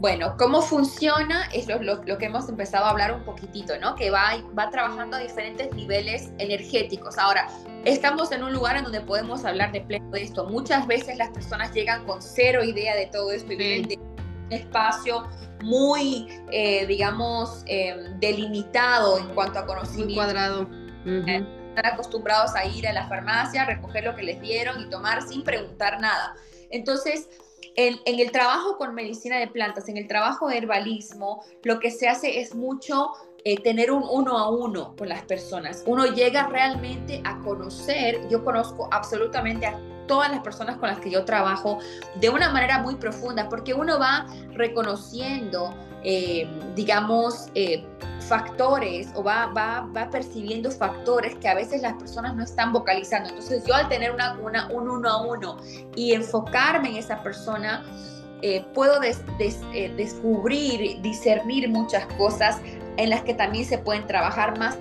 Bueno, 0.03 0.35
cómo 0.37 0.61
funciona 0.61 1.47
es 1.53 1.69
lo, 1.69 2.01
que 2.01 2.25
hemos 2.25 2.49
empezado 2.49 2.83
a 2.83 2.89
hablar 2.89 3.13
un 3.13 3.23
poquitito, 3.23 3.79
¿no? 3.79 3.95
Que 3.95 4.11
va, 4.11 4.33
va 4.59 4.69
trabajando 4.69 5.15
a 5.15 5.21
diferentes 5.21 5.73
niveles 5.73 6.29
energéticos. 6.39 7.17
Ahora, 7.17 7.47
estamos 7.85 8.33
en 8.33 8.43
un 8.43 8.51
lugar 8.51 8.75
en 8.75 8.83
donde 8.83 8.99
podemos 8.99 9.45
hablar 9.45 9.71
de 9.71 9.79
pleno 9.79 10.11
de 10.11 10.23
esto. 10.23 10.45
Muchas 10.49 10.87
veces 10.87 11.17
las 11.17 11.29
personas 11.29 11.71
llegan 11.71 12.03
con 12.03 12.21
cero 12.21 12.65
idea 12.65 12.97
de 12.97 13.05
todo 13.05 13.31
esto 13.31 13.53
y 13.53 13.55
viven 13.55 13.91
en 13.93 14.01
un 14.01 14.51
espacio 14.51 15.25
muy, 15.61 16.27
eh, 16.51 16.85
digamos, 16.85 17.63
em, 17.67 18.19
delimitado 18.19 19.17
en 19.19 19.29
cuanto 19.29 19.59
a 19.59 19.65
conocimiento. 19.65 20.15
Muy 20.15 20.15
cuadrado. 20.15 20.67
Están 21.05 21.93
acostumbrados 21.93 22.53
a 22.57 22.65
ir 22.65 22.89
a 22.89 22.91
la 22.91 23.07
farmacia, 23.07 23.63
recoger 23.63 24.03
lo 24.03 24.17
que 24.17 24.23
les 24.23 24.41
dieron 24.41 24.81
y 24.81 24.89
tomar 24.89 25.21
sin 25.21 25.45
preguntar 25.45 26.01
nada. 26.01 26.35
Entonces, 26.71 27.29
en, 27.75 27.99
el 28.05 28.31
trabajo 28.31 28.77
con 28.77 28.93
medicina 28.93 29.38
de 29.38 29.47
plantas, 29.47 29.89
en 29.89 29.97
el 29.97 30.07
trabajo 30.07 30.47
de 30.47 30.57
herbalismo, 30.57 31.43
lo 31.63 31.79
que 31.79 31.91
se 31.91 32.07
hace 32.07 32.39
es 32.39 32.55
mucho 32.55 33.12
eh, 33.45 33.62
tener 33.62 33.91
un 33.91 34.03
uno 34.09 34.38
a 34.38 34.49
uno 34.49 34.95
con 34.95 35.09
las 35.09 35.23
personas. 35.23 35.83
Uno 35.86 36.05
llega 36.05 36.47
realmente 36.47 37.21
a 37.23 37.39
conocer, 37.39 38.27
yo 38.29 38.43
conozco 38.43 38.88
absolutamente 38.91 39.65
a 39.65 39.79
todas 40.07 40.29
las 40.31 40.41
personas 40.41 40.77
con 40.77 40.89
las 40.89 40.99
que 40.99 41.09
yo 41.09 41.25
trabajo 41.25 41.79
de 42.19 42.29
una 42.29 42.49
manera 42.51 42.79
muy 42.79 42.95
profunda, 42.95 43.49
porque 43.49 43.73
uno 43.73 43.99
va 43.99 44.27
reconociendo, 44.51 45.73
eh, 46.03 46.47
digamos, 46.75 47.47
eh, 47.55 47.85
factores 48.27 49.09
o 49.15 49.23
va, 49.23 49.47
va, 49.47 49.87
va, 49.95 50.09
percibiendo 50.09 50.71
factores 50.71 51.35
que 51.35 51.47
a 51.47 51.55
veces 51.55 51.81
las 51.81 51.93
personas 51.93 52.35
no 52.35 52.43
están 52.43 52.73
vocalizando. 52.73 53.29
Entonces 53.29 53.63
yo 53.65 53.73
al 53.73 53.87
tener 53.89 54.11
una, 54.11 54.37
una, 54.39 54.67
un 54.67 54.89
uno 54.89 55.09
a 55.09 55.21
uno 55.21 55.57
y 55.95 56.13
enfocarme 56.13 56.89
en 56.89 56.97
esa 56.97 57.21
persona, 57.21 57.85
eh, 58.41 58.65
puedo 58.73 58.99
descubrir, 58.99 61.01
discernir 61.01 61.69
muchas 61.69 62.05
cosas 62.17 62.59
en 62.97 63.09
las 63.09 63.21
que 63.21 63.33
también 63.33 63.65
se 63.65 63.77
pueden 63.77 64.05
trabajar 64.05 64.59
más 64.59 64.77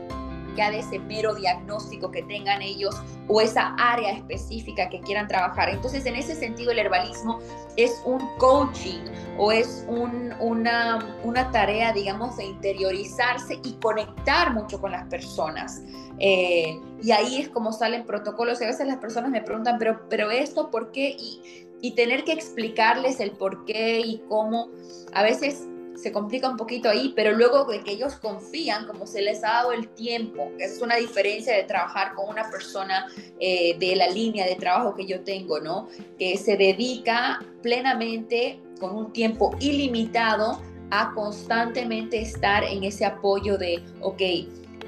de 0.53 0.81
ese 0.81 0.99
mero 0.99 1.35
diagnóstico 1.35 2.11
que 2.11 2.23
tengan 2.23 2.61
ellos 2.63 2.95
o 3.29 3.41
esa 3.41 3.75
área 3.79 4.13
específica 4.13 4.89
que 4.89 5.01
quieran 5.01 5.27
trabajar. 5.27 5.71
Entonces, 5.71 6.05
en 6.07 6.17
ese 6.17 6.35
sentido, 6.35 6.73
el 6.73 6.79
herbalismo 6.79 7.41
es 7.77 8.03
un 8.05 8.21
coaching 8.39 9.01
o 9.39 9.51
es 9.51 9.87
una, 9.89 10.99
una 11.25 11.51
tarea, 11.51 11.93
digamos, 11.93 12.37
de 12.37 12.45
interiorizarse 12.45 13.59
y 13.65 13.73
conectar 13.75 14.53
mucho 14.53 14.81
con 14.81 14.93
las 14.93 15.07
personas. 15.09 15.83
Eh, 16.19 16.79
y 17.03 17.11
ahí 17.11 17.41
es 17.41 17.49
como 17.49 17.73
salen 17.73 18.05
protocolos. 18.05 18.61
Y 18.61 18.65
a 18.65 18.69
veces 18.69 18.87
las 18.87 18.99
personas 18.99 19.31
me 19.31 19.41
preguntan, 19.41 19.79
pero, 19.79 20.07
pero 20.09 20.31
esto, 20.31 20.71
¿por 20.71 20.93
qué? 20.93 21.17
Y, 21.19 21.69
y 21.81 21.95
tener 21.95 22.25
que 22.25 22.33
explicarles 22.33 23.21
el 23.21 23.33
por 23.33 23.65
qué 23.65 24.01
y 24.01 24.23
cómo. 24.29 24.69
A 25.15 25.23
veces 25.23 25.67
se 26.03 26.11
complica 26.11 26.49
un 26.49 26.57
poquito 26.57 26.89
ahí, 26.89 27.13
pero 27.15 27.33
luego 27.33 27.65
de 27.65 27.81
que 27.81 27.93
ellos 27.93 28.17
confían, 28.17 28.87
como 28.87 29.07
se 29.07 29.23
les 29.23 29.45
ha 29.45 29.49
dado 29.49 29.73
el 29.73 29.89
tiempo, 29.89 30.51
es 30.59 30.83
una 30.83 30.97
diferencia 30.97 31.55
de 31.55 31.63
trabajar 31.63 32.15
con 32.15 32.29
una 32.29 32.51
persona 32.51 33.07
eh, 33.39 33.77
de 33.79 33.95
la 33.95 34.09
línea 34.09 34.47
de 34.47 34.57
trabajo 34.57 34.95
que 34.95 35.07
yo 35.07 35.21
tengo, 35.21 35.61
¿no? 35.61 35.89
Que 36.19 36.37
se 36.37 36.57
dedica 36.57 37.41
plenamente 37.63 38.61
con 38.81 38.97
un 38.97 39.13
tiempo 39.13 39.55
ilimitado 39.61 40.61
a 40.91 41.13
constantemente 41.15 42.21
estar 42.21 42.65
en 42.65 42.83
ese 42.83 43.05
apoyo 43.05 43.57
de, 43.57 43.83
ok, 44.01 44.21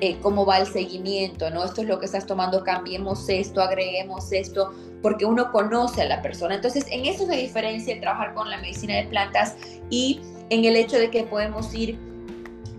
eh, 0.00 0.18
cómo 0.20 0.44
va 0.44 0.58
el 0.58 0.66
seguimiento, 0.66 1.50
¿no? 1.50 1.64
Esto 1.64 1.82
es 1.82 1.88
lo 1.88 1.98
que 1.98 2.06
estás 2.06 2.26
tomando, 2.26 2.64
cambiemos 2.64 3.28
esto, 3.28 3.60
agreguemos 3.60 4.32
esto, 4.32 4.72
porque 5.02 5.24
uno 5.24 5.52
conoce 5.52 6.02
a 6.02 6.06
la 6.06 6.22
persona. 6.22 6.56
Entonces, 6.56 6.86
en 6.90 7.04
eso 7.06 7.26
se 7.26 7.36
diferencia 7.36 8.00
trabajar 8.00 8.34
con 8.34 8.50
la 8.50 8.58
medicina 8.58 8.96
de 8.96 9.04
plantas 9.04 9.56
y 9.90 10.20
en 10.50 10.64
el 10.64 10.76
hecho 10.76 10.98
de 10.98 11.10
que 11.10 11.24
podemos 11.24 11.72
ir 11.74 11.98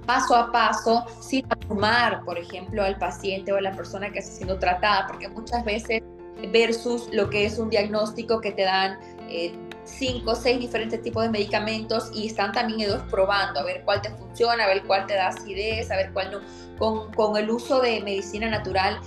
paso 0.06 0.36
a 0.36 0.52
paso 0.52 1.04
sin 1.20 1.46
abrumar, 1.50 2.24
por 2.26 2.38
ejemplo, 2.38 2.84
al 2.84 2.98
paciente 2.98 3.52
o 3.52 3.58
a 3.58 3.62
la 3.62 3.72
persona 3.72 4.12
que 4.12 4.20
está 4.20 4.32
siendo 4.32 4.60
tratada, 4.60 5.08
porque 5.08 5.28
muchas 5.30 5.64
veces 5.66 6.04
versus 6.52 7.10
lo 7.12 7.30
que 7.30 7.46
es 7.46 7.58
un 7.58 7.70
diagnóstico 7.70 8.42
que 8.42 8.52
te 8.52 8.64
dan 8.64 9.00
eh, 9.30 9.54
cinco 9.86 10.32
o 10.32 10.36
seis 10.36 10.60
diferentes 10.60 11.02
tipos 11.02 11.24
de 11.24 11.30
medicamentos 11.30 12.12
y 12.14 12.28
están 12.28 12.52
también 12.52 12.82
ellos 12.82 13.02
probando 13.10 13.60
a 13.60 13.64
ver 13.64 13.84
cuál 13.86 14.02
te 14.02 14.10
funciona, 14.10 14.66
a 14.66 14.68
ver 14.68 14.84
cuál 14.84 15.06
te 15.08 15.14
da 15.14 15.30
acidez, 15.30 15.90
a 15.92 15.96
ver 15.96 16.12
cuál 16.12 16.32
no. 16.32 16.40
Con, 16.78 17.14
con 17.14 17.38
el 17.38 17.50
uso 17.50 17.80
de 17.80 18.02
medicina 18.02 18.50
natural, 18.50 19.00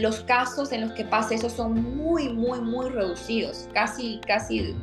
los 0.00 0.20
casos 0.20 0.72
en 0.72 0.82
los 0.82 0.92
que 0.92 1.04
pasa 1.04 1.34
eso 1.34 1.50
son 1.50 1.96
muy, 1.96 2.28
muy, 2.28 2.60
muy 2.60 2.88
reducidos, 2.88 3.68
casi, 3.72 4.20
casi 4.26 4.74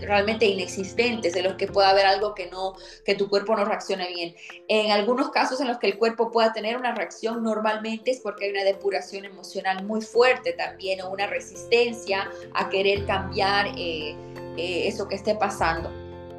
realmente 0.00 0.46
inexistentes, 0.46 1.34
de 1.34 1.42
los 1.42 1.54
que 1.54 1.66
pueda 1.66 1.90
haber 1.90 2.06
algo 2.06 2.34
que 2.34 2.46
no, 2.50 2.74
que 3.04 3.14
tu 3.14 3.28
cuerpo 3.28 3.56
no 3.56 3.64
reaccione 3.64 4.08
bien. 4.08 4.34
En 4.68 4.90
algunos 4.90 5.30
casos 5.30 5.60
en 5.60 5.68
los 5.68 5.78
que 5.78 5.88
el 5.88 5.98
cuerpo 5.98 6.30
pueda 6.30 6.52
tener 6.52 6.76
una 6.76 6.94
reacción 6.94 7.42
normalmente 7.42 8.10
es 8.10 8.20
porque 8.20 8.46
hay 8.46 8.50
una 8.52 8.64
depuración 8.64 9.24
emocional 9.24 9.84
muy 9.84 10.00
fuerte 10.00 10.52
también 10.52 11.00
o 11.02 11.10
una 11.10 11.26
resistencia 11.26 12.30
a 12.54 12.68
querer 12.68 13.04
cambiar 13.06 13.68
eh, 13.76 14.16
eh, 14.56 14.88
eso 14.88 15.08
que 15.08 15.16
esté 15.16 15.34
pasando. 15.34 15.90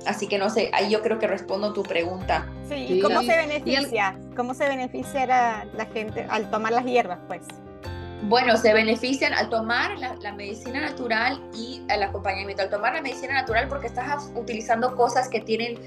Así 0.05 0.27
que 0.27 0.37
no 0.37 0.49
sé, 0.49 0.69
ahí 0.73 0.91
yo 0.91 1.01
creo 1.01 1.17
que 1.17 1.27
respondo 1.27 1.73
tu 1.73 1.81
pregunta. 1.81 2.47
Sí, 2.69 2.99
¿cómo 3.01 3.21
se 3.21 3.35
beneficia? 3.35 4.19
¿Cómo 4.35 4.53
se 4.53 4.67
beneficia 4.67 5.25
la 5.25 5.85
gente 5.93 6.27
al 6.29 6.49
tomar 6.51 6.73
las 6.73 6.85
hierbas, 6.85 7.19
pues? 7.27 7.41
Bueno, 8.27 8.57
se 8.57 8.73
benefician 8.73 9.33
al 9.33 9.49
tomar 9.49 9.99
la, 9.99 10.33
medicina 10.33 10.81
natural 10.81 11.39
y 11.53 11.83
el 11.89 12.01
acompañamiento. 12.01 12.63
Al 12.63 12.69
tomar 12.71 12.95
la 12.95 13.01
medicina 13.01 13.33
natural 13.35 13.67
porque 13.67 13.85
estás 13.85 14.31
utilizando 14.35 14.95
cosas 14.95 15.29
que 15.29 15.41
tienen 15.41 15.79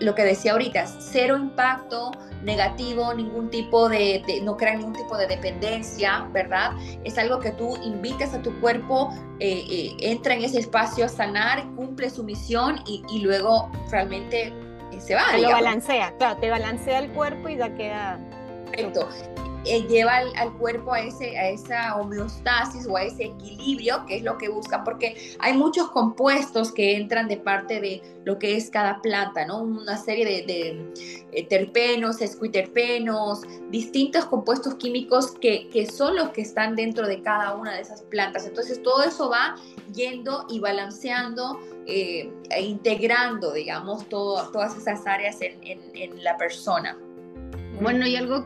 lo 0.00 0.14
que 0.14 0.24
decía 0.24 0.52
ahorita, 0.52 0.86
cero 0.86 1.36
impacto 1.36 2.10
negativo, 2.42 3.14
ningún 3.14 3.48
tipo 3.50 3.88
de, 3.88 4.24
no 4.42 4.56
crean 4.56 4.78
ningún 4.78 4.94
tipo 4.94 5.16
de 5.16 5.28
dependencia, 5.28 6.28
¿verdad? 6.32 6.72
Es 7.04 7.16
algo 7.16 7.38
que 7.38 7.52
tú 7.52 7.76
invitas 7.84 8.34
a 8.34 8.42
tu 8.42 8.58
cuerpo, 8.60 9.14
eh, 9.38 9.64
eh, 9.70 9.96
entra 10.00 10.34
en 10.34 10.42
ese 10.42 10.58
espacio 10.58 11.04
a 11.04 11.08
sanar, 11.08 11.64
cumple 11.76 12.10
su 12.10 12.24
misión 12.24 12.82
y, 12.86 13.20
luego 13.20 13.70
realmente 13.88 14.52
eh, 14.92 15.00
se 15.00 15.14
va. 15.14 15.22
Te 15.30 15.42
lo 15.42 15.50
balancea, 15.50 16.12
claro, 16.18 16.40
te 16.40 16.50
balancea 16.50 16.98
el 16.98 17.12
cuerpo 17.12 17.48
y 17.48 17.56
ya 17.56 17.72
queda... 17.74 18.18
Perfecto. 18.66 19.08
Eh, 19.64 19.86
lleva 19.88 20.16
al, 20.16 20.52
cuerpo 20.54 20.92
a, 20.92 21.00
ese, 21.00 21.38
a 21.38 21.50
esa 21.50 21.96
homeostasis 21.96 22.86
o 22.88 22.96
a 22.96 23.04
ese 23.04 23.24
equilibrio, 23.26 24.04
que 24.06 24.16
es 24.16 24.22
lo 24.22 24.36
que 24.36 24.48
buscan, 24.48 24.82
porque 24.82 25.36
hay 25.38 25.56
muchos 25.56 25.90
compuestos 25.90 26.72
que 26.72 26.96
entran 26.96 27.28
de 27.28 27.36
parte 27.36 27.80
de 27.80 28.02
lo 28.24 28.38
que 28.38 28.56
es 28.56 28.70
cada 28.70 29.00
planta, 29.00 29.44
¿no? 29.46 29.62
Una 29.62 29.96
serie 29.96 30.24
de, 30.24 30.92
eh, 31.30 31.46
terpenos, 31.46 32.20
esquiterpenos, 32.20 33.42
distintos 33.70 34.24
compuestos 34.24 34.74
químicos 34.74 35.32
que, 35.32 35.68
que, 35.68 35.86
son 35.86 36.16
los 36.16 36.30
que 36.30 36.40
están 36.40 36.74
dentro 36.74 37.06
de 37.06 37.22
cada 37.22 37.54
una 37.54 37.74
de 37.74 37.82
esas 37.82 38.02
plantas. 38.02 38.46
Entonces 38.46 38.82
todo 38.82 39.02
eso 39.04 39.30
va 39.30 39.56
yendo 39.94 40.46
y 40.48 40.58
balanceando 40.58 41.60
eh, 41.86 42.32
e 42.50 42.62
integrando, 42.62 43.52
digamos, 43.52 44.08
todas 44.08 44.76
esas 44.76 45.06
áreas 45.06 45.40
en, 45.40 45.58
en, 45.62 46.22
la 46.22 46.36
persona. 46.36 46.96
Bueno, 47.80 48.06
y 48.06 48.16
algo 48.16 48.44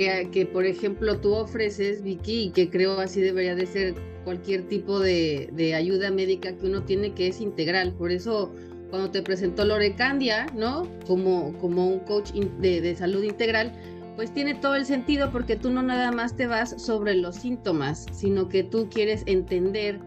que 0.00 0.30
que, 0.32 0.46
por 0.46 0.64
ejemplo 0.64 1.20
tú 1.20 1.34
ofreces, 1.34 2.02
Vicky, 2.02 2.44
y 2.44 2.50
que 2.50 2.70
creo 2.70 2.98
así 3.00 3.20
debería 3.20 3.54
de 3.54 3.66
ser 3.66 3.94
cualquier 4.24 4.66
tipo 4.66 4.98
de, 4.98 5.50
de, 5.52 5.74
ayuda 5.74 6.10
médica 6.10 6.56
que 6.56 6.66
uno 6.66 6.84
tiene 6.84 7.12
que 7.12 7.26
es 7.26 7.40
integral. 7.40 7.92
Por 7.92 8.10
eso 8.10 8.50
cuando 8.88 9.10
te 9.10 9.22
presentó 9.22 9.64
Lore 9.64 9.94
Candia, 9.96 10.46
¿no? 10.56 10.88
Como, 11.06 11.52
como 11.58 11.86
un 11.86 12.00
coach 12.00 12.32
de, 12.32 12.80
de 12.80 12.96
salud 12.96 13.22
integral, 13.22 13.72
pues 14.16 14.32
tiene 14.32 14.54
todo 14.54 14.74
el 14.74 14.86
sentido 14.86 15.30
porque 15.30 15.56
tú 15.56 15.70
no 15.70 15.82
nada 15.82 16.12
más 16.12 16.34
te 16.34 16.46
vas 16.46 16.82
sobre 16.82 17.14
los 17.14 17.36
síntomas, 17.36 18.06
sino 18.10 18.48
que 18.48 18.62
tú 18.62 18.88
quieres 18.90 19.22
entender 19.26 20.00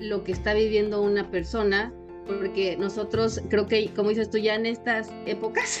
lo 0.00 0.24
que 0.24 0.32
está 0.32 0.54
viviendo 0.54 1.02
una 1.02 1.30
persona 1.30 1.92
porque 2.26 2.76
nosotros 2.76 3.40
creo 3.48 3.66
que, 3.66 3.92
como 3.94 4.10
dices 4.10 4.30
tú, 4.30 4.38
ya 4.38 4.54
en 4.54 4.66
estas 4.66 5.10
épocas, 5.26 5.80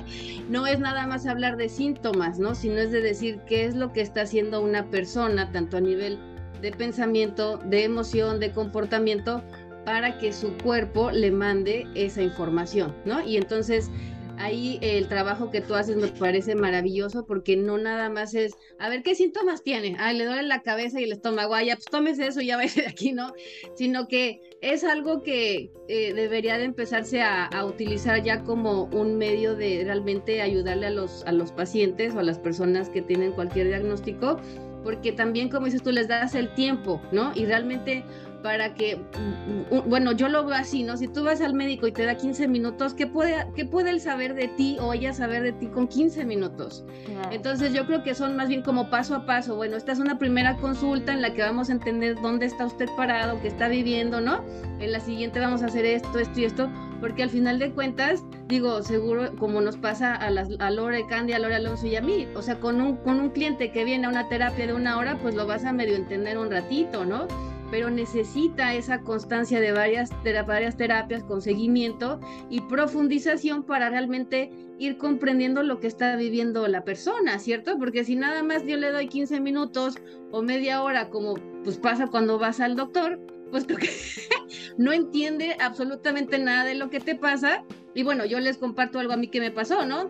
no 0.48 0.66
es 0.66 0.78
nada 0.80 1.06
más 1.06 1.26
hablar 1.26 1.56
de 1.56 1.68
síntomas, 1.68 2.38
¿no? 2.38 2.54
Sino 2.54 2.78
es 2.78 2.90
de 2.90 3.00
decir 3.00 3.40
qué 3.46 3.64
es 3.64 3.74
lo 3.74 3.92
que 3.92 4.00
está 4.00 4.22
haciendo 4.22 4.62
una 4.62 4.90
persona, 4.90 5.50
tanto 5.52 5.76
a 5.76 5.80
nivel 5.80 6.18
de 6.60 6.72
pensamiento, 6.72 7.58
de 7.58 7.84
emoción, 7.84 8.40
de 8.40 8.52
comportamiento, 8.52 9.42
para 9.84 10.18
que 10.18 10.32
su 10.32 10.56
cuerpo 10.58 11.10
le 11.10 11.30
mande 11.30 11.86
esa 11.94 12.22
información, 12.22 12.94
¿no? 13.04 13.22
Y 13.24 13.36
entonces 13.36 13.90
ahí 14.44 14.78
el 14.82 15.08
trabajo 15.08 15.50
que 15.50 15.60
tú 15.60 15.74
haces 15.74 15.96
me 15.96 16.08
parece 16.08 16.54
maravilloso 16.54 17.26
porque 17.26 17.56
no 17.56 17.78
nada 17.78 18.10
más 18.10 18.34
es, 18.34 18.56
a 18.78 18.88
ver, 18.88 19.02
¿qué 19.02 19.14
síntomas 19.14 19.62
tiene? 19.62 19.96
Ah, 19.98 20.12
le 20.12 20.26
duele 20.26 20.42
la 20.42 20.62
cabeza 20.62 21.00
y 21.00 21.04
el 21.04 21.12
estómago, 21.12 21.54
ah, 21.54 21.62
pues 21.64 21.86
tómese 21.86 22.26
eso 22.26 22.40
y 22.40 22.46
ya 22.46 22.56
vaya 22.58 22.82
de 22.82 22.88
aquí, 22.88 23.12
¿no? 23.12 23.32
Sino 23.74 24.06
que 24.06 24.40
es 24.60 24.84
algo 24.84 25.22
que 25.22 25.72
eh, 25.88 26.12
debería 26.14 26.58
de 26.58 26.64
empezarse 26.64 27.22
a, 27.22 27.46
a, 27.46 27.64
utilizar 27.64 28.22
ya 28.22 28.44
como 28.44 28.84
un 28.84 29.16
medio 29.16 29.56
de 29.56 29.82
realmente 29.84 30.42
ayudarle 30.42 30.86
a 30.86 30.90
los, 30.90 31.24
a 31.24 31.32
los 31.32 31.52
pacientes 31.52 32.14
o 32.14 32.18
a 32.18 32.22
las 32.22 32.38
personas 32.38 32.88
que 32.90 33.02
tienen 33.02 33.32
cualquier 33.32 33.68
diagnóstico, 33.68 34.38
porque 34.82 35.12
también, 35.12 35.48
como 35.48 35.64
dices 35.64 35.82
tú, 35.82 35.90
les 35.90 36.08
das 36.08 36.34
el 36.34 36.52
tiempo, 36.54 37.00
¿no? 37.10 37.32
Y 37.34 37.46
realmente 37.46 38.04
para 38.44 38.74
que, 38.74 38.96
mm, 38.96 39.74
mm, 39.74 39.88
bueno, 39.88 40.12
yo 40.12 40.28
lo 40.28 40.44
veo 40.44 40.54
así, 40.54 40.82
¿no? 40.82 40.98
Si 40.98 41.08
tú 41.08 41.24
vas 41.24 41.40
al 41.40 41.54
médico 41.54 41.86
y 41.86 41.92
te 41.92 42.04
da 42.04 42.14
15 42.14 42.46
minutos, 42.46 42.92
¿qué 42.92 43.06
puede, 43.06 43.46
qué 43.56 43.64
puede 43.64 43.88
él 43.88 44.02
saber 44.02 44.34
de 44.34 44.48
ti 44.48 44.76
o 44.82 44.92
ella 44.92 45.14
saber 45.14 45.42
de 45.42 45.52
ti 45.52 45.68
con 45.68 45.88
15 45.88 46.26
minutos? 46.26 46.84
Entonces 47.30 47.72
yo 47.72 47.86
creo 47.86 48.02
que 48.02 48.14
son 48.14 48.36
más 48.36 48.48
bien 48.48 48.60
como 48.60 48.90
paso 48.90 49.14
a 49.14 49.24
paso. 49.24 49.56
Bueno, 49.56 49.78
esta 49.78 49.92
es 49.92 49.98
una 49.98 50.18
primera 50.18 50.58
consulta 50.58 51.14
en 51.14 51.22
la 51.22 51.32
que 51.32 51.40
vamos 51.40 51.70
a 51.70 51.72
entender 51.72 52.20
dónde 52.20 52.44
está 52.44 52.66
usted 52.66 52.86
parado, 52.98 53.40
qué 53.40 53.48
está 53.48 53.68
viviendo, 53.68 54.20
¿no? 54.20 54.44
En 54.78 54.92
la 54.92 55.00
siguiente 55.00 55.40
vamos 55.40 55.62
a 55.62 55.66
hacer 55.66 55.86
esto, 55.86 56.18
esto 56.18 56.38
y 56.38 56.44
esto, 56.44 56.70
porque 57.00 57.22
al 57.22 57.30
final 57.30 57.58
de 57.58 57.70
cuentas, 57.72 58.22
digo, 58.46 58.82
seguro 58.82 59.34
como 59.36 59.62
nos 59.62 59.78
pasa 59.78 60.14
a, 60.14 60.28
las, 60.28 60.50
a 60.58 60.70
Lore 60.70 61.06
Candy, 61.06 61.32
a 61.32 61.38
Lore 61.38 61.54
Alonso 61.54 61.86
y 61.86 61.96
a 61.96 62.02
mí, 62.02 62.28
o 62.34 62.42
sea, 62.42 62.60
con 62.60 62.82
un, 62.82 62.96
con 62.98 63.20
un 63.20 63.30
cliente 63.30 63.72
que 63.72 63.84
viene 63.84 64.04
a 64.04 64.10
una 64.10 64.28
terapia 64.28 64.66
de 64.66 64.74
una 64.74 64.98
hora, 64.98 65.16
pues 65.22 65.34
lo 65.34 65.46
vas 65.46 65.64
a 65.64 65.72
medio 65.72 65.96
entender 65.96 66.36
un 66.36 66.50
ratito, 66.50 67.06
¿no? 67.06 67.26
Pero 67.74 67.90
necesita 67.90 68.72
esa 68.72 69.00
constancia 69.00 69.58
de 69.58 69.72
varias, 69.72 70.08
de 70.22 70.40
varias 70.42 70.76
terapias 70.76 71.24
con 71.24 71.42
seguimiento 71.42 72.20
y 72.48 72.60
profundización 72.60 73.64
para 73.64 73.90
realmente 73.90 74.52
ir 74.78 74.96
comprendiendo 74.96 75.64
lo 75.64 75.80
que 75.80 75.88
está 75.88 76.14
viviendo 76.14 76.68
la 76.68 76.84
persona, 76.84 77.40
¿cierto? 77.40 77.76
Porque 77.76 78.04
si 78.04 78.14
nada 78.14 78.44
más 78.44 78.64
yo 78.64 78.76
le 78.76 78.92
doy 78.92 79.08
15 79.08 79.40
minutos 79.40 79.96
o 80.30 80.40
media 80.40 80.84
hora, 80.84 81.10
como 81.10 81.34
pues 81.64 81.76
pasa 81.76 82.06
cuando 82.06 82.38
vas 82.38 82.60
al 82.60 82.76
doctor, 82.76 83.18
pues 83.50 83.64
que 83.64 83.74
no 84.78 84.92
entiende 84.92 85.56
absolutamente 85.58 86.38
nada 86.38 86.64
de 86.64 86.76
lo 86.76 86.90
que 86.90 87.00
te 87.00 87.16
pasa. 87.16 87.64
Y 87.92 88.04
bueno, 88.04 88.24
yo 88.24 88.38
les 88.38 88.56
comparto 88.56 89.00
algo 89.00 89.14
a 89.14 89.16
mí 89.16 89.26
que 89.26 89.40
me 89.40 89.50
pasó, 89.50 89.84
¿no? 89.84 90.08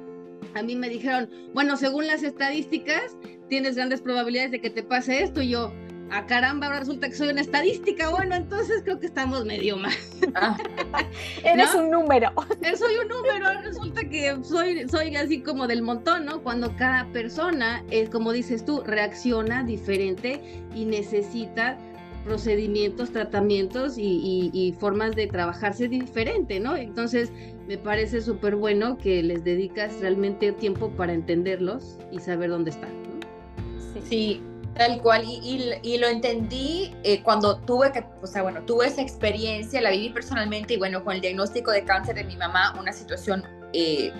A 0.53 0.63
mí 0.63 0.77
me 0.77 0.91
dijeron, 0.91 1.31
bueno, 1.55 1.79
según 1.79 2.09
las 2.09 2.25
estadísticas, 2.25 3.17
tienes 3.49 3.77
grandes 3.77 4.03
probabilidades 4.03 4.51
de 4.51 4.61
que 4.61 4.69
te 4.69 4.83
pase 4.83 5.23
esto. 5.23 5.41
Y 5.41 5.49
yo, 5.49 5.73
ah, 6.15 6.27
caramba, 6.27 6.67
ahora 6.67 6.81
resulta 6.81 7.09
que 7.09 7.15
soy 7.15 7.29
una 7.29 7.41
estadística. 7.41 8.09
Bueno, 8.09 8.35
entonces 8.35 8.83
creo 8.85 8.99
que 9.01 9.07
estamos 9.07 9.45
medio 9.45 9.77
mal. 9.77 9.93
Ah. 10.35 10.57
Eres 11.45 11.75
un 11.75 11.91
número. 11.91 12.33
Eh, 12.63 12.77
soy 12.77 12.95
un 12.97 13.09
número, 13.09 13.61
resulta 13.63 14.03
que 14.09 14.37
soy, 14.43 14.89
soy 14.89 15.17
así 15.17 15.41
como 15.41 15.67
del 15.67 15.83
montón, 15.83 16.25
¿no? 16.25 16.43
Cuando 16.43 16.75
cada 16.77 17.07
persona, 17.13 17.85
es 17.91 18.09
como 18.11 18.33
dices 18.33 18.65
tú, 18.65 18.83
reacciona 18.85 19.65
diferente 19.65 20.41
y 20.75 20.85
necesita 20.85 21.77
procedimientos, 22.25 23.11
tratamientos 23.11 23.97
y, 23.99 24.75
formas 24.79 25.15
de 25.15 25.27
trabajarse 25.27 25.89
diferente, 25.89 26.59
¿no? 26.59 26.75
Entonces, 26.75 27.31
me 27.69 27.77
parece 27.77 28.23
súper 28.23 28.57
bueno 28.57 28.97
que 28.97 29.23
les 29.23 29.45
dedicas 29.45 30.01
realmente 30.01 30.53
tiempo 30.53 30.91
para 30.91 31.13
entenderlos 31.13 31.99
y 32.11 32.19
saber 32.21 32.51
dónde 32.51 32.71
están, 32.71 32.91
¿no? 33.03 34.01
Sí, 34.09 34.41
tal 34.77 35.01
cual. 35.01 35.25
Y, 35.25 35.99
lo 35.99 36.09
entendí 36.09 36.95
eh, 37.03 37.23
cuando 37.23 37.57
tuve 37.59 37.93
que, 37.93 38.05
o 38.23 38.27
sea, 38.27 38.43
bueno, 38.43 38.63
tuve 38.63 38.87
esa 38.87 39.03
experiencia, 39.03 39.81
la 39.81 39.91
viví 39.91 40.11
personalmente 40.11 40.75
y 40.75 40.77
bueno, 40.77 41.05
con 41.05 41.15
el 41.15 41.21
diagnóstico 41.21 41.71
de 41.71 41.85
cáncer 41.85 42.17
de 42.17 42.25
mi 42.25 42.37
mamá, 42.37 42.75
una 42.79 42.93
situación... 42.93 43.45
Eh, 43.73 44.13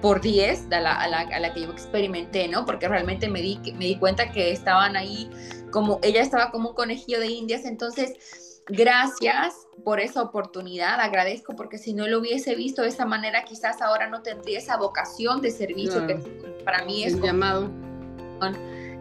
por 0.00 0.20
10 0.20 0.68
a 0.72 0.80
la, 0.80 0.94
a, 0.94 1.08
la, 1.08 1.18
a 1.20 1.40
la, 1.40 1.52
que 1.52 1.60
yo 1.60 1.70
experimenté, 1.70 2.48
¿no? 2.48 2.64
Porque 2.64 2.88
realmente 2.88 3.28
me 3.28 3.42
di, 3.42 3.60
me 3.74 3.84
di 3.84 3.98
cuenta 3.98 4.30
que 4.32 4.50
estaban 4.50 4.96
ahí 4.96 5.30
como, 5.70 6.00
ella 6.02 6.22
estaba 6.22 6.50
como 6.50 6.70
un 6.70 6.74
conejillo 6.74 7.20
de 7.20 7.26
indias, 7.26 7.64
entonces, 7.64 8.62
gracias 8.66 9.54
por 9.84 10.00
esa 10.00 10.22
oportunidad, 10.22 11.00
agradezco 11.00 11.54
porque 11.54 11.78
si 11.78 11.92
no 11.92 12.06
lo 12.06 12.18
hubiese 12.18 12.54
visto 12.54 12.82
de 12.82 12.88
esa 12.88 13.06
manera, 13.06 13.44
quizás 13.44 13.80
ahora 13.82 14.08
no 14.08 14.22
tendría 14.22 14.58
esa 14.58 14.76
vocación 14.76 15.40
de 15.40 15.50
servicio 15.50 16.06
que 16.06 16.16
para 16.64 16.84
mí 16.84 17.04
es... 17.04 17.20
llamado. 17.20 17.70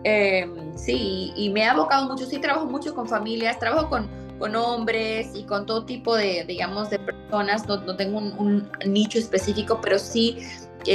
Eh, 0.04 0.48
sí, 0.76 1.34
y 1.36 1.50
me 1.50 1.66
ha 1.66 1.72
abocado 1.72 2.08
mucho, 2.08 2.26
sí, 2.26 2.40
trabajo 2.40 2.66
mucho 2.66 2.96
con 2.96 3.08
familias, 3.08 3.60
trabajo 3.60 3.90
con, 3.90 4.08
con 4.40 4.56
hombres 4.56 5.32
y 5.34 5.44
con 5.44 5.66
todo 5.66 5.86
tipo 5.86 6.16
de, 6.16 6.46
digamos, 6.46 6.90
de 6.90 7.00
personas, 7.00 7.68
no, 7.68 7.96
tengo 7.96 8.20
un, 8.20 8.70
nicho 8.86 9.20
específico, 9.20 9.80
pero 9.82 10.00
sí 10.00 10.40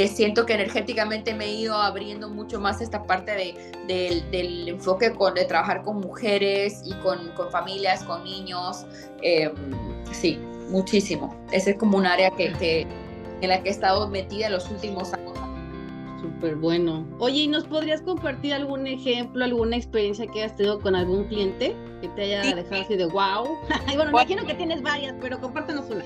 siento 0.07 0.45
que 0.45 0.53
energéticamente 0.53 1.33
me 1.35 1.45
he 1.45 1.53
ido 1.53 1.75
abriendo 1.75 2.29
mucho 2.29 2.59
más 2.59 2.81
esta 2.81 3.03
parte 3.03 3.31
de, 3.87 4.23
del 4.31 4.67
enfoque 4.67 5.11
de 5.35 5.45
trabajar 5.45 5.83
con 5.83 6.01
mujeres 6.01 6.81
y 6.83 6.93
con, 6.95 7.29
con 7.33 7.51
familias, 7.51 8.03
con 8.03 8.23
niños. 8.23 8.85
Em, 9.21 9.53
sí, 10.11 10.39
muchísimo. 10.69 11.35
Ese 11.51 11.71
es 11.71 11.77
como 11.77 11.97
un 11.97 12.07
área 12.07 12.31
que, 12.31 12.51
que, 12.53 12.87
en 13.41 13.49
la 13.49 13.61
que 13.61 13.69
he 13.69 13.71
estado 13.71 14.09
metida 14.09 14.47
en 14.47 14.53
los 14.53 14.69
últimos 14.71 15.13
años. 15.13 15.44
Súper 16.45 16.59
bueno. 16.59 17.03
Oye, 17.17 17.39
¿y 17.39 17.47
nos 17.47 17.63
podrías 17.63 18.03
compartir 18.03 18.53
algún 18.53 18.85
ejemplo, 18.85 19.43
alguna 19.43 19.77
experiencia 19.77 20.27
que 20.27 20.43
hayas 20.43 20.55
tenido 20.55 20.79
con 20.79 20.95
algún 20.95 21.23
cliente 21.23 21.75
que 22.01 22.07
te 22.09 22.21
haya 22.21 22.55
dejado 22.55 22.83
así 22.83 22.95
de 22.95 23.07
wow? 23.07 23.57
bueno, 23.87 24.03
me 24.05 24.09
imagino 24.11 24.45
que 24.45 24.53
tienes 24.53 24.83
varias, 24.83 25.15
pero 25.19 25.41
compártenos 25.41 25.89
una. 25.89 26.05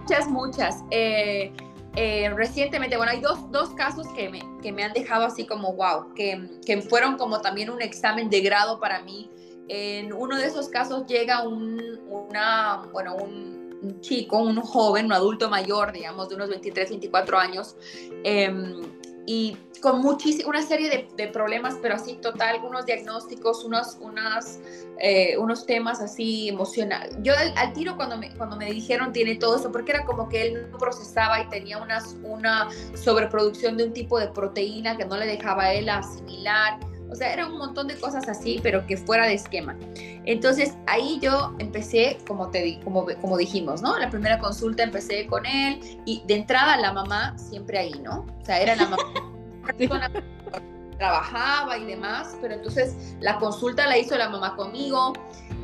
muchas, 0.00 0.28
muchas. 0.30 0.82
Eh, 0.90 1.52
eh, 1.96 2.30
recientemente, 2.34 2.96
bueno, 2.96 3.12
hay 3.12 3.20
dos, 3.20 3.50
dos 3.52 3.68
casos 3.74 4.06
que 4.14 4.30
me, 4.30 4.40
que 4.62 4.72
me, 4.72 4.82
han 4.82 4.94
dejado 4.94 5.26
así 5.26 5.44
como 5.44 5.74
wow, 5.74 6.14
que, 6.14 6.48
que, 6.64 6.80
fueron 6.80 7.18
como 7.18 7.42
también 7.42 7.68
un 7.68 7.82
examen 7.82 8.30
de 8.30 8.40
grado 8.40 8.80
para 8.80 9.02
mí. 9.02 9.30
En 9.68 10.10
uno 10.14 10.38
de 10.38 10.46
esos 10.46 10.70
casos 10.70 11.04
llega 11.06 11.46
un, 11.46 12.00
una, 12.08 12.88
bueno, 12.94 13.14
un, 13.16 13.65
un 13.86 14.00
chico, 14.00 14.38
un 14.38 14.60
joven, 14.60 15.06
un 15.06 15.12
adulto 15.12 15.48
mayor, 15.48 15.92
digamos, 15.92 16.28
de 16.28 16.34
unos 16.34 16.48
23, 16.50 16.90
24 16.90 17.38
años, 17.38 17.76
eh, 18.24 18.50
y 19.26 19.56
con 19.80 20.04
una 20.46 20.62
serie 20.62 21.08
de, 21.16 21.28
problemas, 21.28 21.76
pero 21.82 21.96
así 21.96 22.14
total, 22.14 22.56
algunos 22.56 22.86
diagnósticos, 22.86 23.64
unos, 23.64 23.98
unas, 24.00 24.60
eh, 25.00 25.36
unos 25.36 25.66
temas 25.66 26.00
así 26.00 26.48
emocionales. 26.48 27.16
Yo 27.22 27.34
al, 27.56 27.72
tiro 27.72 27.96
cuando 27.96 28.16
me, 28.16 28.34
cuando 28.36 28.56
me 28.56 28.70
dijeron 28.70 29.12
tiene 29.12 29.34
todo 29.34 29.56
eso, 29.56 29.70
porque 29.70 29.92
era 29.92 30.04
como 30.04 30.28
que 30.28 30.46
él 30.46 30.70
no 30.70 30.78
procesaba 30.78 31.42
y 31.42 31.48
tenía 31.48 31.78
unas, 31.78 32.16
una 32.22 32.68
sobreproducción 32.94 33.76
de 33.76 33.84
un 33.84 33.92
tipo 33.92 34.18
de 34.18 34.28
proteína 34.28 34.96
que 34.96 35.04
no 35.04 35.16
le 35.16 35.26
dejaba 35.26 35.64
a 35.64 35.74
él 35.74 35.88
asimilar. 35.88 36.78
O 37.10 37.14
sea, 37.14 37.32
era 37.32 37.46
un 37.46 37.58
montón 37.58 37.86
de 37.88 37.98
cosas 37.98 38.28
así, 38.28 38.60
pero 38.62 38.86
que 38.86 38.96
fuera 38.96 39.26
de 39.26 39.34
esquema. 39.34 39.76
Entonces 40.24 40.74
ahí 40.86 41.18
yo 41.20 41.54
empecé, 41.58 42.18
como, 42.26 42.50
te, 42.50 42.80
como, 42.82 43.06
como 43.20 43.36
dijimos, 43.36 43.82
¿no? 43.82 43.98
La 43.98 44.10
primera 44.10 44.38
consulta 44.38 44.82
empecé 44.82 45.26
con 45.26 45.46
él 45.46 46.00
y 46.04 46.22
de 46.26 46.34
entrada 46.34 46.76
la 46.76 46.92
mamá 46.92 47.38
siempre 47.38 47.78
ahí, 47.78 47.94
¿no? 48.02 48.26
O 48.40 48.44
sea, 48.44 48.60
era 48.60 48.76
la 48.76 48.86
mamá. 48.86 49.02
trabajaba 50.98 51.76
y 51.78 51.84
demás, 51.84 52.36
pero 52.40 52.54
entonces 52.54 53.16
la 53.20 53.38
consulta 53.38 53.86
la 53.86 53.98
hizo 53.98 54.16
la 54.16 54.28
mamá 54.28 54.56
conmigo, 54.56 55.12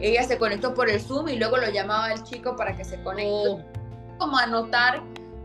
ella 0.00 0.22
se 0.24 0.38
conectó 0.38 0.74
por 0.74 0.90
el 0.90 1.00
Zoom 1.00 1.28
y 1.28 1.36
luego 1.36 1.56
lo 1.56 1.70
llamaba 1.70 2.12
el 2.12 2.22
chico 2.22 2.56
para 2.56 2.76
que 2.76 2.84
se 2.84 3.02
conecte. 3.02 3.48
Oh. 3.48 3.60
Como 4.18 4.38
anotar 4.38 5.02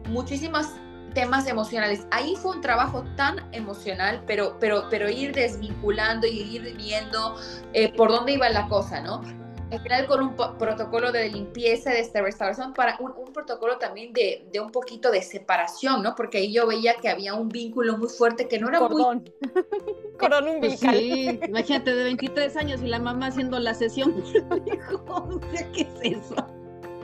muchísimas 0.09 0.73
temas 1.17 1.47
emocionales. 1.47 2.05
Ahí 2.11 2.35
fue 2.35 2.57
un 2.57 2.61
trabajo 2.61 3.03
tan 3.15 3.43
emocional, 3.51 4.21
pero, 4.27 4.55
pero, 4.59 4.83
pero 4.91 5.09
ir 5.09 5.33
desvinculando 5.33 6.27
y 6.27 6.41
ir 6.41 6.77
viendo 6.77 7.35
eh, 7.73 7.91
por 7.91 8.11
dónde 8.11 8.33
iba 8.33 8.47
la 8.49 8.67
cosa, 8.67 9.01
¿no? 9.01 9.23
Al 9.71 9.79
final 9.79 10.05
con 10.05 10.21
un 10.21 10.35
protocolo 10.35 11.11
de 11.11 11.27
limpieza, 11.29 11.89
de 11.89 12.01
esta 12.01 12.21
restauración, 12.21 12.75
para 12.75 12.99
un, 12.99 13.33
protocolo 13.33 13.79
también 13.79 14.13
de, 14.13 14.47
de, 14.53 14.59
un 14.59 14.71
poquito 14.71 15.09
de 15.09 15.23
separación, 15.23 16.03
¿no? 16.03 16.13
Porque 16.13 16.37
ahí 16.37 16.53
yo 16.53 16.67
veía 16.67 16.93
que 17.01 17.09
había 17.09 17.33
un 17.33 17.49
vínculo 17.49 17.97
muy 17.97 18.09
fuerte 18.09 18.47
que 18.47 18.59
no 18.59 18.69
era 18.69 18.77
Cordón. 18.77 19.23
muy... 19.23 20.13
Cordón 20.19 20.47
umbilical. 20.55 20.95
Sí, 20.95 21.39
imagínate, 21.47 21.95
de 21.95 22.03
23 22.03 22.57
años 22.57 22.81
y 22.83 22.89
la 22.89 22.99
mamá 22.99 23.25
haciendo 23.25 23.57
la 23.57 23.73
sesión. 23.73 24.23
¿qué 25.73 25.81
es 25.81 26.19
eso? 26.19 26.35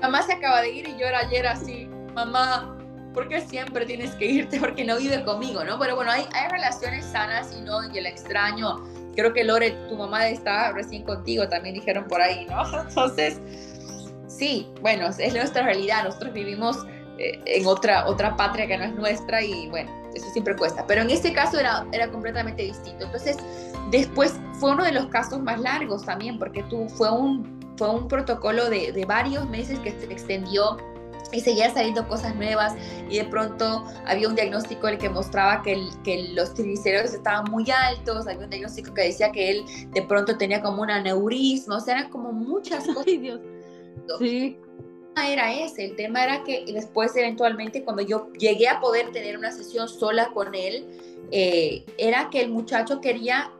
Mamá 0.03 0.21
se 0.21 0.33
acaba 0.33 0.61
de 0.61 0.69
ir 0.69 0.87
y 0.87 0.99
yo 0.99 1.07
era 1.07 1.21
ayer 1.21 1.47
así, 1.47 1.87
mamá, 2.13 2.77
¿por 3.13 3.27
qué 3.27 3.41
siempre 3.41 3.85
tienes 3.85 4.11
que 4.15 4.25
irte? 4.25 4.59
Porque 4.59 4.83
no 4.83 4.97
vive 4.97 5.23
conmigo, 5.23 5.63
¿no? 5.63 5.79
Pero 5.79 5.95
bueno, 5.95 6.11
hay, 6.11 6.25
hay 6.33 6.49
relaciones 6.49 7.05
sanas 7.05 7.53
y 7.57 7.61
no, 7.61 7.91
y 7.91 7.97
el 7.97 8.05
extraño. 8.05 8.83
Creo 9.15 9.31
que 9.33 9.43
Lore, 9.43 9.71
tu 9.89 9.95
mamá 9.95 10.27
está 10.27 10.71
recién 10.71 11.03
contigo, 11.03 11.47
también 11.47 11.75
dijeron 11.75 12.05
por 12.07 12.21
ahí, 12.21 12.45
¿no? 12.49 12.81
Entonces, 12.87 13.39
sí, 14.27 14.67
bueno, 14.81 15.07
es 15.07 15.33
nuestra 15.33 15.63
realidad. 15.63 16.03
Nosotros 16.03 16.33
vivimos 16.33 16.77
eh, 17.19 17.39
en 17.45 17.65
otra, 17.67 18.07
otra 18.07 18.35
patria 18.35 18.65
que 18.67 18.77
no 18.77 18.85
es 18.85 18.95
nuestra 18.95 19.43
y 19.43 19.69
bueno, 19.69 19.91
eso 20.15 20.29
siempre 20.31 20.55
cuesta. 20.55 20.85
Pero 20.87 21.01
en 21.01 21.11
este 21.11 21.31
caso 21.31 21.59
era, 21.59 21.85
era 21.91 22.09
completamente 22.09 22.63
distinto. 22.63 23.05
Entonces, 23.05 23.37
después 23.91 24.33
fue 24.59 24.71
uno 24.71 24.83
de 24.83 24.93
los 24.93 25.07
casos 25.07 25.39
más 25.41 25.59
largos 25.59 26.03
también, 26.05 26.39
porque 26.39 26.63
tú, 26.63 26.89
fue, 26.89 27.11
un, 27.11 27.59
fue 27.77 27.89
un 27.89 28.07
protocolo 28.07 28.69
de, 28.69 28.91
de 28.91 29.05
varios 29.05 29.47
meses 29.47 29.77
que 29.79 29.91
se 29.91 30.05
extendió 30.05 30.77
y 31.33 31.39
seguía 31.41 31.69
saliendo 31.73 32.07
cosas 32.07 32.35
nuevas 32.35 32.75
y 33.09 33.17
de 33.17 33.25
pronto 33.25 33.85
había 34.05 34.27
un 34.27 34.35
diagnóstico 34.35 34.87
el 34.87 34.97
que 34.97 35.09
mostraba 35.09 35.61
que, 35.61 35.73
el, 35.73 35.89
que 36.03 36.29
los 36.33 36.53
triglicéridos 36.53 37.13
estaban 37.13 37.49
muy 37.51 37.69
altos, 37.69 38.27
había 38.27 38.43
un 38.43 38.49
diagnóstico 38.49 38.93
que 38.93 39.03
decía 39.03 39.31
que 39.31 39.49
él 39.49 39.65
de 39.91 40.01
pronto 40.03 40.37
tenía 40.37 40.61
como 40.61 40.81
un 40.81 40.91
aneurisma, 40.91 41.77
o 41.77 41.79
sea, 41.79 41.97
eran 41.99 42.11
como 42.11 42.31
muchas 42.31 42.85
cosas. 42.85 43.03
Ay, 43.07 43.17
Dios. 43.17 43.39
Sí. 44.19 44.57
Era 45.15 45.53
ese, 45.53 45.85
el 45.85 45.95
tema 45.95 46.23
era 46.23 46.43
que 46.43 46.65
después 46.73 47.15
eventualmente 47.15 47.83
cuando 47.83 48.01
yo 48.01 48.31
llegué 48.33 48.67
a 48.67 48.79
poder 48.79 49.11
tener 49.11 49.37
una 49.37 49.51
sesión 49.51 49.87
sola 49.87 50.29
con 50.33 50.55
él, 50.55 50.87
eh, 51.31 51.85
era 51.97 52.29
que 52.31 52.41
el 52.41 52.49
muchacho 52.49 52.99
quería 52.99 53.51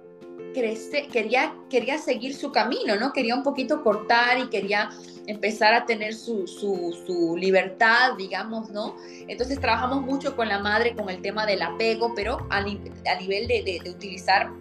crecer, 0.53 1.07
quería, 1.07 1.53
quería 1.69 1.97
seguir 1.97 2.35
su 2.35 2.51
camino, 2.51 2.95
¿no? 2.95 3.11
Quería 3.11 3.35
un 3.35 3.43
poquito 3.43 3.83
cortar 3.83 4.37
y 4.39 4.49
quería 4.49 4.89
empezar 5.27 5.73
a 5.73 5.85
tener 5.85 6.13
su, 6.13 6.47
su, 6.47 7.35
libertad, 7.37 8.13
digamos, 8.17 8.69
¿no? 8.69 8.95
Entonces 9.27 9.59
trabajamos 9.59 10.01
mucho 10.01 10.35
con 10.35 10.47
la 10.47 10.59
madre 10.59 10.95
con 10.95 11.09
el 11.09 11.21
tema 11.21 11.45
del 11.45 11.61
apego, 11.61 12.13
pero 12.15 12.45
a, 12.49 12.61
nivel 12.61 13.47
de, 13.47 13.63
de, 13.63 13.79
de 13.83 13.89
utilizar 13.89 14.51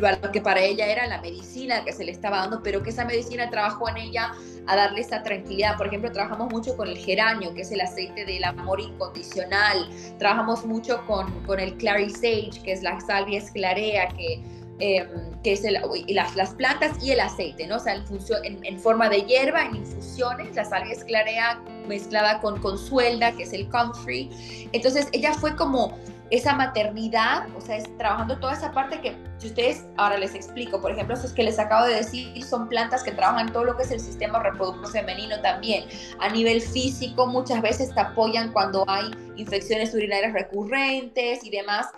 lo 0.00 0.32
que 0.32 0.40
para 0.40 0.60
ella 0.60 0.86
era 0.86 1.06
la 1.06 1.20
medicina 1.20 1.84
que 1.84 1.92
se 1.92 2.04
le 2.04 2.12
estaba 2.12 2.38
dando, 2.38 2.62
pero 2.62 2.82
que 2.82 2.90
esa 2.90 3.04
medicina 3.04 3.50
trabajó 3.50 3.88
en 3.88 3.98
ella 3.98 4.32
a 4.66 4.76
darle 4.76 5.00
esa 5.00 5.22
tranquilidad. 5.22 5.76
Por 5.76 5.88
ejemplo, 5.88 6.10
trabajamos 6.10 6.50
mucho 6.50 6.76
con 6.76 6.88
el 6.88 6.96
geranio, 6.96 7.52
que 7.54 7.62
es 7.62 7.72
el 7.72 7.80
aceite 7.80 8.24
del 8.24 8.44
amor 8.44 8.80
incondicional. 8.80 9.88
Trabajamos 10.18 10.64
mucho 10.64 11.04
con, 11.06 11.44
con 11.44 11.60
el 11.60 11.76
clary 11.76 12.10
sage, 12.10 12.62
que 12.64 12.72
es 12.72 12.82
la 12.82 13.00
salvia 13.00 13.38
esclarea, 13.38 14.08
que 14.08 14.42
em, 14.80 15.08
que 15.42 15.52
es 15.52 15.64
el, 15.64 15.78
las, 16.08 16.36
las, 16.36 16.54
plantas 16.54 17.02
y 17.02 17.12
el 17.12 17.20
aceite, 17.20 17.66
¿no? 17.66 17.76
O 17.76 17.80
sea, 17.80 17.94
en, 17.94 18.64
en, 18.64 18.78
forma 18.78 19.08
de 19.08 19.22
hierba, 19.22 19.64
en 19.64 19.76
infusiones, 19.76 20.54
la 20.56 20.64
salvia 20.64 20.92
esclarea 20.92 21.62
mezclada 21.86 22.40
con, 22.40 22.60
con 22.60 22.78
suelda, 22.78 23.32
que 23.32 23.44
es 23.44 23.52
el 23.52 23.68
comfrey. 23.68 24.68
Entonces, 24.72 25.08
ella 25.12 25.32
fue 25.34 25.56
como 25.56 25.98
esa 26.30 26.54
maternidad, 26.54 27.48
o 27.56 27.60
sea, 27.60 27.76
es 27.76 27.96
trabajando 27.98 28.38
toda 28.38 28.52
esa 28.52 28.70
parte 28.72 29.00
que, 29.00 29.16
si 29.38 29.48
ustedes, 29.48 29.84
ahora 29.96 30.16
les 30.16 30.34
explico, 30.34 30.80
por 30.80 30.92
ejemplo, 30.92 31.14
esos 31.14 31.32
que 31.32 31.42
les 31.42 31.58
acabo 31.58 31.86
de 31.86 31.96
decir, 31.96 32.42
son 32.44 32.68
plantas 32.68 33.02
que 33.02 33.10
trabajan 33.10 33.52
todo 33.52 33.64
lo 33.64 33.76
que 33.76 33.82
es 33.82 33.90
el 33.90 34.00
sistema 34.00 34.40
reproductivo 34.40 34.86
femenino 34.86 35.40
también. 35.40 35.84
A 36.20 36.28
nivel 36.28 36.60
físico, 36.60 37.26
muchas 37.26 37.60
veces 37.62 37.92
te 37.92 38.00
apoyan 38.00 38.52
cuando 38.52 38.84
hay 38.88 39.10
infecciones 39.36 39.92
urinarias 39.92 40.32
recurrentes 40.32 41.44
y 41.44 41.50
demás 41.50 41.88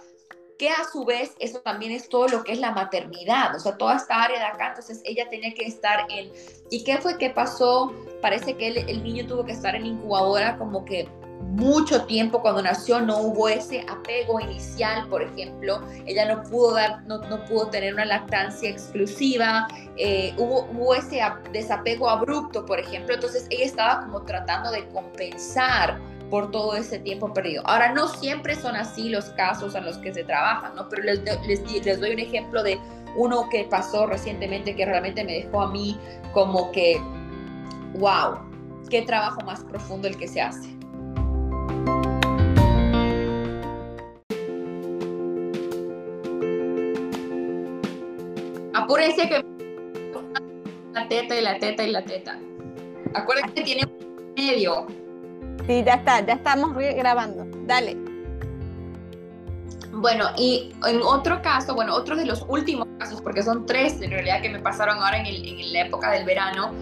que 0.63 0.71
a 0.71 0.85
su 0.85 1.05
vez 1.05 1.35
eso 1.41 1.59
también 1.59 1.91
es 1.91 2.09
todo 2.09 2.29
lo 2.29 2.45
que 2.45 2.53
es 2.53 2.61
la 2.61 2.71
maternidad, 2.71 3.53
o 3.57 3.59
sea, 3.59 3.77
toda 3.77 3.97
esta 3.97 4.23
área 4.23 4.39
de 4.39 4.45
acá, 4.45 4.69
entonces 4.69 5.01
ella 5.05 5.29
tenía 5.29 5.53
que 5.55 5.65
estar 5.65 6.07
en... 6.09 6.31
¿Y 6.71 6.85
qué 6.85 6.99
fue 6.99 7.19
que 7.19 7.31
pasó? 7.31 7.93
Parece 8.21 8.57
que 8.57 8.69
el 8.69 9.03
niño 9.03 9.27
tuvo 9.27 9.45
que 9.45 9.51
estar 9.51 9.75
en 9.75 9.87
incubadora 9.87 10.57
como 10.59 10.85
que 10.85 11.09
mucho 11.41 12.05
tiempo 12.05 12.41
cuando 12.41 12.63
nació 12.63 13.01
no 13.01 13.19
hubo 13.19 13.49
ese 13.49 13.85
apego 13.89 14.39
inicial, 14.39 15.09
por 15.09 15.23
ejemplo, 15.23 15.83
ella 16.07 16.33
no 16.33 16.45
pudo 16.45 16.75
dar, 16.75 17.03
no, 17.07 17.19
no 17.19 17.45
pudo 17.47 17.67
tener 17.69 17.95
una 17.95 18.05
lactancia 18.05 18.71
exclusiva, 18.71 19.67
eh, 19.97 20.33
hubo, 20.39 20.69
hubo 20.73 20.95
ese 20.95 21.21
desapego 21.53 22.09
abrupto, 22.09 22.65
por 22.65 22.79
ejemplo, 22.79 23.17
entonces 23.17 23.49
ella 23.51 23.65
estaba 23.65 24.05
como 24.05 24.23
tratando 24.23 24.71
de 24.71 24.87
compensar 24.91 26.01
por 26.33 26.51
todo 26.51 26.75
ese 26.77 26.99
tiempo 26.99 27.31
perdido. 27.35 27.63
Ahora, 27.67 27.93
no 27.93 28.09
siempre 28.09 28.55
son 28.55 28.75
así 28.75 29.11
los 29.11 29.27
casos 29.33 29.75
en 29.75 29.85
los 29.85 29.99
que 29.99 30.15
se 30.15 30.25
trabajan, 30.25 30.75
¿no? 30.75 30.89
Pero 30.89 31.03
les, 31.03 31.21
les, 31.47 31.85
les 31.85 32.01
doy 32.01 32.13
un 32.13 32.19
ejemplo 32.21 32.63
de 32.63 32.79
uno 33.17 33.51
que 33.51 33.65
pasó 33.65 34.07
recientemente 34.07 34.75
que 34.75 34.87
realmente 34.87 35.25
me 35.25 35.35
dejó 35.35 35.61
a 35.61 35.71
mí 35.71 35.99
como 36.33 36.73
que, 36.73 36.99
wow, 37.99 38.39
qué 38.89 39.03
trabajo 39.03 39.43
más 39.43 39.63
profundo 39.65 40.09
el 40.09 40.17
que 40.17 40.27
se 40.27 40.41
hace. 40.41 40.71
Apúrense 48.73 49.29
que 49.29 49.45
la 50.95 51.09
teta 51.09 51.37
y 51.37 51.43
la 51.43 51.59
teta 51.59 51.85
y 51.85 51.91
la 51.91 52.03
teta. 52.03 52.39
Acuérdense 53.13 53.53
que 53.53 53.63
tiene 53.65 53.83
medio. 54.35 55.02
Sí, 55.67 55.83
ya 55.85 55.95
está, 55.95 56.21
ya 56.25 56.35
estamos 56.35 56.75
grabando. 56.75 57.47
Dale. 57.67 57.97
Bueno, 59.93 60.31
y 60.37 60.73
en 60.89 61.03
otro 61.03 61.43
caso, 61.43 61.75
bueno, 61.75 61.95
otro 61.95 62.17
de 62.17 62.25
los 62.25 62.45
últimos 62.49 62.89
casos, 62.99 63.21
porque 63.21 63.43
son 63.43 63.67
tres 63.67 64.01
en 64.01 64.11
realidad 64.11 64.41
que 64.41 64.49
me 64.49 64.59
pasaron 64.59 64.99
ahora 64.99 65.19
en, 65.19 65.73
la 65.73 65.83
época 65.83 66.11
del 66.11 66.25
verano, 66.25 66.73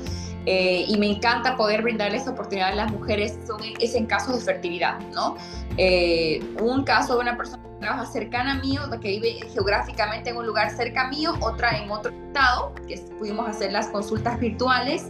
eh, 0.47 0.85
y 0.87 0.97
me 0.97 1.11
encanta 1.11 1.57
poder 1.57 1.83
brindarles 1.83 2.27
oportunidad 2.27 2.69
a 2.69 2.75
las 2.75 2.93
mujeres, 2.93 3.39
son, 3.47 3.61
es 3.79 3.95
en 3.95 4.07
casos 4.07 4.39
de 4.39 4.41
fertilidad, 4.41 4.99
¿no? 5.13 5.37
Eh, 5.77 6.43
un 6.63 6.85
caso 6.85 7.17
de 7.17 7.21
una 7.21 7.37
persona 7.37 7.63
que 7.63 7.81
trabaja 7.81 8.07
cercana 8.07 8.53
a 8.53 8.55
mí, 8.55 8.79
que 9.03 9.09
vive 9.09 9.41
geográficamente 9.53 10.31
en 10.31 10.37
un 10.37 10.47
lugar 10.47 10.71
cerca 10.71 11.09
mío, 11.09 11.35
otra 11.41 11.77
en 11.77 11.91
otro 11.91 12.13
estado, 12.13 12.75
que 12.87 12.97
pudimos 13.19 13.49
hacer 13.49 13.73
las 13.73 13.89
consultas 13.89 14.39
virtuales. 14.39 15.09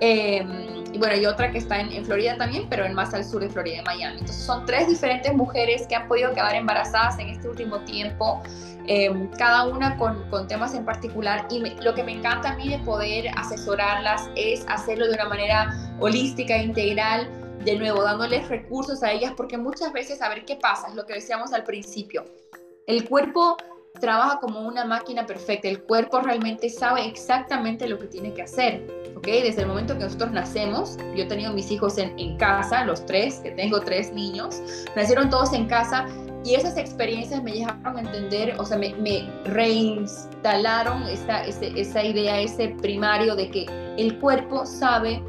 Eh, 0.00 0.79
y 0.92 0.98
bueno, 0.98 1.16
y 1.16 1.26
otra 1.26 1.50
que 1.50 1.58
está 1.58 1.80
en, 1.80 2.04
Florida 2.04 2.36
también, 2.36 2.66
pero 2.68 2.84
en 2.84 2.94
más 2.94 3.14
al 3.14 3.24
sur 3.24 3.40
de 3.40 3.48
Florida, 3.48 3.78
en 3.78 3.84
Miami. 3.84 4.18
Entonces 4.18 4.44
son 4.44 4.66
tres 4.66 4.88
diferentes 4.88 5.32
mujeres 5.32 5.86
que 5.86 5.94
han 5.94 6.08
podido 6.08 6.32
quedar 6.32 6.54
embarazadas 6.54 7.18
en 7.18 7.28
este 7.28 7.48
último 7.48 7.78
tiempo, 7.80 8.42
eh, 8.86 9.28
cada 9.38 9.68
una 9.68 9.96
con, 9.96 10.28
con, 10.30 10.48
temas 10.48 10.74
en 10.74 10.84
particular. 10.84 11.46
Y 11.50 11.60
lo 11.82 11.94
que 11.94 12.02
me 12.02 12.12
encanta 12.12 12.50
a 12.50 12.56
mí 12.56 12.68
de 12.68 12.78
poder 12.78 13.28
asesorarlas 13.36 14.28
es 14.34 14.64
hacerlo 14.68 15.06
de 15.06 15.14
una 15.14 15.28
manera 15.28 15.72
holística, 16.00 16.56
e 16.56 16.64
integral, 16.64 17.28
de 17.64 17.76
nuevo, 17.76 18.02
dándoles 18.02 18.48
recursos 18.48 19.02
a 19.02 19.12
ellas, 19.12 19.32
porque 19.36 19.58
muchas 19.58 19.92
veces, 19.92 20.20
a 20.22 20.28
ver 20.28 20.44
qué 20.44 20.56
pasa, 20.56 20.88
es 20.88 20.94
lo 20.94 21.06
que 21.06 21.14
decíamos 21.14 21.52
al 21.52 21.62
principio. 21.62 22.24
El 22.86 23.08
cuerpo 23.08 23.56
trabaja 23.98 24.38
como 24.40 24.60
una 24.60 24.84
máquina 24.84 25.26
perfecta. 25.26 25.68
El 25.68 25.82
cuerpo 25.82 26.20
realmente 26.20 26.70
sabe 26.70 27.06
exactamente 27.06 27.88
lo 27.88 27.98
que 27.98 28.06
tiene 28.06 28.32
que 28.32 28.42
hacer. 28.42 28.86
¿ok? 29.16 29.26
Desde 29.26 29.62
el 29.62 29.68
momento 29.68 29.96
que 29.96 30.04
nosotros 30.04 30.30
nacemos, 30.30 30.96
yo 31.14 31.24
he 31.24 31.26
tenido 31.26 31.52
mis 31.52 31.70
hijos 31.70 31.98
en, 31.98 32.36
casa, 32.36 32.84
los 32.84 33.04
tres, 33.04 33.40
que 33.42 33.50
tengo 33.50 33.80
tres 33.80 34.12
niños, 34.12 34.62
nacieron 34.96 35.28
todos 35.28 35.52
en 35.52 35.66
casa 35.66 36.06
y 36.44 36.54
esas 36.54 36.76
experiencias 36.78 37.42
me 37.42 37.52
llevaron 37.52 37.98
a 37.98 38.00
entender, 38.00 38.54
o 38.58 38.64
sea, 38.64 38.78
me, 38.78 39.30
reinstalaron 39.44 41.02
esa, 41.02 41.44
esa 41.44 42.02
idea, 42.02 42.40
ese 42.40 42.68
primario 42.80 43.36
de 43.36 43.50
que 43.50 43.66
el 43.98 44.18
cuerpo 44.18 44.64
sabe 44.64 45.22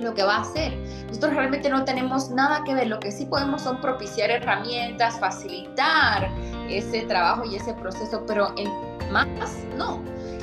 lo 0.00 0.14
que 0.14 0.22
va 0.22 0.36
a 0.36 0.40
hacer. 0.42 0.76
Nosotros 1.08 1.34
realmente 1.34 1.68
no 1.68 1.84
tenemos 1.84 2.30
nada 2.30 2.62
que 2.64 2.74
ver, 2.74 2.86
lo 2.86 3.00
que 3.00 3.10
sí 3.10 3.24
podemos 3.26 3.62
son 3.62 3.80
propiciar 3.80 4.30
herramientas, 4.30 5.18
facilitar 5.18 6.30
ese 6.70 7.02
trabajo 7.02 7.44
y 7.44 7.56
ese 7.56 7.74
proceso, 7.74 8.24
pero 8.26 8.52
en 8.56 8.68
más 9.12 9.26
no. 9.76 10.02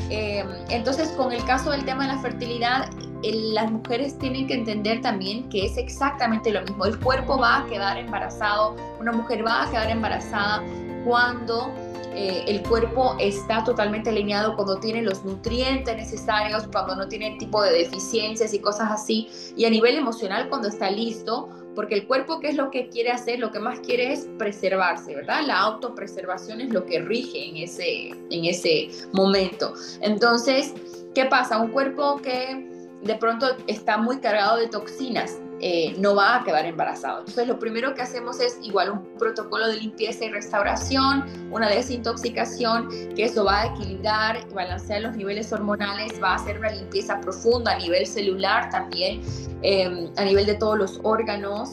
Eh, 0.10 0.44
entonces, 0.70 1.10
con 1.10 1.32
el 1.32 1.44
caso 1.46 1.72
del 1.72 1.86
tema 1.86 2.08
de 2.08 2.14
la 2.14 2.22
fertilidad, 2.22 2.90
las 3.24 3.72
mujeres 3.72 4.18
tienen 4.20 4.48
que 4.48 4.54
entender 4.54 5.02
también 5.02 5.48
que 5.50 5.66
es 5.66 5.78
exactamente 5.78 6.52
lo 6.52 6.62
mismo. 6.62 6.86
El 6.86 7.00
cuerpo 7.00 7.38
va 7.38 7.60
a 7.60 7.66
quedar 7.66 7.98
embarazado, 7.98 8.76
una 9.00 9.12
mujer 9.12 9.46
va 9.46 9.64
a 9.64 9.72
quedar 9.72 9.90
embarazada 9.90 10.62
cuando 11.06 11.72
eh, 12.16 12.44
el 12.48 12.62
cuerpo 12.64 13.16
está 13.20 13.64
totalmente 13.64 14.10
alineado, 14.10 14.56
cuando 14.56 14.78
tiene 14.78 15.02
los 15.02 15.24
nutrientes 15.24 15.96
necesarios, 15.96 16.68
cuando 16.72 16.96
no 16.96 17.08
tiene 17.08 17.38
tipo 17.38 17.62
de 17.64 17.72
deficiencias 17.72 18.54
y 18.54 18.60
cosas 18.60 18.92
así. 18.92 19.30
Y 19.56 19.66
a 19.66 19.70
nivel 19.70 19.96
emocional, 19.96 20.50
cuando 20.50 20.68
está 20.68 20.92
listo, 20.92 21.50
porque 21.76 21.96
el 21.96 22.08
cuerpo, 22.08 22.40
¿qué 22.40 22.50
es 22.50 22.56
lo 22.56 22.72
que 22.72 22.90
quiere 22.90 23.12
hacer? 23.12 23.40
Lo 23.40 23.52
que 23.52 23.60
más 23.60 23.80
quiere 23.80 24.14
es 24.14 24.28
preservarse, 24.38 25.16
¿verdad? 25.16 25.42
La 25.46 25.60
autopreservación 25.60 26.62
es 26.62 26.70
lo 26.70 26.86
que 26.86 27.00
rige 27.02 27.50
en 27.50 27.58
ese, 27.58 28.10
en 28.10 28.46
ese 28.46 28.90
momento. 29.12 29.74
Entonces, 30.02 30.74
¿qué 31.16 31.26
pasa? 31.26 31.60
Un 31.60 31.72
cuerpo 31.72 32.18
que 32.22 32.70
de 33.02 33.16
pronto 33.16 33.48
está 33.68 33.98
muy 33.98 34.20
cargado 34.20 34.58
de 34.58 34.68
toxinas, 34.68 35.40
eh, 35.66 35.96
no 35.98 36.14
va 36.14 36.36
a 36.36 36.44
quedar 36.44 36.66
embarazado. 36.66 37.20
Entonces 37.20 37.48
lo 37.48 37.58
primero 37.58 37.96
que 37.96 38.02
hacemos 38.02 38.42
es 38.42 38.60
igual 38.62 38.90
un 38.90 39.18
protocolo 39.18 39.66
de 39.70 39.78
limpieza 39.78 40.26
y 40.26 40.30
restauración, 40.30 41.24
una 41.52 41.70
desintoxicación, 41.70 42.90
que 43.16 43.24
eso 43.24 43.46
va 43.46 43.62
a 43.62 43.66
equilibrar 43.68 44.46
y 44.46 44.54
balancear 44.54 45.04
los 45.04 45.16
niveles 45.16 45.54
hormonales, 45.54 46.22
va 46.22 46.32
a 46.32 46.36
hacer 46.36 46.60
una 46.60 46.70
limpieza 46.70 47.22
profunda 47.22 47.72
a 47.72 47.78
nivel 47.78 48.06
celular 48.06 48.70
también, 48.72 49.22
em, 49.62 50.12
a 50.18 50.26
nivel 50.26 50.46
de 50.48 50.56
todos 50.56 50.78
los 50.78 51.00
órganos. 51.02 51.72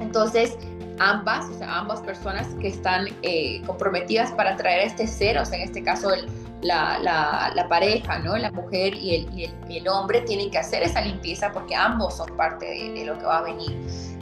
Entonces, 0.00 0.56
ambas, 1.00 1.50
o 1.50 1.58
sea, 1.58 1.78
ambas 1.80 2.02
personas 2.02 2.46
que 2.60 2.68
están 2.68 3.08
eh, 3.22 3.60
comprometidas 3.66 4.30
para 4.30 4.54
traer 4.54 4.86
este 4.86 5.08
ser, 5.08 5.36
o 5.36 5.44
sea, 5.44 5.58
en 5.58 5.64
este 5.64 5.82
caso 5.82 6.14
el, 6.14 6.28
la, 6.62 7.66
pareja, 7.68 8.18
¿no? 8.18 8.36
La 8.36 8.50
mujer 8.50 8.94
y 8.94 9.50
el, 9.68 9.88
hombre 9.88 10.22
tienen 10.22 10.50
que 10.50 10.58
hacer 10.58 10.82
esa 10.82 11.00
limpieza 11.00 11.52
porque 11.52 11.74
ambos 11.74 12.16
son 12.16 12.36
parte 12.36 12.66
de, 12.66 13.04
lo 13.04 13.18
que 13.18 13.24
va 13.24 13.38
a 13.38 13.42
venir. 13.42 13.76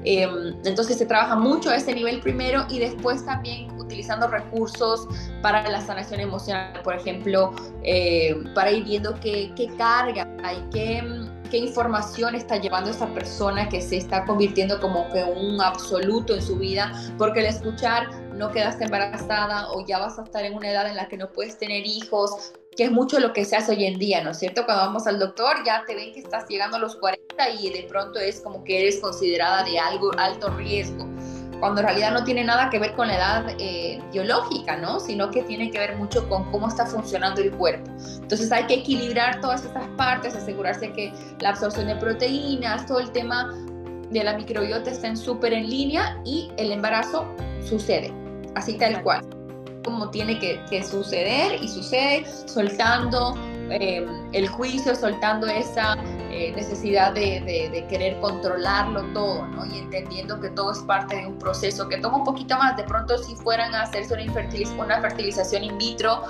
Em, 0.04 0.54
entonces 0.64 0.96
se 0.96 1.06
trabaja 1.06 1.34
mucho 1.34 1.70
a 1.70 1.76
ese 1.76 1.92
nivel 1.92 2.20
primero 2.20 2.64
y 2.70 2.78
después 2.78 3.24
también 3.24 3.70
utilizando 3.78 4.28
recursos 4.28 5.08
para 5.42 5.68
la 5.68 5.80
sanación 5.80 6.20
emocional, 6.20 6.80
por 6.84 6.94
ejemplo, 6.94 7.52
eh, 7.82 8.36
para 8.54 8.70
ir 8.70 8.84
viendo 8.84 9.18
qué, 9.20 9.52
carga 9.76 10.28
hay, 10.44 10.64
qué 10.72 11.02
qué 11.50 11.56
información 11.58 12.34
está 12.34 12.58
llevando 12.58 12.90
esa 12.90 13.06
persona 13.14 13.68
que 13.68 13.80
se 13.80 13.96
está 13.96 14.24
convirtiendo 14.24 14.80
como 14.80 15.08
que 15.08 15.24
un 15.24 15.60
absoluto 15.60 16.34
en 16.34 16.42
su 16.42 16.56
vida, 16.56 16.92
porque 17.16 17.40
el 17.40 17.46
escuchar 17.46 18.08
no 18.38 18.50
quedaste 18.50 18.84
embarazada 18.84 19.70
o 19.72 19.84
ya 19.84 19.98
vas 19.98 20.18
a 20.18 20.22
estar 20.22 20.44
en 20.44 20.54
una 20.54 20.70
edad 20.70 20.88
en 20.88 20.96
la 20.96 21.08
que 21.08 21.16
no 21.16 21.28
puedes 21.28 21.58
tener 21.58 21.84
hijos, 21.84 22.52
que 22.76 22.84
es 22.84 22.92
mucho 22.92 23.18
lo 23.18 23.32
que 23.32 23.44
se 23.44 23.56
hace 23.56 23.72
hoy 23.72 23.84
en 23.84 23.98
día, 23.98 24.22
¿no 24.22 24.30
es 24.30 24.38
cierto? 24.38 24.64
Cuando 24.64 24.84
vamos 24.84 25.06
al 25.06 25.18
doctor 25.18 25.56
ya 25.66 25.84
te 25.86 25.94
ven 25.94 26.12
que 26.12 26.20
estás 26.20 26.48
llegando 26.48 26.76
a 26.76 26.80
los 26.80 26.96
40 26.96 27.50
y 27.50 27.70
de 27.70 27.82
pronto 27.82 28.18
es 28.18 28.40
como 28.40 28.64
que 28.64 28.80
eres 28.80 29.00
considerada 29.00 29.64
de 29.64 29.78
algo 29.78 30.10
alto 30.16 30.50
riesgo 30.50 31.06
cuando 31.60 31.80
en 31.80 31.88
realidad 31.88 32.12
no 32.12 32.24
tiene 32.24 32.44
nada 32.44 32.70
que 32.70 32.78
ver 32.78 32.94
con 32.94 33.08
la 33.08 33.16
edad 33.16 33.46
eh, 33.58 34.00
biológica, 34.12 34.76
¿no? 34.76 35.00
Sino 35.00 35.30
que 35.30 35.42
tiene 35.42 35.70
que 35.70 35.78
ver 35.78 35.96
mucho 35.96 36.28
con 36.28 36.50
cómo 36.50 36.68
está 36.68 36.86
funcionando 36.86 37.40
el 37.40 37.50
cuerpo. 37.52 37.90
Entonces 38.22 38.52
hay 38.52 38.64
que 38.66 38.74
equilibrar 38.74 39.40
todas 39.40 39.64
estas 39.64 39.86
partes, 39.96 40.36
asegurarse 40.36 40.92
que 40.92 41.12
la 41.40 41.50
absorción 41.50 41.86
de 41.88 41.96
proteínas, 41.96 42.86
todo 42.86 43.00
el 43.00 43.10
tema 43.10 43.52
de 44.10 44.24
la 44.24 44.36
microbiota 44.36 44.90
estén 44.90 45.16
súper 45.16 45.52
en 45.52 45.68
línea 45.68 46.20
y 46.24 46.50
el 46.56 46.72
embarazo 46.72 47.26
sucede, 47.62 48.12
así 48.58 48.74
tal 48.74 49.02
cual, 49.02 49.24
como 49.84 50.10
tiene 50.10 50.38
que, 50.38 50.60
que 50.68 50.84
suceder 50.84 51.62
y 51.62 51.68
sucede, 51.68 52.26
soltando 52.46 53.36
eh, 53.70 54.06
el 54.32 54.48
juicio, 54.48 54.94
soltando 54.94 55.46
esa 55.46 55.96
eh, 56.30 56.52
necesidad 56.54 57.12
de, 57.12 57.70
de, 57.72 57.86
querer 57.88 58.18
controlarlo 58.20 59.02
todo, 59.12 59.46
¿no? 59.46 59.66
Y 59.66 59.78
entendiendo 59.78 60.40
que 60.40 60.50
todo 60.50 60.72
es 60.72 60.78
parte 60.80 61.16
de 61.16 61.26
un 61.26 61.38
proceso 61.38 61.88
que 61.88 61.98
toma 61.98 62.18
un 62.18 62.24
poquito 62.24 62.56
más. 62.56 62.76
De 62.76 62.84
pronto, 62.84 63.18
si 63.18 63.34
fueran 63.36 63.74
a 63.74 63.82
hacerse 63.82 64.14
una, 64.14 64.84
una 64.84 65.00
fertilización 65.00 65.64
in 65.64 65.78
vitro, 65.78 66.22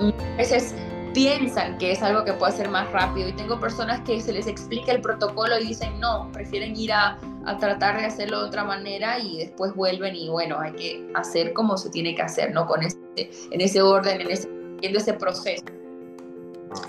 a 0.00 0.36
veces 0.36 0.74
piensan 1.12 1.78
que 1.78 1.92
es 1.92 2.02
algo 2.02 2.24
que 2.24 2.32
puede 2.32 2.52
ser 2.52 2.68
más 2.68 2.90
rápido 2.92 3.28
y 3.28 3.32
tengo 3.32 3.58
personas 3.60 4.00
que 4.00 4.20
se 4.20 4.32
les 4.32 4.46
explica 4.46 4.92
el 4.92 5.00
protocolo 5.00 5.58
y 5.58 5.68
dicen 5.68 5.98
no, 6.00 6.30
prefieren 6.32 6.76
ir 6.76 6.92
a, 6.92 7.18
a, 7.44 7.58
tratar 7.58 7.98
de 7.98 8.06
hacerlo 8.06 8.42
de 8.42 8.48
otra 8.48 8.64
manera 8.64 9.18
y 9.18 9.38
después 9.38 9.74
vuelven 9.74 10.14
y 10.14 10.28
bueno, 10.28 10.58
hay 10.58 10.72
que 10.72 11.10
hacer 11.14 11.52
como 11.52 11.76
se 11.76 11.90
tiene 11.90 12.14
que 12.14 12.22
hacer, 12.22 12.52
¿no? 12.52 12.66
Con 12.66 12.82
ese, 12.82 12.98
en 13.16 13.60
ese 13.60 13.82
orden, 13.82 14.20
en 14.20 14.30
ese, 14.30 14.48
en 14.82 14.96
ese 14.96 15.14
proceso. 15.14 15.64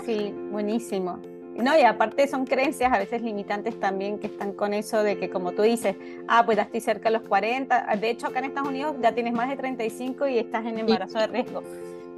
Sí, 0.04 0.34
buenísimo. 0.50 1.18
No, 1.56 1.76
y 1.76 1.82
aparte 1.82 2.26
son 2.26 2.46
creencias 2.46 2.92
a 2.92 2.98
veces 2.98 3.22
limitantes 3.22 3.78
también 3.78 4.18
que 4.18 4.28
están 4.28 4.52
con 4.52 4.72
eso 4.72 5.02
de 5.02 5.18
que 5.18 5.28
como 5.28 5.52
tú 5.52 5.62
dices, 5.62 5.96
ah, 6.28 6.44
pues 6.44 6.56
ya 6.56 6.62
estoy 6.62 6.80
cerca 6.80 7.10
de 7.10 7.18
los 7.18 7.28
40, 7.28 7.96
de 7.96 8.10
hecho 8.10 8.28
acá 8.28 8.38
en 8.38 8.46
Estados 8.46 8.68
Unidos 8.68 8.96
ya 9.02 9.12
tienes 9.12 9.34
más 9.34 9.48
de 9.48 9.56
35 9.56 10.28
y 10.28 10.38
estás 10.38 10.64
en 10.64 10.78
embarazo 10.78 11.18
de 11.18 11.26
riesgo. 11.26 11.62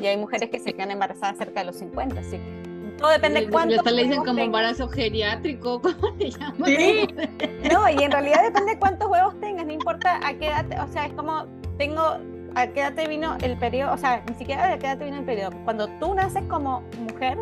Y 0.01 0.07
hay 0.07 0.17
mujeres 0.17 0.51
que 0.51 0.59
se 0.59 0.73
quedan 0.73 0.91
embarazadas 0.91 1.39
cerca 1.39 1.61
de 1.61 1.67
los 1.67 1.77
50, 1.77 2.21
así 2.21 2.39
que 2.39 2.73
todo 2.99 3.11
depende 3.11 3.41
de 3.41 3.51
cuánto. 3.51 3.91
le 3.91 4.05
dicen 4.05 4.25
como 4.25 4.41
embarazo 4.41 4.89
geriátrico, 4.89 5.81
¿cómo 6.01 6.17
se 6.19 6.31
llama? 6.31 6.67
Sí. 6.67 7.09
No, 7.73 7.89
y 7.89 8.03
en 8.03 8.11
realidad 8.11 8.43
depende 8.43 8.73
de 8.73 8.79
cuántos 8.79 9.09
huevos 9.09 9.39
tengas, 9.41 9.67
no 9.67 9.73
importa 9.73 10.21
a 10.27 10.35
qué 10.35 10.49
edad, 10.49 10.67
o 10.85 10.93
sea, 10.93 11.07
es 11.07 11.13
como 11.15 11.47
tengo 11.79 12.19
a 12.55 12.67
qué 12.67 12.81
edad 12.81 12.95
te 12.95 13.09
vino 13.09 13.37
el 13.43 13.57
periodo, 13.57 13.95
o 13.95 13.97
sea, 13.97 14.23
ni 14.29 14.35
siquiera 14.35 14.73
a 14.73 14.79
qué 14.79 14.87
edad 14.87 14.99
te 14.99 15.05
vino 15.05 15.19
el 15.19 15.25
periodo. 15.25 15.53
Cuando 15.65 15.89
tú 15.99 16.15
naces 16.15 16.43
como 16.49 16.83
mujer, 16.99 17.39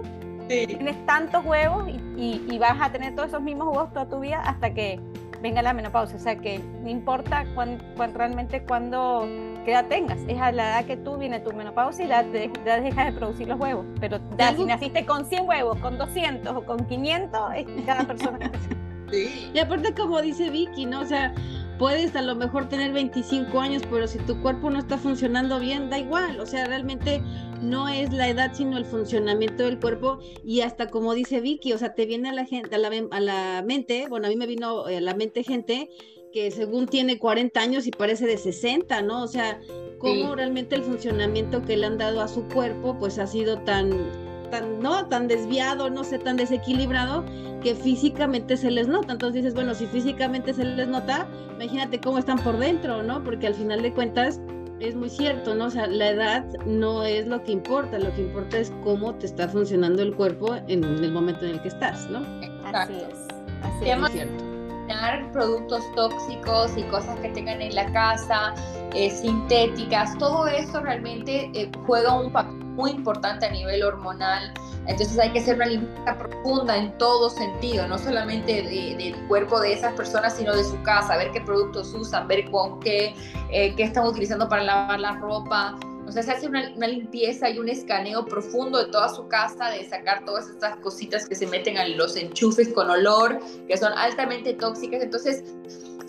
tienes 0.49 1.07
tantos 1.07 1.45
huevos 1.45 1.89
y, 2.17 2.43
y, 2.49 2.59
vas 2.59 2.77
a 2.81 2.91
tener 2.91 3.15
todos 3.15 3.29
esos 3.29 3.43
mismos 3.43 3.69
huevos 3.69 3.93
toda 3.93 4.09
tu 4.09 4.21
vida 4.21 4.41
hasta 4.41 4.75
que 4.75 5.01
venga 5.43 5.63
la 5.63 5.73
menopausia. 5.73 6.17
O 6.17 6.21
sea, 6.21 6.37
que 6.37 6.61
no 6.83 6.89
importa 6.89 7.45
cuán, 7.55 7.79
realmente 8.15 8.63
cuando 8.63 9.27
qué 9.71 9.75
edad 9.75 9.87
tengas, 9.87 10.19
es 10.27 10.37
a 10.41 10.51
la 10.51 10.71
edad 10.71 10.85
que 10.85 10.97
tú 10.97 11.17
viene 11.17 11.39
tu 11.39 11.53
menopausia 11.53 12.05
y 12.05 12.09
ya, 12.09 12.25
dejas 12.25 13.07
de 13.07 13.13
producir 13.13 13.47
los 13.47 13.61
huevos. 13.61 13.87
Pero 14.01 14.19
ya, 14.37 14.53
si 14.57 14.65
naciste 14.65 15.07
con 15.07 15.25
100 15.25 15.49
huevos, 15.49 15.79
con 15.79 15.97
200 15.97 16.57
o 16.57 16.65
con 16.65 16.85
500, 16.87 17.41
es 17.55 17.67
cada 17.87 18.05
persona. 18.05 18.51
Sí. 19.13 19.51
Y 19.53 19.59
aparte, 19.59 19.93
como 19.93 20.23
dice 20.23 20.51
Vicky, 20.51 20.87
¿no? 20.87 21.01
O 21.01 21.05
sea, 21.05 21.35
puedes 21.81 22.15
a 22.15 22.23
lo 22.23 22.37
mejor 22.37 22.69
tener 22.69 22.93
25 22.93 23.59
años, 23.59 23.83
pero 23.91 24.07
si 24.07 24.19
tu 24.21 24.41
cuerpo 24.41 24.71
no 24.71 24.79
está 24.79 24.99
funcionando 24.99 25.59
bien, 25.59 25.91
da 25.91 25.99
igual, 25.99 26.39
o 26.39 26.47
sea, 26.47 26.65
realmente 26.69 27.21
no 27.61 27.89
es 27.89 28.13
la 28.13 28.29
edad, 28.29 28.53
sino 28.55 28.79
el 28.79 28.85
funcionamiento 28.85 29.65
del 29.65 29.81
cuerpo 29.81 30.21
y 30.45 30.61
hasta 30.61 30.87
como 30.87 31.13
dice 31.15 31.41
Vicky, 31.41 31.73
o 31.73 31.79
sea, 31.79 31.93
te 31.93 32.07
viene 32.07 32.29
a 32.29 32.33
la 32.33 32.45
gente, 32.45 32.77
a 32.77 32.79
la, 32.79 32.89
a 33.11 33.19
la 33.19 33.65
mente, 33.67 34.07
bueno, 34.09 34.29
a 34.29 34.31
mí 34.31 34.37
me 34.37 34.47
vino 34.47 34.85
a 34.85 34.91
la 34.93 35.15
mente 35.15 35.43
gente 35.43 35.91
que 36.33 36.51
según 36.51 36.87
tiene 36.87 37.19
40 37.19 37.61
años 37.61 37.87
y 37.87 37.91
parece 37.91 38.27
de 38.27 38.39
60, 38.39 39.03
¿no? 39.03 39.23
O 39.23 39.29
sea, 39.29 39.61
cómo 39.99 40.35
realmente 40.35 40.77
el 40.77 40.83
funcionamiento 40.83 41.63
que 41.63 41.77
le 41.77 41.87
han 41.87 41.99
dado 41.99 42.21
a 42.21 42.29
su 42.29 42.45
cuerpo 42.49 42.97
pues 42.99 43.19
ha 43.19 43.27
sido 43.27 43.59
tan 43.59 43.91
tan, 44.51 44.81
¿no? 44.81 45.07
tan 45.07 45.29
desviado, 45.29 45.91
no 45.91 46.03
sé, 46.03 46.19
tan 46.19 46.37
desequilibrado, 46.37 47.25
que 47.63 47.75
físicamente 47.75 48.57
se 48.57 48.71
les 48.71 48.89
nota. 48.89 49.13
Entonces 49.13 49.43
dices, 49.43 49.55
bueno, 49.55 49.75
si 49.75 49.87
físicamente 49.87 50.53
se 50.53 50.65
les 50.65 50.89
nota, 50.89 51.29
imagínate 51.55 52.01
cómo 52.01 52.19
están 52.19 52.39
por 52.43 52.59
dentro, 52.59 53.03
¿no? 53.03 53.23
Porque 53.23 53.47
al 53.47 53.55
final 53.55 53.81
de 53.81 53.93
cuentas 53.93 54.41
es 54.81 54.97
muy 54.97 55.09
cierto, 55.09 55.55
¿no? 55.55 55.67
O 55.67 55.71
sea, 55.71 55.87
la 55.87 56.11
edad 56.11 56.45
no 56.67 57.05
es 57.05 57.29
lo 57.29 57.43
que 57.45 57.53
importa, 57.53 57.99
lo 58.01 58.13
que 58.15 58.23
importa 58.23 58.59
es 58.59 58.73
cómo 58.83 59.15
te 59.15 59.27
está 59.27 59.49
funcionando 59.49 60.03
el 60.03 60.15
cuerpo 60.15 60.57
en 60.67 60.83
el 60.83 61.13
momento 61.13 61.45
en 61.45 61.53
el 61.53 61.63
que 61.63 61.69
estás, 61.69 62.11
¿no? 62.11 62.19
Así 62.65 62.95
es. 62.95 63.19
Así 63.63 63.89
es, 63.89 64.13
cierto 64.13 64.50
productos 65.33 65.83
tóxicos 65.95 66.73
y 66.77 66.83
cosas 66.85 67.19
que 67.21 67.29
tengan 67.29 67.61
en 67.63 67.75
la 67.75 67.91
casa, 67.93 68.55
eh, 68.95 69.11
sintéticas, 69.11 70.17
todo 70.19 70.47
eso 70.47 70.81
realmente 70.81 71.51
eh, 71.55 71.71
juega 71.87 72.15
un 72.15 72.33
papel 72.33 72.55
muy 72.55 72.91
importante 72.93 73.47
a 73.47 73.51
nivel 73.51 73.83
hormonal. 73.83 74.53
Entonces 74.87 75.19
hay 75.19 75.31
que 75.31 75.41
hacer 75.41 75.57
una 75.57 75.67
limpieza 75.67 76.17
profunda 76.19 76.77
en 76.77 76.97
todo 76.99 77.31
sentido, 77.31 77.87
no 77.87 77.99
solamente 77.99 78.63
del 78.63 79.15
cuerpo 79.29 79.61
de 79.61 79.75
esas 79.75 79.93
personas, 79.95 80.37
sino 80.37 80.55
de 80.57 80.65
su 80.65 80.81
casa, 80.83 81.17
ver 81.17 81.31
qué 81.33 81.41
productos 81.41 81.95
usan, 81.95 82.27
ver 82.27 82.51
con 82.51 82.81
qué, 82.81 83.15
eh, 83.51 83.75
qué 83.77 83.83
están 83.83 84.07
utilizando 84.07 84.49
para 84.49 84.65
lavar 84.65 84.99
la 84.99 85.13
ropa. 85.17 85.77
O 86.11 86.13
sea, 86.13 86.25
se 86.25 86.33
hace 86.33 86.49
una, 86.49 86.73
una, 86.75 86.89
limpieza 86.89 87.49
y 87.49 87.61
un 87.61 87.69
escaneo 87.69 88.27
profundo 88.27 88.85
de 88.85 88.91
toda 88.91 89.09
su 89.15 89.29
casa, 89.29 89.71
de 89.71 89.89
sacar 89.89 90.25
todas 90.25 90.49
estas 90.49 90.75
cositas 90.79 91.29
que 91.29 91.37
se 91.37 91.47
meten 91.47 91.77
en 91.77 91.97
los 91.97 92.17
enchufes 92.17 92.69
con 92.71 92.91
olor, 92.91 93.39
que 93.69 93.77
son 93.77 93.93
altamente 93.93 94.55
tóxicas. 94.55 95.05
Entonces, 95.05 95.45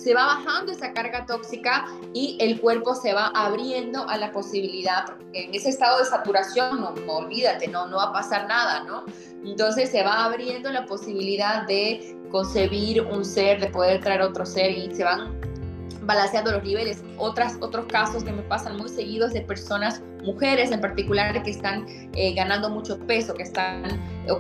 se 0.02 0.16
va 0.16 0.26
bajando 0.26 0.72
esa 0.72 0.92
carga 0.92 1.28
tóxica 1.28 1.86
y 2.16 2.36
el 2.40 2.60
cuerpo 2.60 2.96
se 2.96 3.14
va 3.14 3.28
abriendo 3.28 4.10
a 4.10 4.18
la 4.18 4.32
posibilidad, 4.32 5.06
porque 5.06 5.46
en 5.46 5.54
ese 5.54 5.70
estado 5.70 6.00
de 6.00 6.06
saturación, 6.06 6.82
no, 6.82 6.96
olvídate, 7.08 7.68
no, 7.68 7.86
no 7.86 7.98
va 7.98 8.06
a 8.06 8.14
pasar 8.14 8.48
nada, 8.48 8.84
¿no? 8.84 9.06
Entonces 9.46 9.92
se 9.92 10.02
va 10.02 10.26
abriendo 10.26 10.72
la 10.72 10.88
posibilidad 10.88 11.68
de 11.68 12.18
concebir 12.32 13.04
un 13.04 13.24
ser, 13.24 13.62
de 13.62 13.68
poder 13.68 14.02
traer 14.02 14.24
otro 14.24 14.44
ser 14.44 14.72
y 14.72 14.92
se 14.96 15.04
van 15.04 15.40
balanceando 16.02 16.52
los 16.52 16.64
niveles. 16.64 17.04
Otras, 17.18 17.58
otros 17.62 17.86
casos 17.88 18.24
que 18.24 18.32
me 18.32 18.42
pasan 18.44 18.78
muy 18.78 18.90
seguidos 18.90 19.34
de 19.34 19.42
personas, 19.42 20.02
mujeres 20.24 20.72
en 20.72 20.82
particular, 20.82 21.42
que 21.44 21.52
están 21.52 21.86
eh, 22.16 22.34
ganando 22.34 22.70
mucho 22.70 23.00
peso, 23.00 23.34
que 23.34 23.44
están 23.44 23.84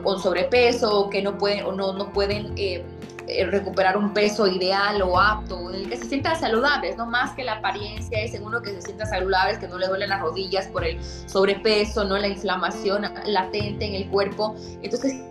con 0.04 0.20
sobrepeso, 0.20 1.10
que 1.10 1.22
no 1.22 1.38
pueden 1.38 1.66
o 1.66 1.72
no, 1.72 1.94
no 1.94 2.12
pueden 2.12 2.54
eh, 2.56 2.84
eh, 3.28 3.46
recuperar 3.46 3.96
un 3.96 4.14
peso 4.14 4.48
ideal 4.48 5.02
o 5.02 5.20
apto, 5.20 5.72
que 5.88 5.96
se 5.96 6.06
sientan 6.06 6.38
saludables, 6.38 6.98
no 6.98 7.06
más 7.06 7.32
que 7.32 7.44
la 7.44 7.54
apariencia, 7.54 8.20
es 8.20 8.34
en 8.34 8.44
uno 8.44 8.62
que 8.62 8.72
se 8.72 8.82
sienta 8.82 9.06
saludables, 9.06 9.58
que 9.58 9.68
no 9.68 9.78
le 9.78 9.88
duelen 9.88 10.10
las 10.10 10.22
rodillas 10.22 10.68
por 10.68 10.84
el 10.84 11.02
sobrepeso, 11.28 12.04
no 12.04 12.18
la 12.18 12.28
inflamación 12.28 13.06
latente 13.26 13.86
en 13.86 13.96
el 13.96 14.10
cuerpo. 14.10 14.56
Entonces, 14.82 15.22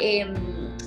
eh, 0.00 0.26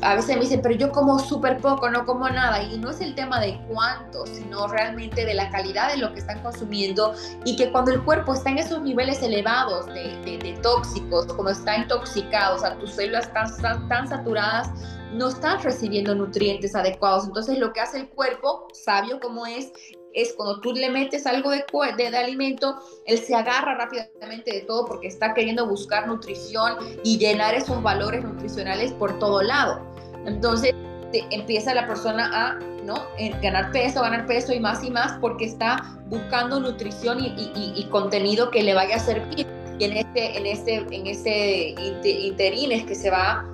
a 0.02 0.16
veces 0.16 0.36
me 0.36 0.42
dicen, 0.42 0.62
pero 0.62 0.76
yo 0.76 0.92
como 0.92 1.18
súper 1.20 1.58
poco, 1.58 1.90
no 1.90 2.06
como 2.06 2.30
nada. 2.30 2.62
Y 2.62 2.78
no 2.78 2.92
es 2.92 3.02
el 3.02 3.16
tema 3.16 3.40
de 3.40 3.60
cuánto, 3.68 4.26
sino 4.28 4.68
realmente 4.68 5.26
de 5.26 5.34
la 5.34 5.50
calidad 5.50 5.92
de 5.92 5.98
lo 5.98 6.14
que 6.14 6.20
están 6.20 6.42
consumiendo. 6.42 7.14
Y 7.46 7.56
que 7.56 7.72
cuando 7.72 7.92
el 7.92 8.04
cuerpo 8.04 8.34
está 8.34 8.52
en 8.52 8.60
esos 8.60 8.82
niveles 8.82 9.22
elevados 9.22 9.88
de, 9.88 10.60
tóxicos, 10.62 11.26
cuando 11.28 11.52
está 11.52 11.78
intoxicado, 11.78 12.56
o 12.56 12.60
sea, 12.60 12.78
tus 12.78 12.92
células 12.92 13.28
están 13.28 13.88
tan, 13.88 14.08
saturadas, 14.08 14.70
no 15.14 15.30
estás 15.30 15.64
recibiendo 15.64 16.14
nutrientes 16.14 16.76
adecuados. 16.76 17.26
Entonces 17.26 17.58
lo 17.58 17.74
que 17.74 17.80
hace 17.80 18.00
el 18.00 18.10
cuerpo, 18.10 18.68
sabio 18.74 19.20
como 19.20 19.46
es, 19.46 19.72
es 20.18 20.34
cuando 20.34 20.60
tú 20.62 20.74
le 20.74 20.90
metes 20.90 21.28
algo 21.28 21.52
de, 21.52 21.64
de, 21.96 22.18
alimento, 22.18 22.76
él 23.06 23.20
se 23.20 23.36
agarra 23.36 23.76
rápidamente 23.76 24.52
de 24.52 24.62
todo 24.62 24.86
porque 24.86 25.08
está 25.08 25.36
queriendo 25.36 25.68
buscar 25.68 26.08
nutrición 26.08 26.76
y 27.04 27.20
llenar 27.20 27.54
esos 27.54 27.82
valores 27.84 28.24
nutricionales 28.24 28.92
por 28.94 29.20
todo 29.20 29.44
lado. 29.44 29.80
Entonces 30.26 30.74
empieza 31.14 31.74
la 31.76 31.86
persona 31.86 32.30
a 32.34 32.60
¿no? 32.84 32.96
ganar 33.42 33.72
peso, 33.72 34.02
ganar 34.02 34.26
peso 34.26 34.54
y 34.54 34.60
más 34.60 34.84
y 34.84 34.90
más 34.90 35.14
porque 35.22 35.46
está 35.46 35.84
buscando 36.08 36.60
nutrición 36.60 37.20
y, 37.22 37.88
contenido 37.92 38.50
que 38.50 38.64
le 38.64 38.74
vaya 38.74 38.96
a 38.96 39.00
servir. 39.00 39.46
Y 39.80 39.84
en 39.84 39.98
ese, 39.98 40.38
en 40.38 40.46
ese, 40.48 40.76
en 40.90 41.06
ese 41.06 41.76
interín 42.04 42.72
es 42.72 42.86
que 42.86 42.96
se 42.96 43.12
va 43.12 43.46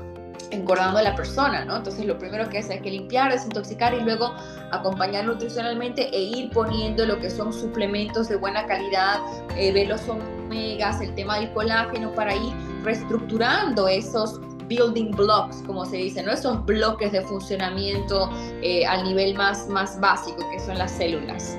engordando 0.52 1.00
a 1.00 1.02
la 1.02 1.16
persona, 1.16 1.66
¿no? 1.66 1.78
Entonces 1.78 2.06
lo 2.06 2.18
primero 2.18 2.48
que 2.50 2.60
es 2.60 2.70
hay 2.70 2.80
que 2.80 2.92
limpiar, 2.92 3.32
desintoxicar 3.32 3.94
y 3.94 4.02
luego 4.02 4.34
acompañar 4.72 5.26
nutricionalmente 5.26 6.10
e 6.16 6.22
ir 6.22 6.50
poniendo 6.52 7.06
lo 7.06 7.20
que 7.20 7.30
son 7.30 7.54
suplementos 7.54 8.30
de 8.30 8.36
buena 8.36 8.66
calidad, 8.66 9.20
eh, 9.58 9.72
ver 9.72 9.88
los 9.88 10.08
omegas, 10.08 11.02
el 11.02 11.14
tema 11.16 11.40
del 11.40 11.52
colágeno 11.54 12.12
para 12.14 12.36
ir 12.36 12.54
reestructurando 12.84 13.88
esos 13.88 14.40
building 14.68 15.12
blocks, 15.12 15.62
como 15.66 15.86
se 15.86 15.98
dice, 15.98 16.24
¿no? 16.24 16.32
esos 16.32 16.66
bloques 16.66 17.12
de 17.12 17.22
funcionamiento 17.22 18.30
eh, 18.62 18.86
al 18.86 19.04
nivel 19.04 19.36
más, 19.36 19.68
más 19.68 20.00
básico 20.00 20.50
que 20.52 20.60
son 20.60 20.78
las 20.78 20.92
células. 20.92 21.58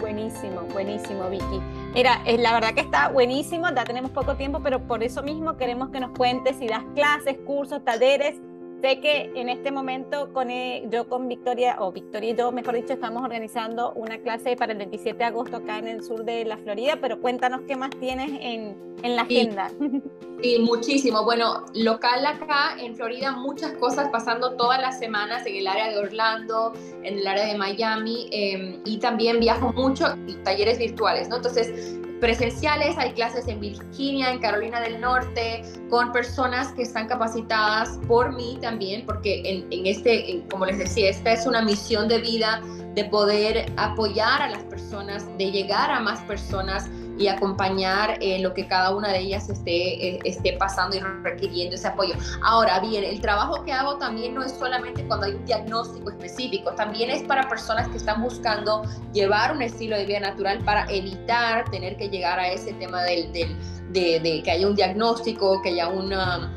Buenísimo, 0.00 0.62
buenísimo, 0.72 1.28
Vicky. 1.30 1.60
Mira, 1.94 2.20
es 2.26 2.38
la 2.38 2.52
verdad 2.52 2.74
que 2.74 2.82
está 2.82 3.08
buenísimo, 3.08 3.68
ya 3.74 3.84
tenemos 3.84 4.10
poco 4.10 4.34
tiempo, 4.36 4.60
pero 4.62 4.86
por 4.86 5.02
eso 5.02 5.22
mismo 5.22 5.56
queremos 5.56 5.88
que 5.88 6.00
nos 6.00 6.10
cuentes 6.10 6.56
si 6.56 6.66
das 6.66 6.84
clases, 6.94 7.38
cursos, 7.46 7.84
talleres. 7.84 8.40
Sé 8.86 9.00
que 9.00 9.32
en 9.34 9.48
este 9.48 9.72
momento 9.72 10.32
con, 10.32 10.48
eh, 10.48 10.86
yo 10.92 11.08
con 11.08 11.26
Victoria, 11.26 11.74
o 11.80 11.90
Victoria 11.90 12.30
y 12.30 12.36
yo, 12.36 12.52
mejor 12.52 12.76
dicho, 12.76 12.92
estamos 12.92 13.20
organizando 13.24 13.92
una 13.94 14.18
clase 14.18 14.54
para 14.54 14.70
el 14.70 14.78
27 14.78 15.18
de 15.18 15.24
agosto 15.24 15.56
acá 15.56 15.78
en 15.78 15.88
el 15.88 16.04
sur 16.04 16.24
de 16.24 16.44
la 16.44 16.56
Florida, 16.56 16.96
pero 17.00 17.20
cuéntanos 17.20 17.62
qué 17.66 17.74
más 17.74 17.90
tienes 17.98 18.30
en, 18.40 18.76
en 19.02 19.16
la 19.16 19.22
agenda. 19.22 19.72
Sí, 20.42 20.58
muchísimo. 20.58 21.24
Bueno, 21.24 21.64
local 21.72 22.26
acá 22.26 22.76
en 22.78 22.94
Florida, 22.94 23.32
muchas 23.32 23.72
cosas 23.72 24.10
pasando 24.10 24.54
todas 24.54 24.78
las 24.78 24.98
semanas 24.98 25.46
en 25.46 25.56
el 25.56 25.66
área 25.66 25.88
de 25.88 25.98
Orlando, 25.98 26.74
en 27.02 27.18
el 27.18 27.26
área 27.26 27.46
de 27.46 27.56
Miami, 27.56 28.28
em, 28.30 28.82
y 28.84 28.98
también 28.98 29.40
viajo 29.40 29.72
mucho, 29.72 30.14
talleres 30.44 30.78
virtuales, 30.78 31.30
¿no? 31.30 31.36
Entonces, 31.36 31.98
presenciales, 32.20 32.96
hay 32.98 33.12
clases 33.12 33.46
en 33.48 33.60
Virginia, 33.60 34.30
en 34.30 34.38
Carolina 34.38 34.80
del 34.80 35.00
Norte, 35.00 35.62
con 35.90 36.12
personas 36.12 36.72
que 36.72 36.82
están 36.82 37.08
capacitadas 37.08 37.98
por 38.08 38.34
mí 38.34 38.58
también, 38.60 39.04
porque 39.04 39.42
en, 39.44 39.86
este, 39.86 40.42
como 40.50 40.66
les 40.66 40.78
decía, 40.78 41.10
esta 41.10 41.32
es 41.32 41.46
una 41.46 41.62
misión 41.62 42.08
de 42.08 42.18
vida 42.18 42.62
de 42.94 43.04
poder 43.04 43.70
apoyar 43.76 44.42
a 44.42 44.48
las 44.48 44.64
personas, 44.64 45.26
de 45.36 45.50
llegar 45.50 45.90
a 45.90 46.00
más 46.00 46.20
personas 46.22 46.88
y 47.18 47.28
acompañar 47.28 48.18
eh, 48.20 48.38
lo 48.40 48.52
que 48.52 48.66
cada 48.66 48.94
una 48.94 49.12
de 49.12 49.20
ellas 49.20 49.48
esté, 49.48 50.08
eh, 50.08 50.18
esté 50.24 50.54
pasando 50.54 50.96
y 50.96 51.00
requiriendo 51.00 51.76
ese 51.76 51.88
apoyo. 51.88 52.14
Ahora 52.42 52.80
bien, 52.80 53.04
el 53.04 53.20
trabajo 53.20 53.64
que 53.64 53.72
hago 53.72 53.96
también 53.98 54.34
no 54.34 54.42
es 54.42 54.52
solamente 54.52 55.04
cuando 55.06 55.26
hay 55.26 55.32
un 55.32 55.44
diagnóstico 55.44 56.10
específico, 56.10 56.72
también 56.72 57.10
es 57.10 57.22
para 57.22 57.48
personas 57.48 57.88
que 57.88 57.96
están 57.96 58.22
buscando 58.22 58.82
llevar 59.12 59.52
un 59.52 59.62
estilo 59.62 59.96
de 59.96 60.06
vida 60.06 60.20
natural 60.20 60.58
para 60.64 60.86
evitar 60.90 61.70
tener 61.70 61.96
que 61.96 62.08
llegar 62.08 62.38
a 62.38 62.48
ese 62.48 62.72
tema 62.74 63.02
de, 63.02 63.56
que 63.92 64.50
haya 64.50 64.66
un 64.66 64.74
diagnóstico, 64.74 65.62
que 65.62 65.70
haya 65.70 65.88
una, 65.88 66.52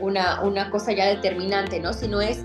una, 0.00 0.42
una 0.42 0.70
cosa 0.70 0.92
ya 0.92 1.06
determinante, 1.06 1.80
¿no? 1.80 1.92
Sino 1.92 2.20
es 2.20 2.44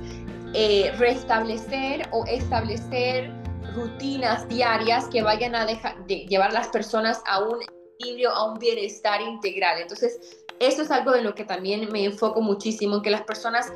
eh, 0.54 0.94
restablecer 0.98 2.08
o 2.12 2.26
establecer 2.26 3.32
rutinas 3.78 4.48
diarias 4.50 5.08
que 5.08 5.22
vayan 5.22 5.56
a 5.56 5.66
dejar, 5.66 6.06
de 6.08 6.26
llevar 6.26 6.50
a 6.50 6.54
las 6.54 6.68
personas 6.68 7.22
a 7.26 7.40
un 7.40 7.60
equilibrio, 7.62 8.32
a 8.32 8.52
un 8.52 8.60
bienestar 8.60 9.22
integral. 9.22 9.80
Entonces, 9.80 10.20
eso 10.60 10.82
es 10.82 10.92
algo 10.92 11.12
de 11.12 11.22
lo 11.22 11.36
que 11.36 11.46
también 11.46 11.92
me 11.92 12.04
enfoco 12.04 12.42
muchísimo, 12.42 13.02
que 13.02 13.12
las 13.12 13.22
personas 13.22 13.72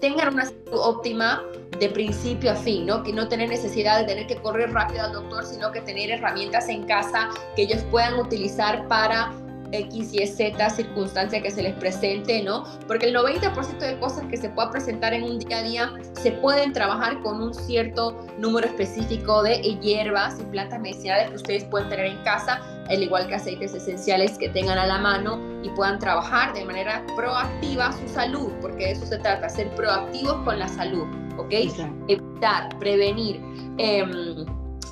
tengan 0.00 0.34
una 0.34 0.46
salud 0.46 0.80
óptima 0.80 1.42
de 1.78 1.88
principio 1.88 2.52
a 2.52 2.54
fin, 2.54 2.86
¿no? 2.86 3.02
Que 3.02 3.12
no 3.12 3.28
tener 3.28 3.48
necesidad 3.48 4.00
de 4.00 4.06
tener 4.06 4.26
que 4.26 4.36
correr 4.36 4.72
rápido 4.72 5.04
al 5.04 5.12
doctor, 5.12 5.44
sino 5.44 5.72
que 5.72 5.80
tener 5.82 6.10
herramientas 6.10 6.68
en 6.68 6.84
casa 6.84 7.30
que 7.54 7.62
ellos 7.62 7.82
puedan 7.90 8.18
utilizar 8.18 8.86
para 8.88 9.32
X 9.78 10.12
y 10.12 10.26
Z 10.26 10.70
circunstancia 10.70 11.42
que 11.42 11.50
se 11.50 11.62
les 11.62 11.74
presente, 11.74 12.42
¿no? 12.42 12.64
Porque 12.86 13.06
el 13.06 13.14
90% 13.14 13.78
de 13.78 13.98
cosas 13.98 14.24
que 14.30 14.36
se 14.36 14.48
pueda 14.50 14.70
presentar 14.70 15.12
en 15.12 15.24
un 15.24 15.38
día 15.38 15.58
a 15.58 15.62
día 15.62 15.92
se 16.20 16.32
pueden 16.32 16.72
trabajar 16.72 17.22
con 17.22 17.40
un 17.40 17.54
cierto 17.54 18.26
número 18.38 18.66
específico 18.66 19.42
de 19.42 19.60
hierbas 19.80 20.38
y 20.40 20.44
plantas 20.44 20.80
medicinales 20.80 21.30
que 21.30 21.36
ustedes 21.36 21.64
pueden 21.64 21.88
tener 21.88 22.06
en 22.06 22.22
casa, 22.24 22.60
al 22.88 23.02
igual 23.02 23.26
que 23.28 23.34
aceites 23.34 23.74
esenciales 23.74 24.38
que 24.38 24.48
tengan 24.48 24.78
a 24.78 24.86
la 24.86 24.98
mano 24.98 25.38
y 25.62 25.70
puedan 25.70 25.98
trabajar 25.98 26.52
de 26.54 26.64
manera 26.64 27.04
proactiva 27.16 27.92
su 27.92 28.08
salud, 28.08 28.52
porque 28.60 28.86
de 28.86 28.90
eso 28.92 29.06
se 29.06 29.18
trata, 29.18 29.48
ser 29.48 29.68
proactivos 29.74 30.36
con 30.44 30.58
la 30.58 30.68
salud, 30.68 31.06
¿ok? 31.38 31.52
Evitar, 32.08 32.78
prevenir. 32.78 33.40
Em, 33.78 34.46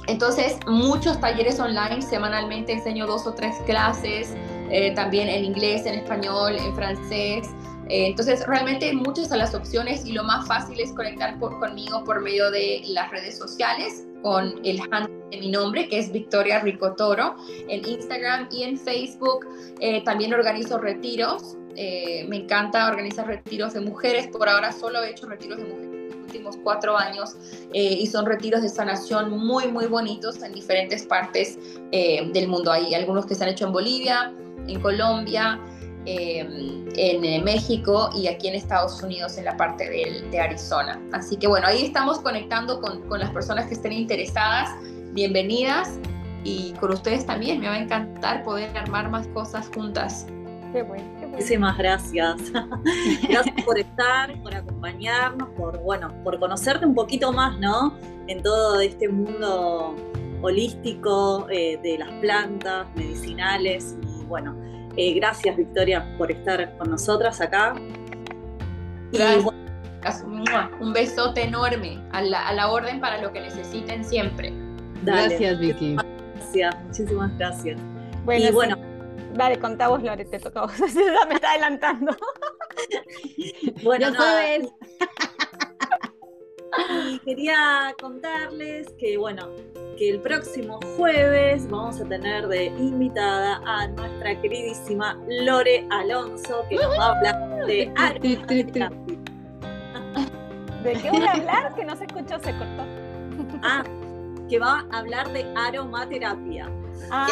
entonces, 0.07 0.59
muchos 0.67 1.19
talleres 1.21 1.59
online, 1.59 2.03
semanalmente 2.03 2.73
enseño 2.73 3.07
dos 3.07 3.27
o 3.27 3.33
tres 3.33 3.57
clases, 3.65 4.35
eh, 4.71 4.93
también 4.95 5.29
en 5.29 5.45
inglés, 5.45 5.87
en 5.87 5.95
español, 5.95 6.57
en 6.57 6.75
francés. 6.75 7.49
Eh, 7.89 8.07
entonces, 8.07 8.47
realmente 8.47 8.93
muchas 8.95 9.29
de 9.29 9.37
las 9.37 9.55
opciones 9.55 10.07
y 10.07 10.13
lo 10.13 10.25
más 10.25 10.47
fácil 10.47 10.81
es 10.81 10.93
conectar 10.93 11.39
conmigo 11.39 12.03
por 12.05 12.23
medio 12.23 12.51
de 12.51 12.83
las 12.89 13.11
redes 13.11 13.37
sociales 13.37 14.07
con 14.23 14.55
el 14.65 14.81
handle 14.91 15.15
de 15.31 15.39
mi 15.39 15.51
nombre, 15.51 15.87
que 15.89 15.99
es 15.99 16.11
Victoria 16.11 16.61
Ricotoro, 16.61 17.37
en 17.69 17.87
Instagram 17.87 18.49
y 18.51 18.63
en 18.63 18.79
Facebook. 18.79 19.47
Eh, 19.81 20.03
también 20.05 20.33
organizo 20.33 20.79
retiros. 20.79 21.57
me 21.75 22.37
encanta 22.37 22.89
organizar 22.89 23.27
retiros 23.27 23.75
de 23.75 23.81
mujeres. 23.81 24.29
Por 24.29 24.49
ahora 24.49 24.73
solo 24.73 25.03
he 25.03 25.11
hecho 25.11 25.27
retiros 25.27 25.59
de 25.59 25.65
mujeres 25.65 25.95
últimos 26.25 26.57
cuatro 26.65 26.97
años 26.97 27.37
y 27.73 28.07
son 28.09 28.27
retiros 28.27 28.61
de 28.63 28.69
sanación 28.69 29.31
muy, 29.31 29.69
muy 29.69 29.87
bonitos 29.87 30.43
en 30.43 30.53
diferentes 30.53 31.05
partes 31.05 31.57
del 31.93 32.49
mundo. 32.49 32.73
Hay 32.73 32.93
algunos 32.93 33.27
que 33.27 33.37
se 33.37 33.45
han 33.45 33.51
hecho 33.51 33.67
en 33.67 33.73
Bolivia, 33.73 34.33
en 34.67 34.81
Colombia, 34.81 35.61
em, 36.07 36.87
en 36.97 37.25
eh, 37.25 37.43
México 37.45 38.11
y 38.15 38.27
aquí 38.29 38.49
en 38.49 38.55
Estados 38.55 39.03
Unidos, 39.03 39.39
en 39.39 39.47
la 39.47 39.57
parte 39.57 39.89
de, 39.89 40.41
Arizona. 40.41 41.01
Así 41.13 41.37
que 41.37 41.47
bueno, 41.47 41.67
ahí 41.67 41.85
estamos 41.85 42.19
conectando 42.21 42.81
con, 42.81 43.03
con, 43.09 43.21
las 43.21 43.31
personas 43.31 43.67
que 43.67 43.75
estén 43.75 43.93
interesadas. 43.93 44.71
Bienvenidas 45.13 45.99
y 46.45 46.73
con 46.81 46.93
ustedes 46.93 47.25
también. 47.25 47.61
Me 47.61 47.69
va 47.69 47.75
a 47.75 47.79
encantar 47.79 48.43
poder 48.45 48.77
armar 48.77 49.11
más 49.11 49.27
cosas 49.29 49.71
juntas. 49.75 50.27
Qué 50.73 50.83
bueno, 50.83 51.05
Muchísimas 51.29 51.79
gracias. 51.79 52.37
gracias 53.29 53.65
por 53.65 53.79
estar, 53.79 54.41
por 54.43 54.55
acompañarnos, 54.55 55.49
por 55.51 55.79
bueno, 55.81 56.13
por 56.23 56.39
conocerte 56.39 56.85
un 56.85 56.95
poquito 56.95 57.33
más, 57.33 57.59
¿no? 57.59 57.97
En 58.27 58.43
todo 58.43 58.81
este 58.81 59.09
mundo 59.09 59.95
holístico 60.43 61.47
eh, 61.51 61.79
de 61.83 61.99
las 61.99 62.11
plantas 62.21 62.87
medicinales 62.97 63.97
bueno, 64.29 64.55
eh, 64.97 65.15
gracias 65.15 65.57
Victoria 65.57 66.15
por 66.19 66.31
estar 66.31 66.77
con 66.79 66.91
nosotras 66.91 67.41
acá. 67.41 67.75
un 70.81 70.93
besote 70.93 71.43
enorme 71.43 72.03
a 72.13 72.23
la, 72.23 72.71
orden 72.71 73.01
para 73.01 73.21
lo 73.21 73.33
que 73.33 73.41
necesiten 73.41 74.05
siempre. 74.05 74.53
gracias 75.03 75.59
Vicky. 75.59 75.97
Gracias, 76.35 76.85
muchísimas 76.85 77.37
gracias. 77.39 77.81
Bueno, 78.25 78.49
y 78.49 78.53
bueno. 78.53 78.77
Dale, 79.35 79.59
contá 79.59 79.89
vos, 79.89 80.01
Lore, 80.03 80.25
te 80.25 80.39
toca 80.39 80.61
a 80.61 80.63
vos. 80.63 80.79
ya 80.79 81.27
me 81.27 81.35
está 81.35 81.51
adelantando. 81.51 82.17
bueno, 83.83 84.11
no, 84.11 84.25
y 87.11 87.19
quería 87.21 87.95
contarles 88.01 88.89
que, 88.99 89.17
bueno, 89.17 89.49
que 89.97 90.11
el 90.11 90.21
próximo 90.21 90.81
jueves 90.97 91.69
vamos 91.69 92.01
a 92.01 92.05
tener 92.05 92.49
de 92.49 92.67
invitada 92.67 93.61
a 93.65 93.87
nuestra 93.89 94.41
queridísima 94.41 95.19
Lore 95.29 95.87
Alonso, 95.91 96.65
que 96.69 96.77
nos 96.77 96.99
va 96.99 97.07
a 97.07 97.17
hablar 97.17 97.67
de 97.67 97.93
aromaterapia. 97.97 98.91
¿De 100.83 100.93
qué 100.93 101.11
voy 101.11 101.23
a 101.23 101.33
hablar? 101.33 101.75
Que 101.75 101.85
no 101.85 101.97
se 101.97 102.05
escuchó, 102.05 102.39
se 102.41 102.53
cortó. 102.53 102.85
Ah, 103.63 103.83
que 104.49 104.59
va 104.59 104.87
a 104.91 104.99
hablar 104.99 105.33
de 105.33 105.45
aromaterapia. 105.57 106.71
Ah, 107.11 107.29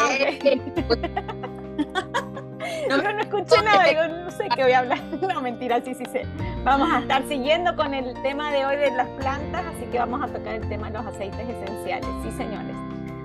no, 2.89 2.97
no 2.97 3.19
escuché 3.21 3.61
nada, 3.61 3.83
digo, 3.85 4.01
no 4.07 4.31
sé 4.31 4.47
qué 4.55 4.63
voy 4.63 4.71
a 4.71 4.79
hablar. 4.79 4.99
No, 5.21 5.41
mentira, 5.41 5.81
sí, 5.81 5.93
sí 5.93 6.05
sé. 6.11 6.25
Vamos 6.63 6.91
a 6.91 6.99
estar 6.99 7.27
siguiendo 7.27 7.75
con 7.75 7.93
el 7.93 8.13
tema 8.21 8.51
de 8.51 8.65
hoy 8.65 8.75
de 8.75 8.91
las 8.91 9.07
plantas, 9.09 9.63
así 9.75 9.85
que 9.91 9.99
vamos 9.99 10.21
a 10.21 10.27
tocar 10.27 10.55
el 10.55 10.69
tema 10.69 10.89
de 10.89 10.97
los 10.97 11.07
aceites 11.07 11.47
esenciales, 11.47 12.07
sí, 12.23 12.31
señores. 12.31 12.75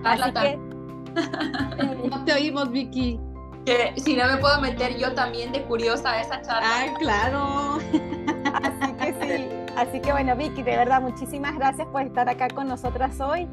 Así 0.05 0.33
que... 0.33 0.59
No 2.11 2.25
te 2.25 2.33
oímos, 2.33 2.71
Vicky. 2.71 3.19
Que 3.67 3.93
si 3.97 4.17
no 4.17 4.27
me 4.27 4.37
puedo 4.37 4.61
meter 4.61 4.97
yo 4.97 5.13
también 5.15 5.53
de 5.53 5.63
curiosa 5.65 6.13
a 6.13 6.21
esa 6.21 6.41
charla. 6.41 6.69
Ay, 6.77 6.91
claro. 6.99 7.79
Así 8.63 8.93
que 8.95 9.15
sí. 9.21 9.49
Así 9.77 10.01
que 10.01 10.13
bueno, 10.13 10.37
Vicky, 10.37 10.63
de 10.63 10.77
verdad, 10.77 11.03
muchísimas 11.03 11.55
gracias 11.57 11.87
por 11.89 12.03
estar 12.03 12.29
acá 12.29 12.49
con 12.49 12.69
nosotras 12.69 13.21
hoy 13.21 13.49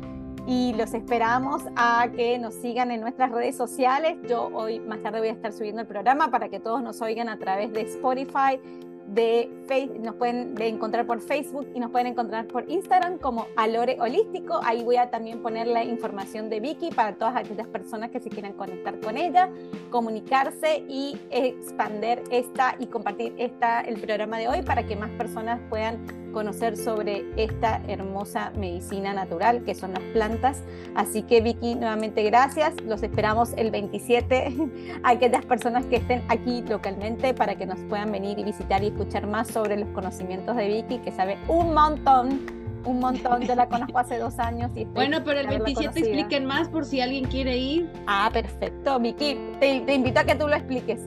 y 0.48 0.74
los 0.74 0.94
esperamos 0.94 1.64
a 1.76 2.08
que 2.16 2.38
nos 2.38 2.54
sigan 2.56 2.92
en 2.92 3.02
nuestras 3.02 3.32
redes 3.32 3.56
sociales. 3.56 4.18
Yo 4.30 4.50
hoy 4.54 4.80
más 4.80 5.02
tarde 5.02 5.20
voy 5.20 5.30
a 5.30 5.32
estar 5.32 5.52
subiendo 5.52 5.82
el 5.82 5.88
programa 5.88 6.30
para 6.30 6.50
que 6.50 6.60
todos 6.60 6.84
nos 6.84 7.02
oigan 7.02 7.30
a 7.30 7.38
través 7.40 7.74
de 7.74 7.82
Spotify, 7.82 8.60
de 9.08 9.52
Facebook, 9.68 10.00
nos 10.00 10.16
pueden 10.16 10.60
encontrar 10.60 11.06
por 11.06 11.22
Facebook 11.22 11.68
y 11.74 11.80
nos 11.80 11.92
pueden 11.92 12.08
encontrar 12.08 12.48
por 12.48 12.70
Instagram 12.70 13.18
como 13.18 13.48
Alore 13.56 13.98
Holístico. 14.00 14.60
Ahí 14.64 14.84
voy 14.84 14.98
a 14.98 15.10
también 15.10 15.42
poner 15.42 15.68
la 15.68 15.84
información 15.84 16.50
de 16.50 16.60
Vicky 16.60 16.90
para 16.90 17.16
todas 17.16 17.36
aquellas 17.36 17.68
personas 17.68 18.12
que 18.12 18.20
se 18.20 18.30
quieran 18.30 18.54
conectar 18.54 19.00
con 19.00 19.18
ella, 19.18 19.50
comunicarse 19.90 20.84
y 20.88 21.20
expander 21.30 22.24
esta 22.32 22.76
y 22.80 22.88
compartir 22.88 23.34
esta, 23.38 23.82
el 23.82 24.00
programa 24.00 24.38
de 24.38 24.48
hoy 24.48 24.62
para 24.62 24.86
que 24.86 24.96
más 24.96 25.12
personas 25.12 25.60
puedan 25.70 26.25
conocer 26.36 26.76
sobre 26.76 27.24
esta 27.38 27.82
hermosa 27.88 28.52
medicina 28.58 29.14
natural 29.14 29.64
que 29.64 29.74
son 29.74 29.94
las 29.94 30.04
plantas. 30.12 30.64
Así 30.94 31.24
que 31.24 31.40
Vicky, 31.40 31.76
nuevamente 31.76 32.24
gracias. 32.24 32.74
Los 32.86 33.04
esperamos 33.04 33.54
el 33.56 33.72
27 33.72 34.54
a 35.02 35.10
aquellas 35.12 35.46
personas 35.46 35.86
que 35.86 35.96
estén 35.96 36.22
aquí 36.28 36.62
localmente 36.68 37.34
para 37.34 37.56
que 37.56 37.66
nos 37.66 37.80
puedan 37.90 38.12
venir 38.12 38.38
y 38.38 38.44
visitar 38.44 38.84
y 38.84 38.88
escuchar 38.88 39.28
más 39.28 39.48
sobre 39.48 39.78
los 39.78 39.88
conocimientos 39.92 40.58
de 40.58 40.68
Vicky, 40.68 40.98
que 41.00 41.12
sabe 41.14 41.38
un 41.48 41.74
montón 41.74 42.66
un 42.86 43.00
montón. 43.00 43.42
Yo 43.42 43.56
la 43.56 43.68
conozco 43.68 43.98
hace 43.98 44.20
dos 44.20 44.38
años. 44.38 44.70
Y 44.76 44.86
bueno, 44.86 45.24
pero 45.24 45.40
el 45.40 45.48
27 45.48 46.00
expliquen 46.00 46.46
más 46.46 46.70
por 46.70 46.86
si 46.86 47.02
alguien 47.02 47.26
quiere 47.26 47.58
ir. 47.58 47.90
Ah, 48.08 48.30
perfecto, 48.32 49.00
Vicky. 49.00 49.40
Te, 49.60 49.82
te 49.82 49.94
invito 49.94 50.20
a 50.20 50.24
que 50.24 50.36
tú 50.36 50.48
lo 50.48 50.56
expliques, 50.56 51.00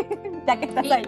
ya 0.46 0.56
que 0.58 0.66
estás 0.66 0.90
ahí. 0.90 1.04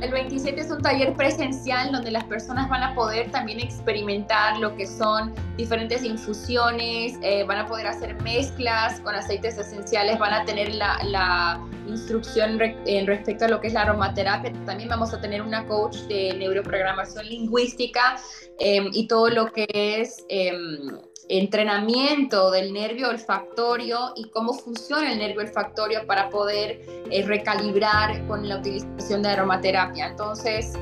El 0.00 0.12
27 0.12 0.60
es 0.60 0.70
un 0.70 0.80
taller 0.80 1.14
presencial 1.14 1.90
donde 1.90 2.12
las 2.12 2.24
personas 2.24 2.68
van 2.68 2.82
a 2.82 2.94
poder 2.94 3.30
también 3.32 3.58
experimentar 3.58 4.56
lo 4.58 4.76
que 4.76 4.86
son 4.86 5.34
diferentes 5.56 6.04
infusiones, 6.04 7.18
eh, 7.22 7.44
van 7.44 7.58
a 7.58 7.66
poder 7.66 7.88
hacer 7.88 8.20
mezclas 8.22 9.00
con 9.00 9.16
aceites 9.16 9.58
esenciales, 9.58 10.18
van 10.18 10.32
a 10.32 10.44
tener 10.44 10.74
la, 10.76 11.00
la 11.04 11.60
instrucción 11.88 12.60
en 12.86 13.06
respecto 13.06 13.46
a 13.46 13.48
lo 13.48 13.60
que 13.60 13.66
es 13.66 13.72
la 13.72 13.82
aromaterapia. 13.82 14.52
También 14.64 14.88
vamos 14.88 15.12
a 15.12 15.20
tener 15.20 15.42
una 15.42 15.66
coach 15.66 15.96
de 16.08 16.34
neuroprogramación 16.38 17.26
lingüística 17.26 18.16
em, 18.60 18.90
y 18.92 19.08
todo 19.08 19.28
lo 19.28 19.52
que 19.52 19.66
es 19.72 20.24
em, 20.28 21.00
entrenamiento 21.30 22.50
del 22.50 22.72
nervio 22.72 23.08
olfactorio 23.08 24.12
y 24.16 24.28
cómo 24.30 24.52
funciona 24.52 25.12
el 25.12 25.18
nervio 25.18 25.42
olfactorio 25.42 26.04
para 26.06 26.28
poder 26.28 26.80
eh, 27.10 27.24
recalibrar 27.24 28.26
con 28.26 28.48
la 28.48 28.56
utilización 28.56 29.22
de 29.22 29.28
aromaterapia. 29.30 30.08
Entonces, 30.08 30.74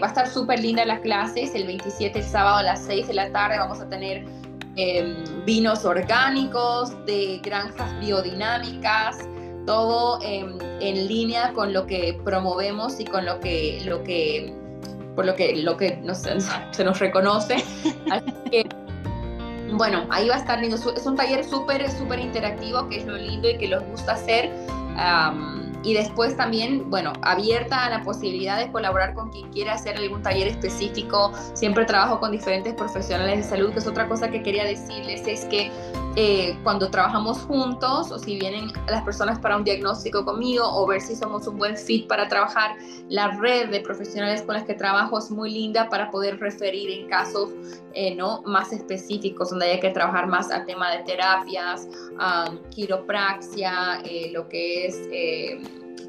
va 0.00 0.06
a 0.06 0.08
estar 0.08 0.28
súper 0.28 0.60
linda 0.60 0.84
las 0.84 1.00
clases. 1.00 1.54
El 1.54 1.66
27, 1.66 2.18
el 2.18 2.24
sábado 2.24 2.58
a 2.58 2.62
las 2.62 2.84
6 2.84 3.08
de 3.08 3.14
la 3.14 3.32
tarde, 3.32 3.58
vamos 3.58 3.80
a 3.80 3.88
tener 3.88 4.24
em, 4.76 5.16
vinos 5.44 5.84
orgánicos 5.84 6.92
de 7.06 7.40
granjas 7.42 7.98
biodinámicas, 8.00 9.18
todo 9.66 10.20
em, 10.22 10.58
en 10.80 11.08
línea 11.08 11.52
con 11.52 11.72
lo 11.72 11.86
que 11.86 12.18
promovemos 12.24 13.00
y 13.00 13.04
con 13.04 13.24
lo 13.26 13.40
que, 13.40 13.82
lo 13.84 14.02
que 14.04 14.54
por 15.18 15.26
lo 15.26 15.34
que, 15.34 15.56
lo 15.56 15.76
que 15.76 16.00
se 16.70 16.84
nos 16.84 16.98
reconoce. 17.00 17.56
Así 18.08 18.32
que, 18.52 18.68
bueno, 19.78 20.06
ahí 20.10 20.28
va 20.28 20.34
a 20.34 20.38
estar 20.38 20.60
lindo. 20.60 20.76
Es 20.76 21.06
un 21.06 21.16
taller 21.16 21.44
súper, 21.44 21.90
súper 21.90 22.18
interactivo, 22.18 22.88
que 22.88 22.98
es 22.98 23.06
lo 23.06 23.16
lindo 23.16 23.48
y 23.48 23.56
que 23.56 23.68
les 23.68 23.88
gusta 23.88 24.12
hacer 24.12 24.52
y 25.82 25.94
después 25.94 26.36
también, 26.36 26.90
bueno, 26.90 27.12
abierta 27.22 27.84
a 27.84 27.90
la 27.90 28.02
posibilidad 28.02 28.58
de 28.58 28.70
colaborar 28.72 29.14
con 29.14 29.30
quien 29.30 29.48
quiera 29.50 29.74
hacer 29.74 29.96
algún 29.96 30.22
taller 30.22 30.48
específico. 30.48 31.32
Siempre 31.54 31.84
trabajo 31.84 32.18
con 32.18 32.32
diferentes 32.32 32.74
profesionales 32.74 33.38
de 33.38 33.44
salud, 33.44 33.72
que 33.72 33.78
es 33.78 33.86
otra 33.86 34.08
cosa 34.08 34.28
que 34.28 34.42
quería 34.42 34.64
decirles, 34.64 35.22
es 35.26 35.44
que 35.44 35.70
eh, 36.20 36.58
cuando 36.64 36.90
trabajamos 36.90 37.38
juntos 37.42 38.10
o 38.10 38.18
si 38.18 38.40
vienen 38.40 38.72
las 38.88 39.04
personas 39.04 39.38
para 39.38 39.56
un 39.56 39.62
diagnóstico 39.62 40.24
conmigo 40.24 40.64
o 40.66 40.84
ver 40.84 41.00
si 41.00 41.14
somos 41.14 41.46
un 41.46 41.58
buen 41.58 41.76
fit 41.76 42.08
para 42.08 42.26
trabajar, 42.26 42.72
la 43.08 43.28
red 43.38 43.70
de 43.70 43.78
profesionales 43.78 44.42
con 44.42 44.56
las 44.56 44.64
que 44.64 44.74
trabajo 44.74 45.16
es 45.16 45.30
muy 45.30 45.52
linda 45.52 45.88
para 45.88 46.10
poder 46.10 46.40
referir 46.40 46.90
en 46.90 47.08
casos 47.08 47.50
eh, 47.94 48.16
¿no? 48.16 48.42
más 48.42 48.72
específicos 48.72 49.50
donde 49.50 49.66
haya 49.66 49.80
que 49.80 49.90
trabajar 49.90 50.26
más 50.26 50.50
al 50.50 50.66
tema 50.66 50.90
de 50.90 51.04
terapias, 51.04 51.86
quiropraxia, 52.70 54.00
eh, 54.04 54.32
lo 54.32 54.48
que 54.48 54.86
es 54.86 54.98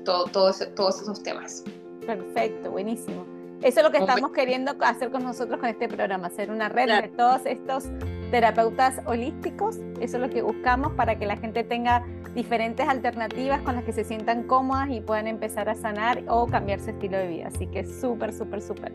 todo, 0.06 0.26
todos 0.26 1.02
esos 1.04 1.22
temas. 1.22 1.64
Perfecto, 2.08 2.72
buenísimo. 2.72 3.28
Eso 3.62 3.82
es 3.82 3.86
lo 3.86 3.92
que 3.92 4.00
estamos 4.00 4.32
queriendo 4.32 4.74
hacer 4.80 5.12
con 5.12 5.22
nosotros 5.22 5.60
con 5.60 5.70
este 5.70 5.88
programa, 5.88 6.28
hacer 6.28 6.50
una 6.50 6.68
red 6.68 6.88
de 6.88 7.10
todos 7.10 7.46
estos 7.46 7.86
terapeutas 8.32 9.02
holísticos. 9.06 9.78
Eso 10.00 10.18
es 10.18 10.22
lo 10.22 10.30
que 10.30 10.42
buscamos 10.42 10.94
para 10.94 11.18
que 11.18 11.26
la 11.26 11.38
gente 11.38 11.64
tenga 11.64 12.04
diferentes 12.34 12.88
alternativas 12.88 13.62
con 13.62 13.76
las 13.76 13.84
que 13.84 13.94
se 13.94 14.04
sientan 14.04 14.44
cómodas 14.44 14.90
y 14.90 15.02
puedan 15.02 15.28
empezar 15.28 15.70
a 15.70 15.76
sanar 15.76 16.24
o 16.28 16.48
cambiar 16.48 16.80
su 16.80 16.92
estilo 16.92 17.18
de 17.18 17.28
vida. 17.28 17.48
Así 17.48 17.68
que 17.68 17.86
súper, 17.86 18.34
súper, 18.34 18.62
súper. 18.62 18.94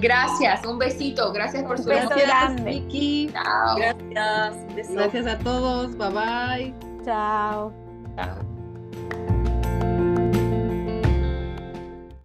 Gracias, 0.00 0.64
un 0.66 0.78
besito. 0.78 1.32
Gracias 1.32 1.62
por 1.62 1.78
su 1.78 1.88
beso 1.88 2.10
grande. 2.10 2.70
Vicky. 2.70 3.30
Gracias. 4.10 4.90
Gracias 4.90 5.26
a 5.26 5.38
todos. 5.38 5.96
Bye 5.96 6.10
bye. 6.10 6.74
Chao. 7.04 7.72
Chao. 8.16 8.53